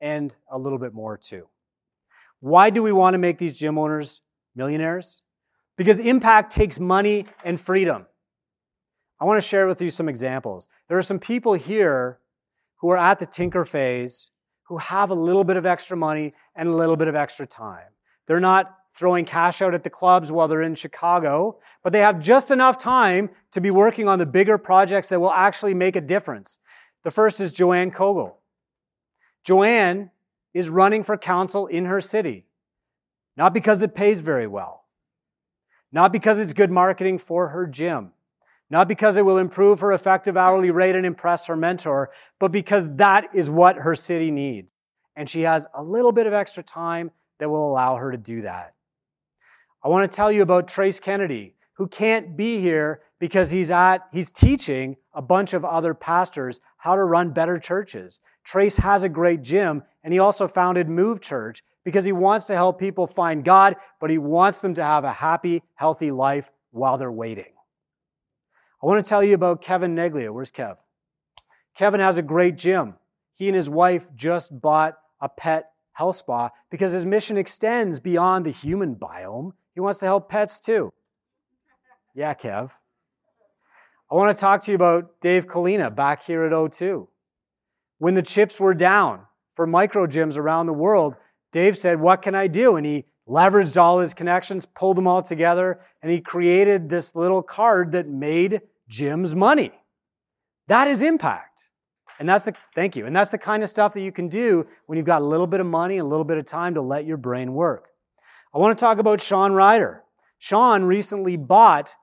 And 0.00 0.34
a 0.50 0.58
little 0.58 0.80
bit 0.80 0.92
more 0.92 1.16
too. 1.16 1.46
Why 2.40 2.70
do 2.70 2.82
we 2.82 2.90
want 2.90 3.14
to 3.14 3.18
make 3.18 3.38
these 3.38 3.56
gym 3.56 3.78
owners 3.78 4.22
millionaires? 4.56 5.22
Because 5.76 5.98
impact 5.98 6.52
takes 6.52 6.80
money 6.80 7.26
and 7.44 7.60
freedom. 7.60 8.06
I 9.20 9.24
want 9.24 9.40
to 9.42 9.46
share 9.46 9.66
with 9.66 9.80
you 9.80 9.90
some 9.90 10.08
examples. 10.08 10.68
There 10.88 10.98
are 10.98 11.02
some 11.02 11.18
people 11.18 11.54
here 11.54 12.18
who 12.76 12.90
are 12.90 12.98
at 12.98 13.18
the 13.18 13.26
tinker 13.26 13.64
phase 13.64 14.30
who 14.64 14.78
have 14.78 15.10
a 15.10 15.14
little 15.14 15.44
bit 15.44 15.56
of 15.56 15.64
extra 15.64 15.96
money 15.96 16.34
and 16.54 16.68
a 16.68 16.72
little 16.72 16.96
bit 16.96 17.08
of 17.08 17.14
extra 17.14 17.46
time. 17.46 17.88
They're 18.26 18.40
not 18.40 18.74
throwing 18.92 19.24
cash 19.24 19.60
out 19.60 19.74
at 19.74 19.84
the 19.84 19.90
clubs 19.90 20.32
while 20.32 20.48
they're 20.48 20.62
in 20.62 20.74
Chicago, 20.74 21.58
but 21.82 21.92
they 21.92 22.00
have 22.00 22.18
just 22.18 22.50
enough 22.50 22.78
time 22.78 23.30
to 23.52 23.60
be 23.60 23.70
working 23.70 24.08
on 24.08 24.18
the 24.18 24.26
bigger 24.26 24.56
projects 24.56 25.08
that 25.08 25.20
will 25.20 25.32
actually 25.32 25.74
make 25.74 25.96
a 25.96 26.00
difference. 26.00 26.58
The 27.04 27.10
first 27.10 27.38
is 27.38 27.52
Joanne 27.52 27.90
Kogel. 27.90 28.36
Joanne 29.44 30.10
is 30.54 30.70
running 30.70 31.02
for 31.02 31.16
council 31.16 31.66
in 31.66 31.84
her 31.84 32.00
city, 32.00 32.46
not 33.36 33.52
because 33.52 33.82
it 33.82 33.94
pays 33.94 34.20
very 34.20 34.46
well, 34.46 34.85
not 35.92 36.12
because 36.12 36.38
it's 36.38 36.52
good 36.52 36.70
marketing 36.70 37.18
for 37.18 37.48
her 37.48 37.66
gym, 37.66 38.12
not 38.70 38.88
because 38.88 39.16
it 39.16 39.24
will 39.24 39.38
improve 39.38 39.80
her 39.80 39.92
effective 39.92 40.36
hourly 40.36 40.70
rate 40.70 40.96
and 40.96 41.06
impress 41.06 41.46
her 41.46 41.56
mentor, 41.56 42.10
but 42.38 42.52
because 42.52 42.96
that 42.96 43.28
is 43.32 43.48
what 43.48 43.76
her 43.76 43.94
city 43.94 44.30
needs. 44.30 44.72
And 45.14 45.28
she 45.28 45.42
has 45.42 45.66
a 45.74 45.82
little 45.82 46.12
bit 46.12 46.26
of 46.26 46.32
extra 46.32 46.62
time 46.62 47.10
that 47.38 47.48
will 47.48 47.70
allow 47.70 47.96
her 47.96 48.10
to 48.10 48.18
do 48.18 48.42
that. 48.42 48.74
I 49.82 49.88
want 49.88 50.10
to 50.10 50.14
tell 50.14 50.32
you 50.32 50.42
about 50.42 50.68
Trace 50.68 51.00
Kennedy, 51.00 51.54
who 51.74 51.86
can't 51.86 52.36
be 52.36 52.60
here 52.60 53.02
because 53.18 53.50
he's 53.50 53.70
at 53.70 53.98
he's 54.12 54.30
teaching 54.30 54.96
a 55.14 55.22
bunch 55.22 55.54
of 55.54 55.64
other 55.64 55.94
pastors 55.94 56.60
how 56.78 56.96
to 56.96 57.04
run 57.04 57.30
better 57.30 57.58
churches. 57.58 58.20
Trace 58.44 58.76
has 58.76 59.02
a 59.02 59.08
great 59.08 59.42
gym 59.42 59.82
and 60.02 60.12
he 60.12 60.18
also 60.18 60.48
founded 60.48 60.88
Move 60.88 61.20
Church 61.20 61.62
because 61.86 62.04
he 62.04 62.10
wants 62.10 62.46
to 62.46 62.54
help 62.56 62.80
people 62.80 63.06
find 63.06 63.44
God, 63.44 63.76
but 64.00 64.10
he 64.10 64.18
wants 64.18 64.60
them 64.60 64.74
to 64.74 64.82
have 64.82 65.04
a 65.04 65.12
happy, 65.12 65.62
healthy 65.76 66.10
life 66.10 66.50
while 66.72 66.98
they're 66.98 67.12
waiting. 67.12 67.52
I 68.82 68.86
want 68.86 69.02
to 69.02 69.08
tell 69.08 69.22
you 69.22 69.34
about 69.34 69.62
Kevin 69.62 69.94
Neglia. 69.94 70.34
Where's 70.34 70.50
Kev? 70.50 70.78
Kevin 71.76 72.00
has 72.00 72.18
a 72.18 72.22
great 72.22 72.58
gym. 72.58 72.94
He 73.38 73.46
and 73.46 73.54
his 73.54 73.70
wife 73.70 74.08
just 74.16 74.60
bought 74.60 74.98
a 75.20 75.28
pet 75.28 75.70
health 75.92 76.16
spa 76.16 76.50
because 76.70 76.90
his 76.90 77.06
mission 77.06 77.36
extends 77.36 78.00
beyond 78.00 78.44
the 78.44 78.50
human 78.50 78.96
biome. 78.96 79.52
He 79.72 79.80
wants 79.80 80.00
to 80.00 80.06
help 80.06 80.28
pets 80.28 80.58
too. 80.58 80.92
Yeah, 82.16 82.34
Kev. 82.34 82.72
I 84.10 84.14
want 84.16 84.36
to 84.36 84.40
talk 84.40 84.60
to 84.62 84.72
you 84.72 84.74
about 84.74 85.20
Dave 85.20 85.46
Kalina 85.46 85.94
back 85.94 86.24
here 86.24 86.42
at 86.42 86.52
O2. 86.52 87.06
When 87.98 88.14
the 88.14 88.22
chips 88.22 88.58
were 88.58 88.74
down 88.74 89.20
for 89.52 89.68
micro 89.68 90.08
gyms 90.08 90.36
around 90.36 90.66
the 90.66 90.72
world, 90.72 91.14
Dave 91.56 91.78
said, 91.78 92.00
What 92.00 92.20
can 92.20 92.34
I 92.34 92.48
do? 92.48 92.76
And 92.76 92.84
he 92.84 93.06
leveraged 93.26 93.80
all 93.80 94.00
his 94.00 94.12
connections, 94.12 94.66
pulled 94.66 94.98
them 94.98 95.06
all 95.06 95.22
together, 95.22 95.80
and 96.02 96.12
he 96.12 96.20
created 96.20 96.90
this 96.90 97.16
little 97.16 97.42
card 97.42 97.92
that 97.92 98.06
made 98.06 98.60
gyms 98.90 99.34
money. 99.34 99.72
That 100.68 100.86
is 100.86 101.00
impact. 101.00 101.70
And 102.18 102.28
that's 102.28 102.44
the, 102.44 102.54
thank 102.74 102.94
you. 102.94 103.06
And 103.06 103.16
that's 103.16 103.30
the 103.30 103.38
kind 103.38 103.62
of 103.62 103.70
stuff 103.70 103.94
that 103.94 104.02
you 104.02 104.12
can 104.12 104.28
do 104.28 104.66
when 104.84 104.98
you've 104.98 105.06
got 105.06 105.22
a 105.22 105.24
little 105.24 105.46
bit 105.46 105.60
of 105.60 105.66
money 105.66 105.96
a 105.96 106.04
little 106.04 106.26
bit 106.26 106.36
of 106.36 106.44
time 106.44 106.74
to 106.74 106.82
let 106.82 107.06
your 107.06 107.16
brain 107.16 107.54
work. 107.54 107.88
I 108.54 108.58
want 108.58 108.76
to 108.76 108.84
talk 108.84 108.98
about 108.98 109.22
Sean 109.22 109.52
Ryder. 109.52 110.02
Sean 110.36 110.82
recently 110.82 111.38
bought 111.38 111.94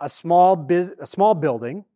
a 0.00 0.10
small, 0.10 0.54
biz, 0.54 0.92
a 1.00 1.06
small 1.06 1.34
building 1.34 1.86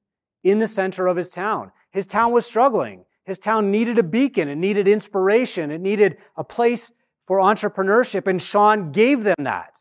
in 0.43 0.61
the 0.61 0.67
center 0.67 1.09
of 1.09 1.19
his 1.19 1.31
town. 1.31 1.73
His 1.91 2.07
town 2.07 2.33
was 2.33 2.47
struggling. 2.47 3.05
His 3.25 3.39
town 3.39 3.71
needed 3.71 3.99
a 3.99 4.03
beacon. 4.03 4.49
It 4.49 4.57
needed 4.57 4.89
inspiration. 4.89 5.71
It 5.71 5.83
needed 5.83 6.17
a 6.39 6.43
place 6.43 6.91
for 7.23 7.39
entrepreneurship. 7.39 8.27
And 8.27 8.43
Sean 8.43 8.93
gave 8.93 9.25
them 9.25 9.37
that. 9.39 9.79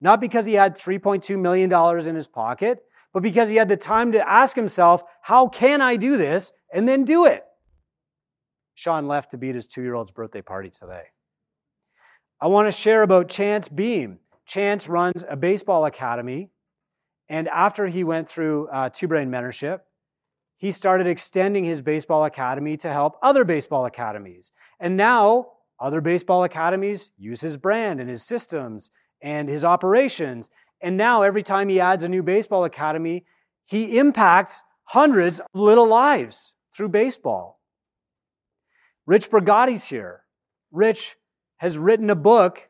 Not 0.00 0.20
because 0.20 0.46
he 0.46 0.54
had 0.54 0.76
$3.2 0.76 1.38
million 1.38 1.72
in 2.08 2.14
his 2.14 2.26
pocket, 2.26 2.82
but 3.12 3.22
because 3.22 3.48
he 3.48 3.56
had 3.56 3.68
the 3.68 3.76
time 3.76 4.12
to 4.12 4.28
ask 4.28 4.56
himself, 4.56 5.02
how 5.22 5.48
can 5.48 5.80
I 5.80 5.96
do 5.96 6.16
this? 6.16 6.52
And 6.72 6.88
then 6.88 7.04
do 7.04 7.24
it. 7.24 7.44
Sean 8.74 9.06
left 9.06 9.30
to 9.30 9.38
be 9.38 9.50
at 9.50 9.54
his 9.54 9.68
two 9.68 9.82
year 9.82 9.94
old's 9.94 10.10
birthday 10.10 10.42
party 10.42 10.68
today. 10.68 11.04
I 12.40 12.48
want 12.48 12.66
to 12.66 12.72
share 12.72 13.02
about 13.02 13.28
Chance 13.28 13.68
Beam. 13.68 14.18
Chance 14.46 14.88
runs 14.88 15.24
a 15.28 15.36
baseball 15.36 15.84
academy. 15.86 16.50
And 17.28 17.48
after 17.48 17.86
he 17.86 18.04
went 18.04 18.28
through 18.28 18.68
uh, 18.68 18.90
two 18.92 19.08
brain 19.08 19.30
mentorship, 19.30 19.80
he 20.56 20.70
started 20.70 21.06
extending 21.06 21.64
his 21.64 21.82
baseball 21.82 22.24
academy 22.24 22.76
to 22.78 22.92
help 22.92 23.16
other 23.22 23.44
baseball 23.44 23.86
academies. 23.86 24.52
And 24.78 24.96
now 24.96 25.52
other 25.80 26.00
baseball 26.00 26.44
academies 26.44 27.10
use 27.18 27.40
his 27.40 27.56
brand 27.56 28.00
and 28.00 28.08
his 28.08 28.22
systems 28.22 28.90
and 29.20 29.48
his 29.48 29.64
operations. 29.64 30.50
And 30.80 30.96
now 30.96 31.22
every 31.22 31.42
time 31.42 31.68
he 31.68 31.80
adds 31.80 32.02
a 32.02 32.08
new 32.08 32.22
baseball 32.22 32.64
academy, 32.64 33.24
he 33.66 33.98
impacts 33.98 34.64
hundreds 34.84 35.40
of 35.40 35.46
little 35.54 35.86
lives 35.86 36.54
through 36.72 36.90
baseball. 36.90 37.60
Rich 39.06 39.30
Brigati's 39.30 39.86
here. 39.86 40.22
Rich 40.70 41.16
has 41.58 41.78
written 41.78 42.10
a 42.10 42.14
book 42.14 42.68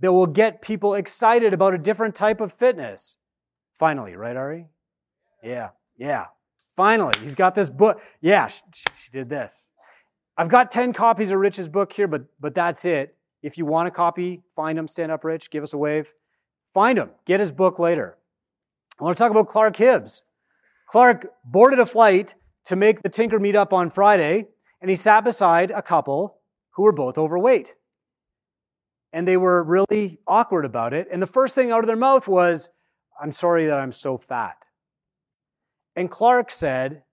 that 0.00 0.12
will 0.12 0.26
get 0.26 0.62
people 0.62 0.94
excited 0.94 1.52
about 1.54 1.74
a 1.74 1.78
different 1.78 2.14
type 2.14 2.40
of 2.40 2.52
fitness. 2.52 3.18
Finally, 3.72 4.16
right, 4.16 4.36
Ari? 4.36 4.66
Yeah, 5.42 5.70
yeah. 5.96 6.26
Finally, 6.76 7.14
he's 7.20 7.34
got 7.34 7.54
this 7.54 7.70
book. 7.70 8.00
Yeah, 8.20 8.48
she, 8.48 8.62
she 8.72 9.10
did 9.10 9.28
this. 9.28 9.68
I've 10.36 10.48
got 10.48 10.70
10 10.70 10.92
copies 10.92 11.30
of 11.30 11.38
Rich's 11.38 11.68
book 11.68 11.92
here, 11.92 12.08
but, 12.08 12.24
but 12.40 12.54
that's 12.54 12.84
it. 12.84 13.16
If 13.42 13.56
you 13.56 13.66
want 13.66 13.88
a 13.88 13.90
copy, 13.90 14.42
find 14.54 14.78
him, 14.78 14.88
Stand 14.88 15.12
Up 15.12 15.22
Rich, 15.22 15.50
give 15.50 15.62
us 15.62 15.72
a 15.72 15.78
wave. 15.78 16.14
Find 16.66 16.98
him, 16.98 17.10
get 17.24 17.40
his 17.40 17.52
book 17.52 17.78
later. 17.78 18.16
I 18.98 19.04
want 19.04 19.16
to 19.16 19.22
talk 19.22 19.30
about 19.30 19.48
Clark 19.48 19.76
Hibbs. 19.76 20.24
Clark 20.88 21.32
boarded 21.44 21.78
a 21.78 21.86
flight 21.86 22.34
to 22.64 22.76
make 22.76 23.02
the 23.02 23.08
Tinker 23.08 23.38
meetup 23.38 23.72
on 23.72 23.90
Friday, 23.90 24.46
and 24.80 24.90
he 24.90 24.96
sat 24.96 25.24
beside 25.24 25.70
a 25.70 25.82
couple 25.82 26.38
who 26.72 26.82
were 26.82 26.92
both 26.92 27.16
overweight. 27.16 27.74
And 29.12 29.28
they 29.28 29.36
were 29.36 29.62
really 29.62 30.18
awkward 30.26 30.64
about 30.64 30.92
it. 30.92 31.06
And 31.12 31.22
the 31.22 31.26
first 31.26 31.54
thing 31.54 31.70
out 31.70 31.80
of 31.80 31.86
their 31.86 31.96
mouth 31.96 32.26
was, 32.26 32.70
I'm 33.20 33.30
sorry 33.30 33.66
that 33.66 33.78
I'm 33.78 33.92
so 33.92 34.18
fat. 34.18 34.66
And 35.94 36.10
Clark 36.10 36.50
said, 36.50 37.04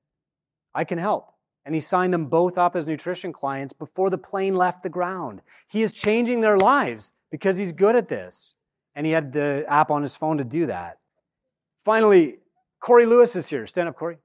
I 0.74 0.84
can 0.84 0.98
help. 0.98 1.31
And 1.66 1.76
he 1.76 1.82
signed 1.82 2.14
them 2.14 2.26
both 2.26 2.58
up 2.58 2.76
as 2.76 2.88
nutrition 2.88 3.32
clients 3.32 3.74
before 3.74 4.10
the 4.10 4.18
plane 4.18 4.56
left 4.56 4.84
the 4.84 4.90
ground. 4.90 5.42
He 5.68 5.84
is 5.84 5.94
changing 5.94 6.42
their 6.42 6.58
lives 6.58 7.14
because 7.30 7.58
he's 7.58 7.72
good 7.72 7.96
at 7.96 8.08
this. 8.08 8.56
And 8.96 9.06
he 9.06 9.12
had 9.12 9.32
the 9.32 9.64
app 9.68 9.92
on 9.92 10.02
his 10.02 10.16
phone 10.16 10.38
to 10.38 10.44
do 10.44 10.66
that. 10.66 10.98
Finally, 11.80 12.40
Corey 12.80 13.06
Lewis 13.06 13.36
is 13.36 13.50
here. 13.50 13.68
Stand 13.68 13.90
up, 13.90 13.96
Corey. 13.96 14.18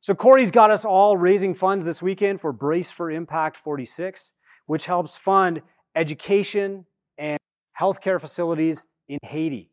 So, 0.00 0.14
Corey's 0.14 0.50
got 0.50 0.70
us 0.70 0.84
all 0.84 1.16
raising 1.16 1.54
funds 1.54 1.84
this 1.84 2.02
weekend 2.02 2.40
for 2.40 2.52
Brace 2.52 2.90
for 2.90 3.10
Impact 3.10 3.56
46, 3.56 4.32
which 4.66 4.86
helps 4.86 5.16
fund 5.16 5.62
education 5.94 6.86
and 7.18 7.38
healthcare 7.78 8.20
facilities 8.20 8.84
in 9.08 9.18
Haiti. 9.22 9.70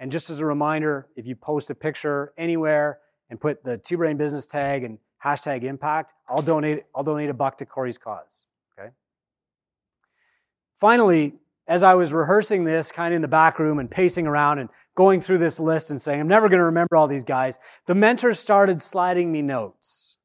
And 0.00 0.12
just 0.12 0.30
as 0.30 0.40
a 0.40 0.46
reminder, 0.46 1.08
if 1.16 1.26
you 1.26 1.36
post 1.36 1.70
a 1.70 1.74
picture 1.74 2.32
anywhere 2.38 2.98
and 3.28 3.40
put 3.40 3.64
the 3.64 3.76
two 3.76 3.96
brain 3.96 4.16
business 4.16 4.46
tag 4.46 4.84
and 4.84 4.98
hashtag 5.24 5.62
impact, 5.62 6.14
I'll 6.28 6.42
donate, 6.42 6.84
I'll 6.94 7.02
donate 7.04 7.30
a 7.30 7.34
buck 7.34 7.58
to 7.58 7.66
Corey's 7.66 7.98
cause. 7.98 8.46
Okay. 8.78 8.90
Finally, 10.74 11.34
as 11.66 11.82
I 11.82 11.94
was 11.94 12.12
rehearsing 12.12 12.64
this 12.64 12.90
kind 12.90 13.12
of 13.12 13.16
in 13.16 13.22
the 13.22 13.28
back 13.28 13.58
room 13.58 13.78
and 13.78 13.90
pacing 13.90 14.26
around 14.26 14.58
and 14.58 14.70
going 14.94 15.20
through 15.20 15.38
this 15.38 15.60
list 15.60 15.90
and 15.90 16.00
saying, 16.00 16.20
I'm 16.20 16.28
never 16.28 16.48
going 16.48 16.58
to 16.58 16.64
remember 16.64 16.96
all 16.96 17.06
these 17.06 17.24
guys, 17.24 17.58
the 17.86 17.94
mentor 17.94 18.32
started 18.34 18.80
sliding 18.80 19.30
me 19.30 19.42
notes. 19.42 20.18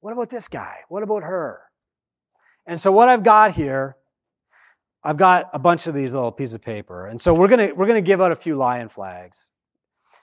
What 0.00 0.12
about 0.12 0.30
this 0.30 0.48
guy? 0.48 0.78
What 0.88 1.02
about 1.02 1.24
her? 1.24 1.62
And 2.66 2.80
so 2.80 2.90
what 2.90 3.08
I've 3.08 3.22
got 3.22 3.54
here, 3.54 3.96
I've 5.04 5.16
got 5.16 5.50
a 5.52 5.58
bunch 5.58 5.86
of 5.86 5.94
these 5.94 6.14
little 6.14 6.32
pieces 6.32 6.54
of 6.54 6.62
paper. 6.62 7.06
And 7.06 7.20
so 7.20 7.34
we're 7.34 7.48
going 7.48 7.68
to, 7.68 7.74
we're 7.74 7.86
going 7.86 8.02
to 8.02 8.06
give 8.06 8.20
out 8.20 8.32
a 8.32 8.36
few 8.36 8.56
lion 8.56 8.88
flags. 8.88 9.50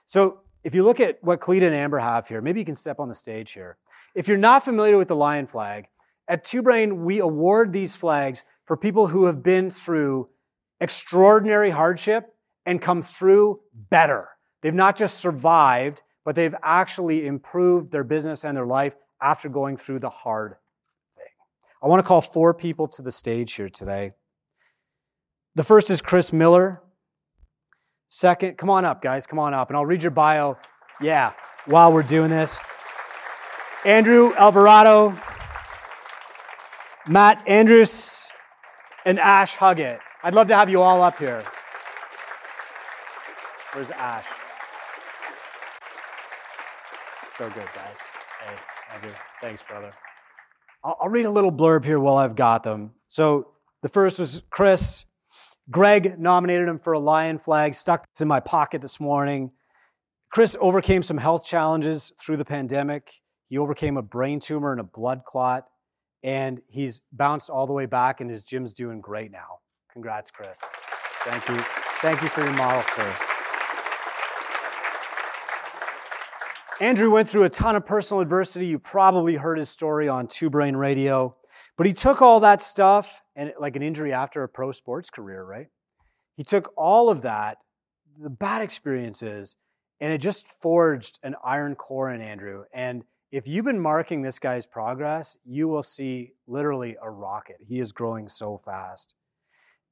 So 0.04 0.40
if 0.64 0.74
you 0.74 0.82
look 0.82 1.00
at 1.00 1.22
what 1.22 1.40
Cleta 1.40 1.66
and 1.66 1.74
Amber 1.74 1.98
have 1.98 2.28
here, 2.28 2.40
maybe 2.40 2.60
you 2.60 2.66
can 2.66 2.74
step 2.74 2.98
on 2.98 3.08
the 3.08 3.14
stage 3.14 3.52
here. 3.52 3.76
If 4.16 4.28
you're 4.28 4.38
not 4.38 4.64
familiar 4.64 4.96
with 4.96 5.08
the 5.08 5.14
lion 5.14 5.44
flag, 5.44 5.88
at 6.26 6.42
Two 6.42 6.62
Brain, 6.62 7.04
we 7.04 7.20
award 7.20 7.74
these 7.74 7.94
flags 7.94 8.44
for 8.64 8.74
people 8.74 9.08
who 9.08 9.26
have 9.26 9.42
been 9.42 9.70
through 9.70 10.30
extraordinary 10.80 11.68
hardship 11.68 12.34
and 12.64 12.80
come 12.80 13.02
through 13.02 13.60
better. 13.74 14.30
They've 14.62 14.72
not 14.72 14.96
just 14.96 15.18
survived, 15.18 16.00
but 16.24 16.34
they've 16.34 16.54
actually 16.62 17.26
improved 17.26 17.92
their 17.92 18.04
business 18.04 18.42
and 18.42 18.56
their 18.56 18.64
life 18.64 18.96
after 19.20 19.50
going 19.50 19.76
through 19.76 19.98
the 19.98 20.08
hard 20.08 20.56
thing. 21.14 21.26
I 21.82 21.86
want 21.86 22.00
to 22.00 22.08
call 22.08 22.22
four 22.22 22.54
people 22.54 22.88
to 22.88 23.02
the 23.02 23.10
stage 23.10 23.52
here 23.52 23.68
today. 23.68 24.12
The 25.56 25.62
first 25.62 25.90
is 25.90 26.00
Chris 26.00 26.32
Miller. 26.32 26.82
Second, 28.08 28.56
come 28.56 28.70
on 28.70 28.86
up, 28.86 29.02
guys, 29.02 29.26
come 29.26 29.38
on 29.38 29.52
up, 29.52 29.68
and 29.68 29.76
I'll 29.76 29.84
read 29.84 30.02
your 30.02 30.10
bio. 30.10 30.56
Yeah, 31.02 31.32
while 31.66 31.92
we're 31.92 32.02
doing 32.02 32.30
this. 32.30 32.58
Andrew 33.86 34.34
Alvarado, 34.34 35.16
Matt 37.06 37.40
Andrews, 37.46 38.32
and 39.04 39.20
Ash 39.20 39.54
Huggett. 39.54 40.00
I'd 40.24 40.34
love 40.34 40.48
to 40.48 40.56
have 40.56 40.68
you 40.68 40.82
all 40.82 41.02
up 41.02 41.20
here. 41.20 41.44
Where's 43.72 43.92
Ash? 43.92 44.26
So 47.30 47.48
good, 47.50 47.68
guys. 47.76 47.96
Hey, 48.44 48.54
Andrew. 48.92 49.12
Thanks, 49.40 49.62
brother. 49.62 49.92
I'll, 50.82 50.96
I'll 51.02 51.08
read 51.08 51.26
a 51.26 51.30
little 51.30 51.52
blurb 51.52 51.84
here 51.84 52.00
while 52.00 52.16
I've 52.16 52.34
got 52.34 52.64
them. 52.64 52.90
So 53.06 53.52
the 53.82 53.88
first 53.88 54.18
was 54.18 54.42
Chris. 54.50 55.04
Greg 55.70 56.18
nominated 56.18 56.66
him 56.66 56.80
for 56.80 56.92
a 56.92 56.98
lion 56.98 57.38
flag, 57.38 57.74
stuck 57.74 58.04
in 58.20 58.26
my 58.26 58.40
pocket 58.40 58.82
this 58.82 58.98
morning. 58.98 59.52
Chris 60.28 60.56
overcame 60.60 61.04
some 61.04 61.18
health 61.18 61.46
challenges 61.46 62.12
through 62.20 62.36
the 62.36 62.44
pandemic. 62.44 63.20
He 63.48 63.58
overcame 63.58 63.96
a 63.96 64.02
brain 64.02 64.40
tumor 64.40 64.72
and 64.72 64.80
a 64.80 64.84
blood 64.84 65.24
clot, 65.24 65.66
and 66.22 66.60
he's 66.68 67.00
bounced 67.12 67.48
all 67.50 67.66
the 67.66 67.72
way 67.72 67.86
back, 67.86 68.20
and 68.20 68.28
his 68.28 68.44
gym's 68.44 68.74
doing 68.74 69.00
great 69.00 69.30
now. 69.30 69.60
Congrats, 69.92 70.30
Chris. 70.30 70.60
Thank 71.20 71.48
you. 71.48 71.56
Thank 72.00 72.22
you 72.22 72.28
for 72.28 72.42
your 72.42 72.52
model, 72.52 72.82
sir. 72.94 73.16
Andrew 76.78 77.10
went 77.10 77.28
through 77.28 77.44
a 77.44 77.48
ton 77.48 77.74
of 77.74 77.86
personal 77.86 78.20
adversity. 78.20 78.66
You 78.66 78.78
probably 78.78 79.36
heard 79.36 79.56
his 79.56 79.70
story 79.70 80.08
on 80.08 80.26
Two 80.26 80.50
Brain 80.50 80.76
Radio. 80.76 81.36
But 81.76 81.86
he 81.86 81.92
took 81.92 82.20
all 82.20 82.40
that 82.40 82.60
stuff 82.60 83.22
and 83.34 83.52
like 83.58 83.76
an 83.76 83.82
injury 83.82 84.12
after 84.12 84.42
a 84.42 84.48
pro 84.48 84.72
sports 84.72 85.10
career, 85.10 85.44
right? 85.44 85.68
He 86.36 86.42
took 86.42 86.72
all 86.76 87.08
of 87.08 87.22
that, 87.22 87.58
the 88.18 88.30
bad 88.30 88.62
experiences, 88.62 89.56
and 90.00 90.12
it 90.12 90.18
just 90.18 90.46
forged 90.46 91.18
an 91.22 91.34
iron 91.42 91.74
core 91.74 92.10
in 92.10 92.20
Andrew. 92.20 92.64
And 92.74 93.04
if 93.36 93.46
you've 93.46 93.64
been 93.64 93.80
marking 93.80 94.22
this 94.22 94.38
guy's 94.38 94.66
progress, 94.66 95.36
you 95.44 95.68
will 95.68 95.82
see 95.82 96.32
literally 96.46 96.96
a 97.02 97.10
rocket. 97.10 97.56
He 97.66 97.80
is 97.80 97.92
growing 97.92 98.28
so 98.28 98.56
fast 98.56 99.14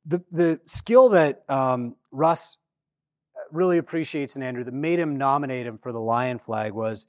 the, 0.07 0.23
the 0.31 0.61
skill 0.67 1.11
that 1.11 1.43
um, 1.49 1.97
Russ 2.11 2.59
really 3.51 3.79
appreciates 3.79 4.37
in 4.37 4.43
Andrew 4.43 4.65
that 4.65 4.75
made 4.75 4.99
him 4.99 5.17
nominate 5.17 5.67
him 5.67 5.79
for 5.79 5.93
the 5.93 6.01
Lion 6.01 6.39
flag 6.39 6.73
was 6.73 7.07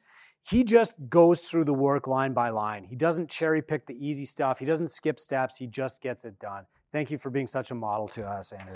he 0.47 0.63
just 0.63 0.95
goes 1.09 1.47
through 1.47 1.65
the 1.65 1.73
work 1.73 2.07
line 2.07 2.33
by 2.33 2.49
line. 2.49 2.83
He 2.83 2.95
doesn't 2.95 3.29
cherry 3.29 3.61
pick 3.61 3.87
the 3.87 3.95
easy 3.95 4.25
stuff, 4.25 4.59
he 4.59 4.65
doesn't 4.65 4.89
skip 4.89 5.19
steps, 5.19 5.57
he 5.57 5.67
just 5.67 6.01
gets 6.01 6.23
it 6.23 6.39
done. 6.39 6.65
Thank 6.91 7.11
you 7.11 7.17
for 7.17 7.29
being 7.29 7.47
such 7.47 7.71
a 7.71 7.75
model 7.75 8.07
to 8.09 8.25
us, 8.25 8.53
Andrew. 8.53 8.75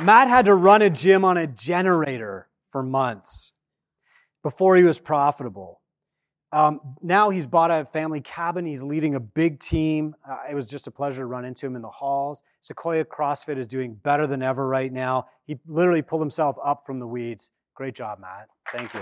Matt 0.00 0.28
had 0.28 0.44
to 0.46 0.54
run 0.54 0.80
a 0.80 0.90
gym 0.90 1.24
on 1.24 1.36
a 1.36 1.46
generator 1.46 2.47
for 2.70 2.82
months 2.82 3.52
before 4.42 4.76
he 4.76 4.82
was 4.82 4.98
profitable. 4.98 5.80
Um, 6.50 6.80
now 7.02 7.28
he's 7.28 7.46
bought 7.46 7.70
a 7.70 7.84
family 7.84 8.22
cabin. 8.22 8.64
He's 8.64 8.82
leading 8.82 9.14
a 9.14 9.20
big 9.20 9.60
team. 9.60 10.14
Uh, 10.26 10.38
it 10.50 10.54
was 10.54 10.68
just 10.68 10.86
a 10.86 10.90
pleasure 10.90 11.22
to 11.22 11.26
run 11.26 11.44
into 11.44 11.66
him 11.66 11.76
in 11.76 11.82
the 11.82 11.90
halls. 11.90 12.42
Sequoia 12.62 13.04
CrossFit 13.04 13.58
is 13.58 13.66
doing 13.66 13.94
better 13.94 14.26
than 14.26 14.42
ever 14.42 14.66
right 14.66 14.92
now. 14.92 15.26
He 15.44 15.58
literally 15.66 16.00
pulled 16.00 16.22
himself 16.22 16.56
up 16.64 16.86
from 16.86 17.00
the 17.00 17.06
weeds. 17.06 17.50
Great 17.74 17.94
job, 17.94 18.18
Matt. 18.20 18.48
Thank 18.70 18.94
you. 18.94 19.00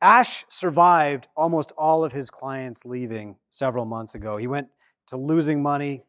Ash 0.00 0.44
survived 0.48 1.28
almost 1.36 1.70
all 1.78 2.02
of 2.02 2.12
his 2.12 2.28
clients 2.28 2.84
leaving 2.84 3.36
several 3.50 3.84
months 3.84 4.16
ago. 4.16 4.36
He 4.36 4.48
went 4.48 4.68
to 5.06 5.16
losing 5.16 5.62
money, 5.62 6.02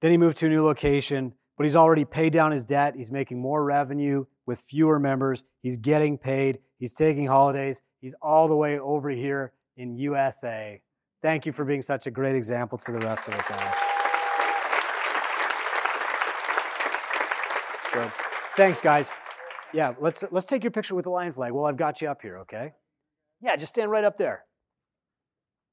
then 0.00 0.10
he 0.10 0.18
moved 0.18 0.36
to 0.38 0.46
a 0.46 0.48
new 0.50 0.62
location, 0.64 1.32
but 1.58 1.64
he's 1.64 1.76
already 1.76 2.04
paid 2.04 2.32
down 2.32 2.52
his 2.52 2.64
debt. 2.64 2.94
He's 2.96 3.10
making 3.10 3.40
more 3.40 3.64
revenue 3.64 4.24
with 4.46 4.60
fewer 4.60 5.00
members. 5.00 5.44
He's 5.60 5.76
getting 5.76 6.16
paid. 6.16 6.60
He's 6.78 6.92
taking 6.94 7.26
holidays. 7.26 7.82
He's 8.00 8.14
all 8.22 8.46
the 8.46 8.54
way 8.54 8.78
over 8.78 9.10
here 9.10 9.52
in 9.76 9.96
USA. 9.96 10.80
Thank 11.20 11.46
you 11.46 11.52
for 11.52 11.64
being 11.64 11.82
such 11.82 12.06
a 12.06 12.12
great 12.12 12.36
example 12.36 12.78
to 12.78 12.92
the 12.92 13.00
rest 13.00 13.26
of 13.26 13.34
us, 13.34 13.50
Ash. 13.50 13.76
Good. 17.92 18.12
Thanks, 18.56 18.80
guys. 18.80 19.12
Yeah, 19.72 19.94
let's 20.00 20.24
let's 20.30 20.46
take 20.46 20.62
your 20.62 20.70
picture 20.70 20.94
with 20.94 21.04
the 21.04 21.10
lion 21.10 21.32
flag. 21.32 21.52
Well, 21.52 21.66
I've 21.66 21.76
got 21.76 22.00
you 22.00 22.08
up 22.08 22.22
here, 22.22 22.38
okay? 22.38 22.72
Yeah, 23.40 23.56
just 23.56 23.74
stand 23.74 23.90
right 23.90 24.04
up 24.04 24.16
there. 24.16 24.44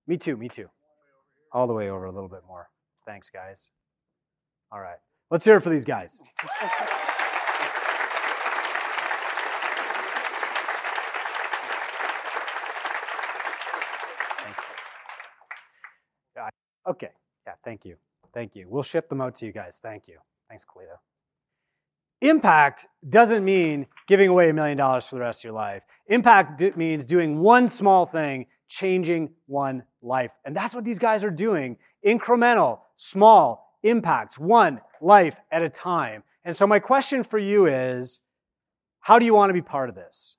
Me 0.08 0.18
too, 0.18 0.36
me 0.36 0.50
too. 0.50 0.70
All 1.54 1.68
the 1.68 1.74
way 1.74 1.90
over 1.90 2.06
a 2.06 2.12
little 2.12 2.30
bit 2.30 2.42
more. 2.48 2.70
Thanks, 3.06 3.30
guys. 3.30 3.70
All 4.72 4.80
right. 4.80 4.98
Let's 5.36 5.44
hear 5.44 5.58
it 5.58 5.60
for 5.60 5.70
these 5.70 5.84
guys. 5.84 6.24
Okay. 16.88 17.10
Yeah, 17.46 17.54
thank 17.66 17.84
you. 17.84 17.98
Thank 18.34 18.56
you. 18.56 18.68
We'll 18.70 18.82
ship 18.82 19.10
them 19.10 19.20
out 19.20 19.36
to 19.36 19.46
you 19.46 19.52
guys. 19.52 19.78
Thank 19.84 20.08
you. 20.08 20.20
Thanks, 20.48 20.64
Kalita. 20.64 21.00
Impact 22.22 22.88
doesn't 23.10 23.44
mean 23.44 23.88
giving 24.08 24.30
away 24.30 24.50
a 24.50 24.54
million 24.54 24.78
dollars 24.78 25.06
for 25.06 25.16
the 25.16 25.22
rest 25.22 25.42
of 25.42 25.44
your 25.50 25.54
life. 25.54 25.84
Impact 26.08 26.60
d- 26.60 26.72
means 26.78 27.06
doing 27.06 27.42
one 27.42 27.68
small 27.68 28.06
thing, 28.06 28.46
changing 28.70 29.34
one 29.48 29.84
life. 30.02 30.32
And 30.46 30.56
that's 30.56 30.74
what 30.74 30.86
these 30.86 30.98
guys 30.98 31.26
are 31.26 31.30
doing 31.30 31.76
incremental, 32.06 32.80
small 32.96 33.78
impacts, 33.84 34.40
one 34.40 34.80
life 35.02 35.40
at 35.52 35.62
a 35.62 35.70
time. 35.70 36.24
And 36.44 36.56
so, 36.56 36.68
my 36.68 36.80
question 36.80 37.24
for 37.24 37.40
you 37.40 37.66
is 37.66 38.22
how 39.02 39.20
do 39.20 39.26
you 39.26 39.34
want 39.34 39.50
to 39.50 39.54
be 39.54 39.62
part 39.62 39.90
of 39.90 39.96
this? 39.96 40.38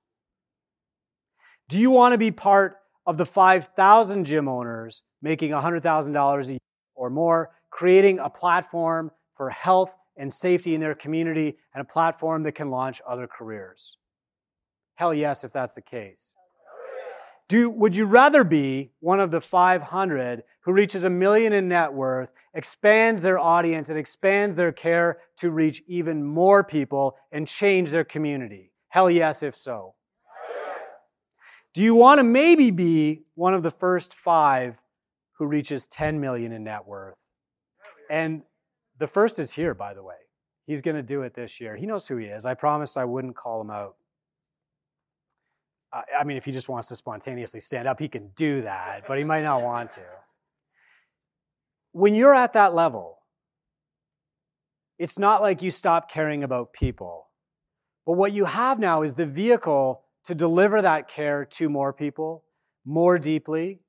Do 1.69 1.79
you 1.79 1.89
want 1.89 2.13
to 2.13 2.17
be 2.17 2.31
part 2.31 2.77
of 3.05 3.17
the 3.17 3.25
5,000 3.25 4.25
gym 4.25 4.47
owners 4.47 5.03
making 5.21 5.51
$100,000 5.51 6.45
a 6.45 6.51
year 6.51 6.59
or 6.95 7.09
more, 7.09 7.51
creating 7.69 8.19
a 8.19 8.29
platform 8.29 9.11
for 9.35 9.49
health 9.49 9.95
and 10.15 10.31
safety 10.31 10.73
in 10.73 10.81
their 10.81 10.95
community 10.95 11.57
and 11.73 11.81
a 11.81 11.85
platform 11.85 12.43
that 12.43 12.53
can 12.53 12.69
launch 12.69 13.01
other 13.07 13.27
careers? 13.27 13.97
Hell 14.95 15.13
yes, 15.13 15.43
if 15.43 15.53
that's 15.53 15.75
the 15.75 15.81
case. 15.81 16.35
Do, 17.49 17.69
would 17.69 17.95
you 17.95 18.05
rather 18.05 18.43
be 18.43 18.91
one 18.99 19.19
of 19.19 19.31
the 19.31 19.39
500 19.39 20.43
who 20.61 20.73
reaches 20.73 21.05
a 21.05 21.09
million 21.09 21.53
in 21.53 21.69
net 21.69 21.93
worth, 21.93 22.33
expands 22.53 23.21
their 23.21 23.39
audience, 23.39 23.89
and 23.89 23.97
expands 23.97 24.57
their 24.57 24.73
care 24.73 25.19
to 25.37 25.49
reach 25.49 25.81
even 25.87 26.25
more 26.25 26.63
people 26.63 27.15
and 27.31 27.47
change 27.47 27.91
their 27.91 28.03
community? 28.03 28.73
Hell 28.89 29.09
yes, 29.09 29.43
if 29.43 29.55
so. 29.55 29.95
Do 31.73 31.83
you 31.83 31.95
want 31.95 32.19
to 32.19 32.23
maybe 32.23 32.71
be 32.71 33.23
one 33.35 33.53
of 33.53 33.63
the 33.63 33.71
first 33.71 34.13
five 34.13 34.81
who 35.37 35.45
reaches 35.45 35.87
10 35.87 36.19
million 36.19 36.51
in 36.51 36.63
net 36.63 36.85
worth? 36.85 37.27
And 38.09 38.41
the 38.97 39.07
first 39.07 39.39
is 39.39 39.53
here, 39.53 39.73
by 39.73 39.93
the 39.93 40.03
way. 40.03 40.15
He's 40.65 40.81
going 40.81 40.97
to 40.97 41.03
do 41.03 41.21
it 41.21 41.33
this 41.33 41.61
year. 41.61 41.77
He 41.77 41.85
knows 41.85 42.07
who 42.07 42.17
he 42.17 42.25
is. 42.25 42.45
I 42.45 42.55
promised 42.55 42.97
I 42.97 43.05
wouldn't 43.05 43.35
call 43.35 43.61
him 43.61 43.69
out. 43.69 43.95
I 45.93 46.23
mean, 46.25 46.37
if 46.37 46.45
he 46.45 46.51
just 46.51 46.69
wants 46.69 46.89
to 46.89 46.95
spontaneously 46.95 47.59
stand 47.59 47.87
up, 47.87 47.99
he 47.99 48.07
can 48.07 48.29
do 48.35 48.61
that, 48.63 49.07
but 49.07 49.17
he 49.17 49.23
might 49.23 49.43
not 49.43 49.61
want 49.63 49.91
to. 49.91 50.03
When 51.91 52.13
you're 52.13 52.35
at 52.35 52.53
that 52.53 52.73
level, 52.73 53.19
it's 54.99 55.17
not 55.17 55.41
like 55.41 55.61
you 55.61 55.71
stop 55.71 56.09
caring 56.09 56.43
about 56.43 56.73
people. 56.73 57.27
But 58.05 58.13
what 58.13 58.31
you 58.31 58.45
have 58.45 58.79
now 58.79 59.01
is 59.03 59.15
the 59.15 59.25
vehicle 59.25 60.03
to 60.25 60.35
deliver 60.35 60.81
that 60.81 61.07
care 61.07 61.45
to 61.45 61.69
more 61.69 61.93
people, 61.93 62.43
more 62.85 63.17
deeply, 63.17 63.81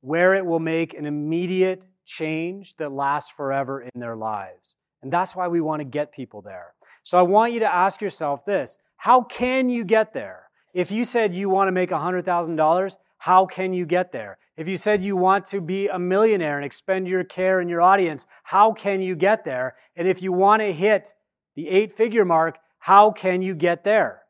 where 0.00 0.34
it 0.34 0.46
will 0.46 0.60
make 0.60 0.94
an 0.94 1.06
immediate 1.06 1.88
change 2.04 2.76
that 2.76 2.92
lasts 2.92 3.30
forever 3.30 3.82
in 3.82 4.00
their 4.00 4.16
lives. 4.16 4.76
And 5.02 5.12
that's 5.12 5.36
why 5.36 5.48
we 5.48 5.60
want 5.60 5.80
to 5.80 5.84
get 5.84 6.12
people 6.12 6.42
there. 6.42 6.74
So 7.02 7.18
I 7.18 7.22
want 7.22 7.52
you 7.52 7.60
to 7.60 7.72
ask 7.72 8.00
yourself 8.00 8.44
this 8.44 8.78
how 8.98 9.22
can 9.22 9.68
you 9.68 9.84
get 9.84 10.12
there? 10.12 10.45
If 10.76 10.90
you 10.90 11.06
said 11.06 11.34
you 11.34 11.48
want 11.48 11.68
to 11.68 11.72
make 11.72 11.88
$100,000, 11.88 12.98
how 13.16 13.46
can 13.46 13.72
you 13.72 13.86
get 13.86 14.12
there? 14.12 14.36
If 14.58 14.68
you 14.68 14.76
said 14.76 15.02
you 15.02 15.16
want 15.16 15.46
to 15.46 15.62
be 15.62 15.88
a 15.88 15.98
millionaire 15.98 16.56
and 16.56 16.66
expend 16.66 17.08
your 17.08 17.24
care 17.24 17.62
in 17.62 17.68
your 17.70 17.80
audience, 17.80 18.26
how 18.42 18.72
can 18.72 19.00
you 19.00 19.16
get 19.16 19.44
there? 19.44 19.74
And 19.96 20.06
if 20.06 20.20
you 20.20 20.32
want 20.32 20.60
to 20.60 20.74
hit 20.74 21.14
the 21.54 21.70
eight 21.70 21.90
figure 21.92 22.26
mark, 22.26 22.58
how 22.78 23.10
can 23.10 23.40
you 23.40 23.54
get 23.54 23.84
there? 23.84 24.24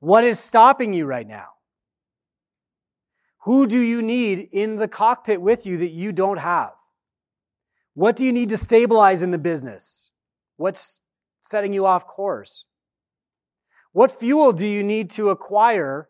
What 0.00 0.24
is 0.24 0.40
stopping 0.40 0.94
you 0.94 1.04
right 1.04 1.28
now? 1.28 1.48
Who 3.40 3.66
do 3.66 3.78
you 3.78 4.00
need 4.00 4.48
in 4.52 4.76
the 4.76 4.88
cockpit 4.88 5.42
with 5.42 5.66
you 5.66 5.76
that 5.76 5.90
you 5.90 6.12
don't 6.12 6.38
have? 6.38 6.72
What 7.92 8.16
do 8.16 8.24
you 8.24 8.32
need 8.32 8.48
to 8.48 8.56
stabilize 8.56 9.20
in 9.22 9.32
the 9.32 9.38
business? 9.38 10.12
What's 10.56 11.00
setting 11.42 11.74
you 11.74 11.84
off 11.84 12.06
course? 12.06 12.68
What 13.94 14.10
fuel 14.10 14.52
do 14.52 14.66
you 14.66 14.82
need 14.82 15.08
to 15.10 15.30
acquire 15.30 16.08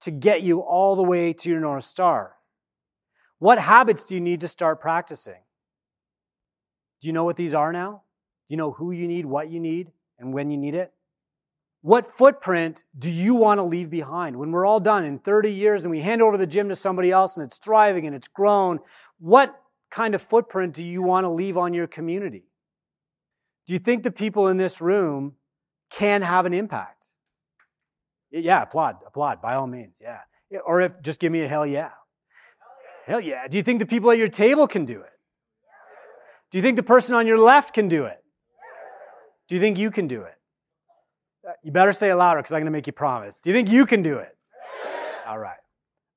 to 0.00 0.10
get 0.10 0.40
you 0.40 0.60
all 0.60 0.96
the 0.96 1.02
way 1.02 1.34
to 1.34 1.50
your 1.50 1.60
North 1.60 1.84
Star? 1.84 2.36
What 3.38 3.58
habits 3.58 4.06
do 4.06 4.14
you 4.14 4.20
need 4.20 4.40
to 4.40 4.48
start 4.48 4.80
practicing? 4.80 5.42
Do 7.02 7.08
you 7.08 7.12
know 7.12 7.24
what 7.24 7.36
these 7.36 7.52
are 7.52 7.70
now? 7.70 8.04
Do 8.48 8.54
you 8.54 8.56
know 8.56 8.72
who 8.72 8.92
you 8.92 9.06
need, 9.06 9.26
what 9.26 9.50
you 9.50 9.60
need, 9.60 9.92
and 10.18 10.32
when 10.32 10.50
you 10.50 10.56
need 10.56 10.74
it? 10.74 10.90
What 11.82 12.06
footprint 12.06 12.82
do 12.98 13.10
you 13.10 13.34
want 13.34 13.58
to 13.58 13.62
leave 13.62 13.90
behind? 13.90 14.38
When 14.38 14.50
we're 14.50 14.64
all 14.64 14.80
done 14.80 15.04
in 15.04 15.18
30 15.18 15.52
years 15.52 15.84
and 15.84 15.90
we 15.90 16.00
hand 16.00 16.22
over 16.22 16.38
the 16.38 16.46
gym 16.46 16.70
to 16.70 16.74
somebody 16.74 17.10
else 17.10 17.36
and 17.36 17.44
it's 17.44 17.58
thriving 17.58 18.06
and 18.06 18.16
it's 18.16 18.28
grown, 18.28 18.78
what 19.18 19.54
kind 19.90 20.14
of 20.14 20.22
footprint 20.22 20.72
do 20.72 20.82
you 20.82 21.02
want 21.02 21.24
to 21.24 21.28
leave 21.28 21.58
on 21.58 21.74
your 21.74 21.86
community? 21.86 22.44
Do 23.66 23.74
you 23.74 23.78
think 23.78 24.02
the 24.02 24.10
people 24.10 24.48
in 24.48 24.56
this 24.56 24.80
room 24.80 25.34
can 25.92 26.22
have 26.22 26.46
an 26.46 26.54
impact? 26.54 27.12
Yeah, 28.30 28.62
applaud, 28.62 28.96
applaud, 29.06 29.42
by 29.42 29.54
all 29.54 29.66
means, 29.66 30.00
yeah. 30.02 30.20
Or 30.64 30.80
if 30.80 31.00
just 31.02 31.20
give 31.20 31.32
me 31.32 31.42
a 31.42 31.48
hell 31.48 31.66
yeah. 31.66 31.90
Hell 33.06 33.20
yeah. 33.20 33.46
Do 33.48 33.58
you 33.58 33.62
think 33.62 33.78
the 33.78 33.86
people 33.86 34.10
at 34.10 34.18
your 34.18 34.28
table 34.28 34.66
can 34.66 34.84
do 34.84 35.00
it? 35.00 35.12
Do 36.50 36.58
you 36.58 36.62
think 36.62 36.76
the 36.76 36.82
person 36.82 37.14
on 37.14 37.26
your 37.26 37.38
left 37.38 37.74
can 37.74 37.88
do 37.88 38.04
it? 38.04 38.22
Do 39.48 39.54
you 39.54 39.60
think 39.60 39.78
you 39.78 39.90
can 39.90 40.06
do 40.06 40.22
it? 40.22 40.38
Uh, 41.46 41.52
you 41.62 41.72
better 41.72 41.92
say 41.92 42.10
it 42.10 42.14
louder 42.14 42.40
because 42.40 42.52
I'm 42.52 42.60
going 42.60 42.66
to 42.66 42.70
make 42.70 42.86
you 42.86 42.92
promise. 42.92 43.40
Do 43.40 43.50
you 43.50 43.54
think 43.56 43.70
you 43.70 43.86
can 43.86 44.02
do 44.02 44.16
it? 44.16 44.36
All 45.26 45.38
right. 45.38 45.56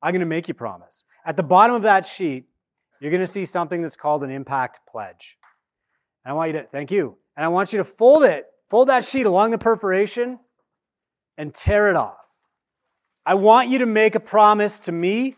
I'm 0.01 0.11
going 0.11 0.19
to 0.19 0.26
make 0.26 0.47
you 0.47 0.53
promise. 0.53 1.05
At 1.26 1.36
the 1.36 1.43
bottom 1.43 1.76
of 1.76 1.82
that 1.82 2.05
sheet, 2.05 2.45
you're 2.99 3.11
going 3.11 3.21
to 3.21 3.28
see 3.28 3.45
something 3.45 3.82
that's 3.82 3.95
called 3.95 4.23
an 4.23 4.30
impact 4.30 4.82
pledge. 4.88 5.38
And 6.23 6.32
I 6.32 6.36
want 6.36 6.53
you 6.53 6.59
to, 6.59 6.67
thank 6.67 6.91
you. 6.91 7.17
And 7.36 7.43
I 7.43 7.47
want 7.47 7.73
you 7.73 7.78
to 7.78 7.84
fold 7.84 8.23
it, 8.23 8.45
fold 8.70 8.89
that 8.89 9.05
sheet 9.05 9.26
along 9.26 9.51
the 9.51 9.57
perforation 9.57 10.39
and 11.38 11.53
tear 11.53 11.89
it 11.89 11.95
off. 11.95 12.38
I 13.26 13.36
want 13.36 13.70
you 13.70 13.80
to 13.80 13.86
make 13.86 14.16
a 14.16 14.20
promise 14.20 14.80
to 14.82 14.91
me 14.91 15.36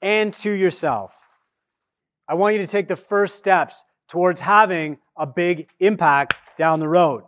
and 0.00 0.34
to 0.34 0.50
yourself. 0.50 1.28
I 2.28 2.34
want 2.34 2.54
you 2.54 2.60
to 2.60 2.66
take 2.66 2.88
the 2.88 2.96
first 2.96 3.36
steps 3.36 3.84
towards 4.08 4.40
having 4.40 4.98
a 5.16 5.26
big 5.26 5.70
impact 5.80 6.34
down 6.56 6.80
the 6.80 6.88
road. 6.88 7.24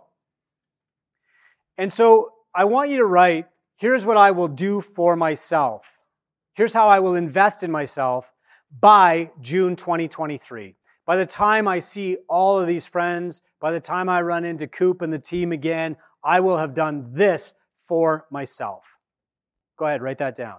And 1.79 1.93
so 1.93 2.33
I 2.55 2.65
want 2.65 2.91
you 2.91 2.99
to 2.99 3.07
write 3.07 3.47
here's 3.77 4.05
what 4.07 4.17
I 4.17 4.31
will 4.31 4.49
do 4.49 4.81
for 4.81 5.17
myself. 5.17 6.01
Here's 6.55 6.75
how 6.75 6.89
I 6.89 7.01
will 7.01 7.17
invest 7.17 7.63
in 7.63 7.71
myself 7.71 8.33
by 8.81 9.31
June 9.41 9.77
2023. 9.77 10.77
By 11.07 11.17
the 11.17 11.27
time 11.27 11.69
I 11.69 11.81
see 11.81 12.17
all 12.29 12.59
of 12.59 12.67
these 12.67 12.87
friends, 12.87 13.43
by 13.61 13.73
the 13.73 13.81
time 13.81 14.09
I 14.09 14.23
run 14.23 14.45
into 14.45 14.67
Coop 14.67 15.03
and 15.03 15.13
the 15.13 15.19
team 15.19 15.53
again, 15.53 15.97
I 16.25 16.41
will 16.41 16.57
have 16.57 16.75
done 16.75 17.11
this 17.13 17.55
for 17.75 18.27
myself. 18.31 18.99
Go 19.79 19.87
ahead, 19.87 20.03
write 20.03 20.19
that 20.19 20.35
down. 20.35 20.59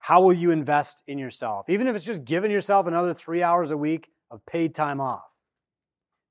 How 0.00 0.20
will 0.20 0.34
you 0.34 0.50
invest 0.50 1.02
in 1.06 1.18
yourself? 1.18 1.70
Even 1.70 1.86
if 1.86 1.96
it's 1.96 2.04
just 2.04 2.26
giving 2.26 2.50
yourself 2.50 2.86
another 2.86 3.14
three 3.14 3.42
hours 3.42 3.70
a 3.70 3.76
week 3.76 4.10
of 4.30 4.44
paid 4.44 4.74
time 4.74 5.00
off. 5.00 5.34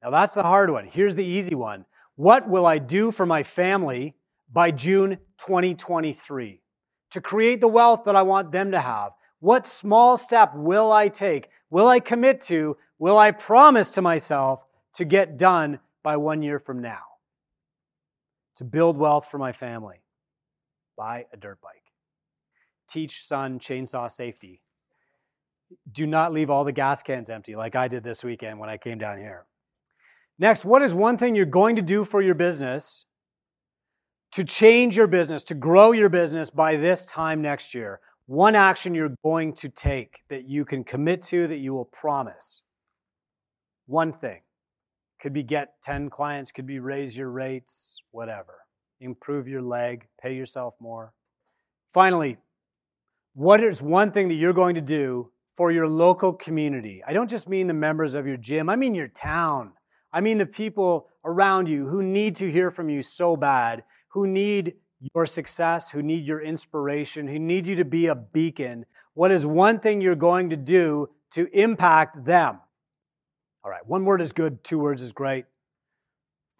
Now, 0.03 0.11
that's 0.11 0.35
the 0.35 0.43
hard 0.43 0.69
one. 0.69 0.85
Here's 0.85 1.15
the 1.15 1.25
easy 1.25 1.55
one 1.55 1.85
what 2.15 2.47
will 2.47 2.67
I 2.67 2.77
do 2.77 3.11
for 3.11 3.25
my 3.25 3.41
family 3.41 4.15
by 4.51 4.69
June 4.69 5.17
2023 5.39 6.61
to 7.09 7.21
create 7.21 7.61
the 7.61 7.67
wealth 7.67 8.03
that 8.03 8.15
I 8.15 8.21
want 8.21 8.51
them 8.51 8.71
to 8.71 8.79
have? 8.79 9.13
What 9.39 9.65
small 9.65 10.17
step 10.17 10.53
will 10.53 10.91
I 10.91 11.07
take? 11.07 11.49
Will 11.71 11.87
I 11.87 11.99
commit 11.99 12.41
to? 12.41 12.77
Will 13.03 13.17
I 13.17 13.31
promise 13.31 13.89
to 13.89 14.01
myself 14.01 14.65
to 14.93 15.03
get 15.03 15.37
done 15.37 15.81
by 16.03 16.15
one 16.15 16.41
year 16.41 16.57
from 16.57 16.81
now? 16.81 17.01
To 18.55 18.63
build 18.63 18.95
wealth 18.95 19.29
for 19.29 19.37
my 19.37 19.51
family. 19.51 19.97
Buy 20.95 21.25
a 21.33 21.35
dirt 21.35 21.59
bike. 21.59 21.91
Teach 22.87 23.25
son 23.25 23.59
chainsaw 23.59 24.09
safety. 24.09 24.61
Do 25.91 26.07
not 26.07 26.31
leave 26.31 26.49
all 26.49 26.63
the 26.63 26.71
gas 26.71 27.03
cans 27.03 27.29
empty 27.29 27.57
like 27.57 27.75
I 27.75 27.89
did 27.89 28.05
this 28.05 28.23
weekend 28.23 28.57
when 28.57 28.69
I 28.69 28.77
came 28.77 28.99
down 28.99 29.17
here. 29.17 29.47
Next, 30.39 30.63
what 30.63 30.81
is 30.81 30.93
one 30.93 31.17
thing 31.17 31.35
you're 31.35 31.45
going 31.45 31.75
to 31.75 31.81
do 31.81 32.05
for 32.05 32.21
your 32.21 32.35
business 32.35 33.03
to 34.31 34.45
change 34.45 34.95
your 34.95 35.07
business, 35.07 35.43
to 35.43 35.55
grow 35.55 35.91
your 35.91 36.07
business 36.07 36.49
by 36.49 36.77
this 36.77 37.05
time 37.05 37.41
next 37.41 37.75
year? 37.75 37.99
One 38.27 38.55
action 38.55 38.95
you're 38.95 39.17
going 39.25 39.55
to 39.55 39.67
take 39.67 40.21
that 40.29 40.47
you 40.47 40.63
can 40.63 40.85
commit 40.85 41.21
to, 41.23 41.47
that 41.47 41.57
you 41.57 41.73
will 41.73 41.83
promise. 41.83 42.61
One 43.85 44.13
thing. 44.13 44.41
Could 45.21 45.33
be 45.33 45.43
get 45.43 45.81
10 45.81 46.09
clients, 46.09 46.51
could 46.51 46.65
be 46.65 46.79
raise 46.79 47.15
your 47.15 47.29
rates, 47.29 48.01
whatever. 48.11 48.59
Improve 48.99 49.47
your 49.47 49.61
leg, 49.61 50.07
pay 50.21 50.35
yourself 50.35 50.75
more. 50.79 51.13
Finally, 51.87 52.37
what 53.33 53.63
is 53.63 53.81
one 53.81 54.11
thing 54.11 54.27
that 54.27 54.35
you're 54.35 54.53
going 54.53 54.75
to 54.75 54.81
do 54.81 55.31
for 55.55 55.71
your 55.71 55.87
local 55.87 56.33
community? 56.33 57.01
I 57.07 57.13
don't 57.13 57.29
just 57.29 57.47
mean 57.47 57.67
the 57.67 57.73
members 57.73 58.15
of 58.15 58.27
your 58.27 58.37
gym, 58.37 58.69
I 58.69 58.75
mean 58.75 58.95
your 58.95 59.07
town. 59.07 59.73
I 60.11 60.21
mean 60.21 60.37
the 60.37 60.45
people 60.45 61.09
around 61.25 61.67
you 61.67 61.87
who 61.87 62.03
need 62.03 62.35
to 62.35 62.51
hear 62.51 62.69
from 62.69 62.89
you 62.89 63.01
so 63.01 63.35
bad, 63.35 63.83
who 64.09 64.27
need 64.27 64.75
your 65.15 65.25
success, 65.25 65.91
who 65.91 66.03
need 66.03 66.25
your 66.25 66.41
inspiration, 66.41 67.27
who 67.27 67.39
need 67.39 67.65
you 67.65 67.75
to 67.75 67.85
be 67.85 68.07
a 68.07 68.15
beacon. 68.15 68.85
What 69.15 69.31
is 69.31 69.45
one 69.45 69.79
thing 69.79 70.01
you're 70.01 70.15
going 70.15 70.49
to 70.51 70.55
do 70.55 71.09
to 71.31 71.47
impact 71.51 72.25
them? 72.25 72.59
All 73.63 73.71
right, 73.71 73.85
one 73.85 74.05
word 74.05 74.21
is 74.21 74.33
good, 74.33 74.63
two 74.63 74.79
words 74.79 75.01
is 75.01 75.13
great. 75.13 75.45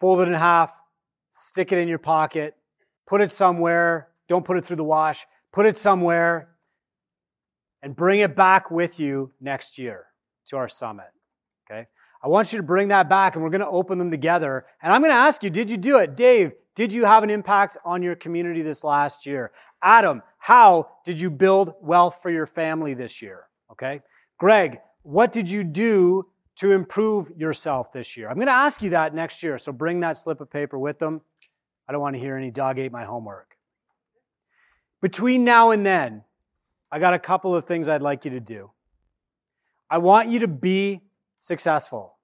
Fold 0.00 0.20
it 0.20 0.28
in 0.28 0.34
half, 0.34 0.80
stick 1.30 1.72
it 1.72 1.78
in 1.78 1.88
your 1.88 1.98
pocket, 1.98 2.56
put 3.06 3.20
it 3.20 3.30
somewhere. 3.30 4.08
Don't 4.28 4.44
put 4.44 4.56
it 4.56 4.64
through 4.64 4.76
the 4.76 4.84
wash. 4.84 5.26
Put 5.52 5.66
it 5.66 5.76
somewhere 5.76 6.48
and 7.82 7.94
bring 7.94 8.20
it 8.20 8.34
back 8.34 8.70
with 8.70 8.98
you 8.98 9.32
next 9.40 9.78
year 9.78 10.06
to 10.46 10.56
our 10.56 10.68
summit. 10.68 11.10
Okay? 11.70 11.86
I 12.22 12.28
want 12.28 12.52
you 12.52 12.56
to 12.56 12.62
bring 12.62 12.88
that 12.88 13.08
back 13.08 13.34
and 13.34 13.44
we're 13.44 13.50
going 13.50 13.60
to 13.60 13.68
open 13.68 13.98
them 13.98 14.10
together. 14.10 14.64
And 14.82 14.92
I'm 14.92 15.02
going 15.02 15.12
to 15.12 15.18
ask 15.18 15.42
you, 15.42 15.50
did 15.50 15.70
you 15.70 15.76
do 15.76 15.98
it? 15.98 16.16
Dave, 16.16 16.52
did 16.74 16.92
you 16.92 17.04
have 17.04 17.22
an 17.22 17.30
impact 17.30 17.76
on 17.84 18.02
your 18.02 18.16
community 18.16 18.62
this 18.62 18.82
last 18.82 19.26
year? 19.26 19.52
Adam, 19.82 20.22
how 20.38 20.88
did 21.04 21.20
you 21.20 21.30
build 21.30 21.74
wealth 21.82 22.20
for 22.22 22.30
your 22.30 22.46
family 22.46 22.94
this 22.94 23.20
year? 23.20 23.44
Okay? 23.70 24.00
Greg, 24.38 24.78
what 25.02 25.30
did 25.30 25.50
you 25.50 25.62
do 25.62 26.26
to 26.56 26.72
improve 26.72 27.30
yourself 27.36 27.92
this 27.92 28.16
year? 28.16 28.28
I'm 28.28 28.36
going 28.36 28.46
to 28.46 28.52
ask 28.52 28.82
you 28.82 28.90
that 28.90 29.14
next 29.14 29.42
year, 29.42 29.58
so 29.58 29.72
bring 29.72 30.00
that 30.00 30.16
slip 30.16 30.40
of 30.40 30.50
paper 30.50 30.78
with 30.78 30.98
them. 30.98 31.20
I 31.88 31.92
don't 31.92 32.00
want 32.00 32.14
to 32.14 32.20
hear 32.20 32.36
any 32.36 32.50
dog 32.50 32.78
ate 32.78 32.92
my 32.92 33.04
homework. 33.04 33.56
Between 35.02 35.44
now 35.44 35.70
and 35.70 35.84
then, 35.84 36.24
I 36.90 36.98
got 36.98 37.12
a 37.12 37.18
couple 37.18 37.54
of 37.54 37.64
things 37.64 37.88
I'd 37.88 38.02
like 38.02 38.24
you 38.24 38.30
to 38.30 38.40
do. 38.40 38.70
I 39.90 39.98
want 39.98 40.28
you 40.28 40.38
to 40.40 40.48
be 40.48 41.02
successful. 41.40 42.16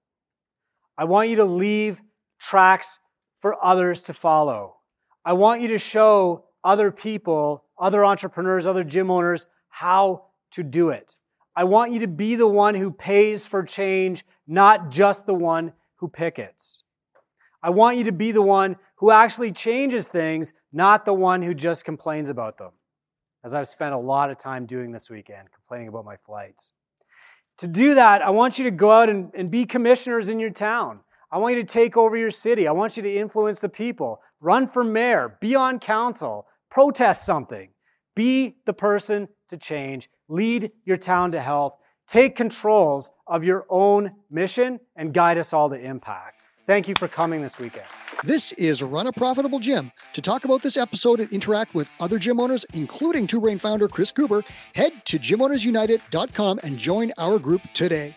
I 0.96 1.04
want 1.04 1.28
you 1.28 1.36
to 1.36 1.44
leave 1.44 2.00
tracks 2.38 2.98
for 3.36 3.62
others 3.64 4.02
to 4.02 4.14
follow. 4.14 4.76
I 5.24 5.34
want 5.34 5.60
you 5.60 5.68
to 5.68 5.78
show 5.78 6.44
other 6.64 6.90
people, 6.90 7.64
other 7.78 8.04
entrepreneurs, 8.04 8.66
other 8.66 8.84
gym 8.84 9.10
owners 9.10 9.46
how 9.68 10.26
to 10.52 10.62
do 10.62 10.90
it. 10.90 11.18
I 11.54 11.64
want 11.64 11.92
you 11.92 12.00
to 12.00 12.08
be 12.08 12.36
the 12.36 12.46
one 12.46 12.74
who 12.74 12.90
pays 12.90 13.46
for 13.46 13.62
change, 13.62 14.24
not 14.46 14.90
just 14.90 15.26
the 15.26 15.34
one 15.34 15.72
who 15.96 16.08
pickets. 16.08 16.84
I 17.62 17.70
want 17.70 17.98
you 17.98 18.04
to 18.04 18.12
be 18.12 18.32
the 18.32 18.42
one 18.42 18.76
who 18.96 19.10
actually 19.10 19.52
changes 19.52 20.08
things, 20.08 20.52
not 20.72 21.04
the 21.04 21.12
one 21.12 21.42
who 21.42 21.52
just 21.52 21.84
complains 21.84 22.28
about 22.28 22.58
them. 22.58 22.70
As 23.44 23.54
I've 23.54 23.68
spent 23.68 23.94
a 23.94 23.98
lot 23.98 24.30
of 24.30 24.38
time 24.38 24.66
doing 24.66 24.92
this 24.92 25.10
weekend, 25.10 25.48
complaining 25.52 25.88
about 25.88 26.04
my 26.04 26.16
flights. 26.16 26.72
To 27.58 27.68
do 27.68 27.94
that, 27.94 28.22
I 28.22 28.30
want 28.30 28.58
you 28.58 28.64
to 28.64 28.70
go 28.70 28.90
out 28.90 29.08
and, 29.08 29.30
and 29.34 29.50
be 29.50 29.66
commissioners 29.66 30.28
in 30.28 30.38
your 30.38 30.50
town. 30.50 31.00
I 31.30 31.38
want 31.38 31.56
you 31.56 31.62
to 31.62 31.66
take 31.66 31.96
over 31.96 32.16
your 32.16 32.30
city. 32.30 32.66
I 32.66 32.72
want 32.72 32.96
you 32.96 33.02
to 33.02 33.14
influence 33.14 33.60
the 33.60 33.68
people. 33.68 34.20
Run 34.40 34.66
for 34.66 34.82
mayor. 34.82 35.36
Be 35.40 35.54
on 35.54 35.78
council. 35.78 36.46
Protest 36.70 37.24
something. 37.24 37.70
Be 38.16 38.56
the 38.64 38.72
person 38.72 39.28
to 39.48 39.56
change. 39.56 40.08
Lead 40.30 40.70
your 40.84 40.96
town 40.96 41.32
to 41.32 41.40
health. 41.40 41.76
Take 42.06 42.36
controls 42.36 43.10
of 43.26 43.44
your 43.44 43.66
own 43.68 44.12
mission 44.30 44.78
and 44.94 45.12
guide 45.12 45.38
us 45.38 45.52
all 45.52 45.68
to 45.68 45.76
impact. 45.76 46.36
Thank 46.66 46.86
you 46.86 46.94
for 46.98 47.08
coming 47.08 47.42
this 47.42 47.58
weekend. 47.58 47.86
This 48.22 48.52
is 48.52 48.80
Run 48.80 49.08
a 49.08 49.12
Profitable 49.12 49.58
Gym. 49.58 49.90
To 50.12 50.22
talk 50.22 50.44
about 50.44 50.62
this 50.62 50.76
episode 50.76 51.18
and 51.18 51.28
interact 51.32 51.74
with 51.74 51.88
other 51.98 52.16
gym 52.16 52.38
owners, 52.38 52.64
including 52.74 53.26
Two 53.26 53.40
Brain 53.40 53.58
founder 53.58 53.88
Chris 53.88 54.12
Cooper, 54.12 54.44
head 54.74 55.04
to 55.06 55.18
gymownersunited.com 55.18 56.60
and 56.62 56.78
join 56.78 57.12
our 57.18 57.40
group 57.40 57.62
today. 57.74 58.16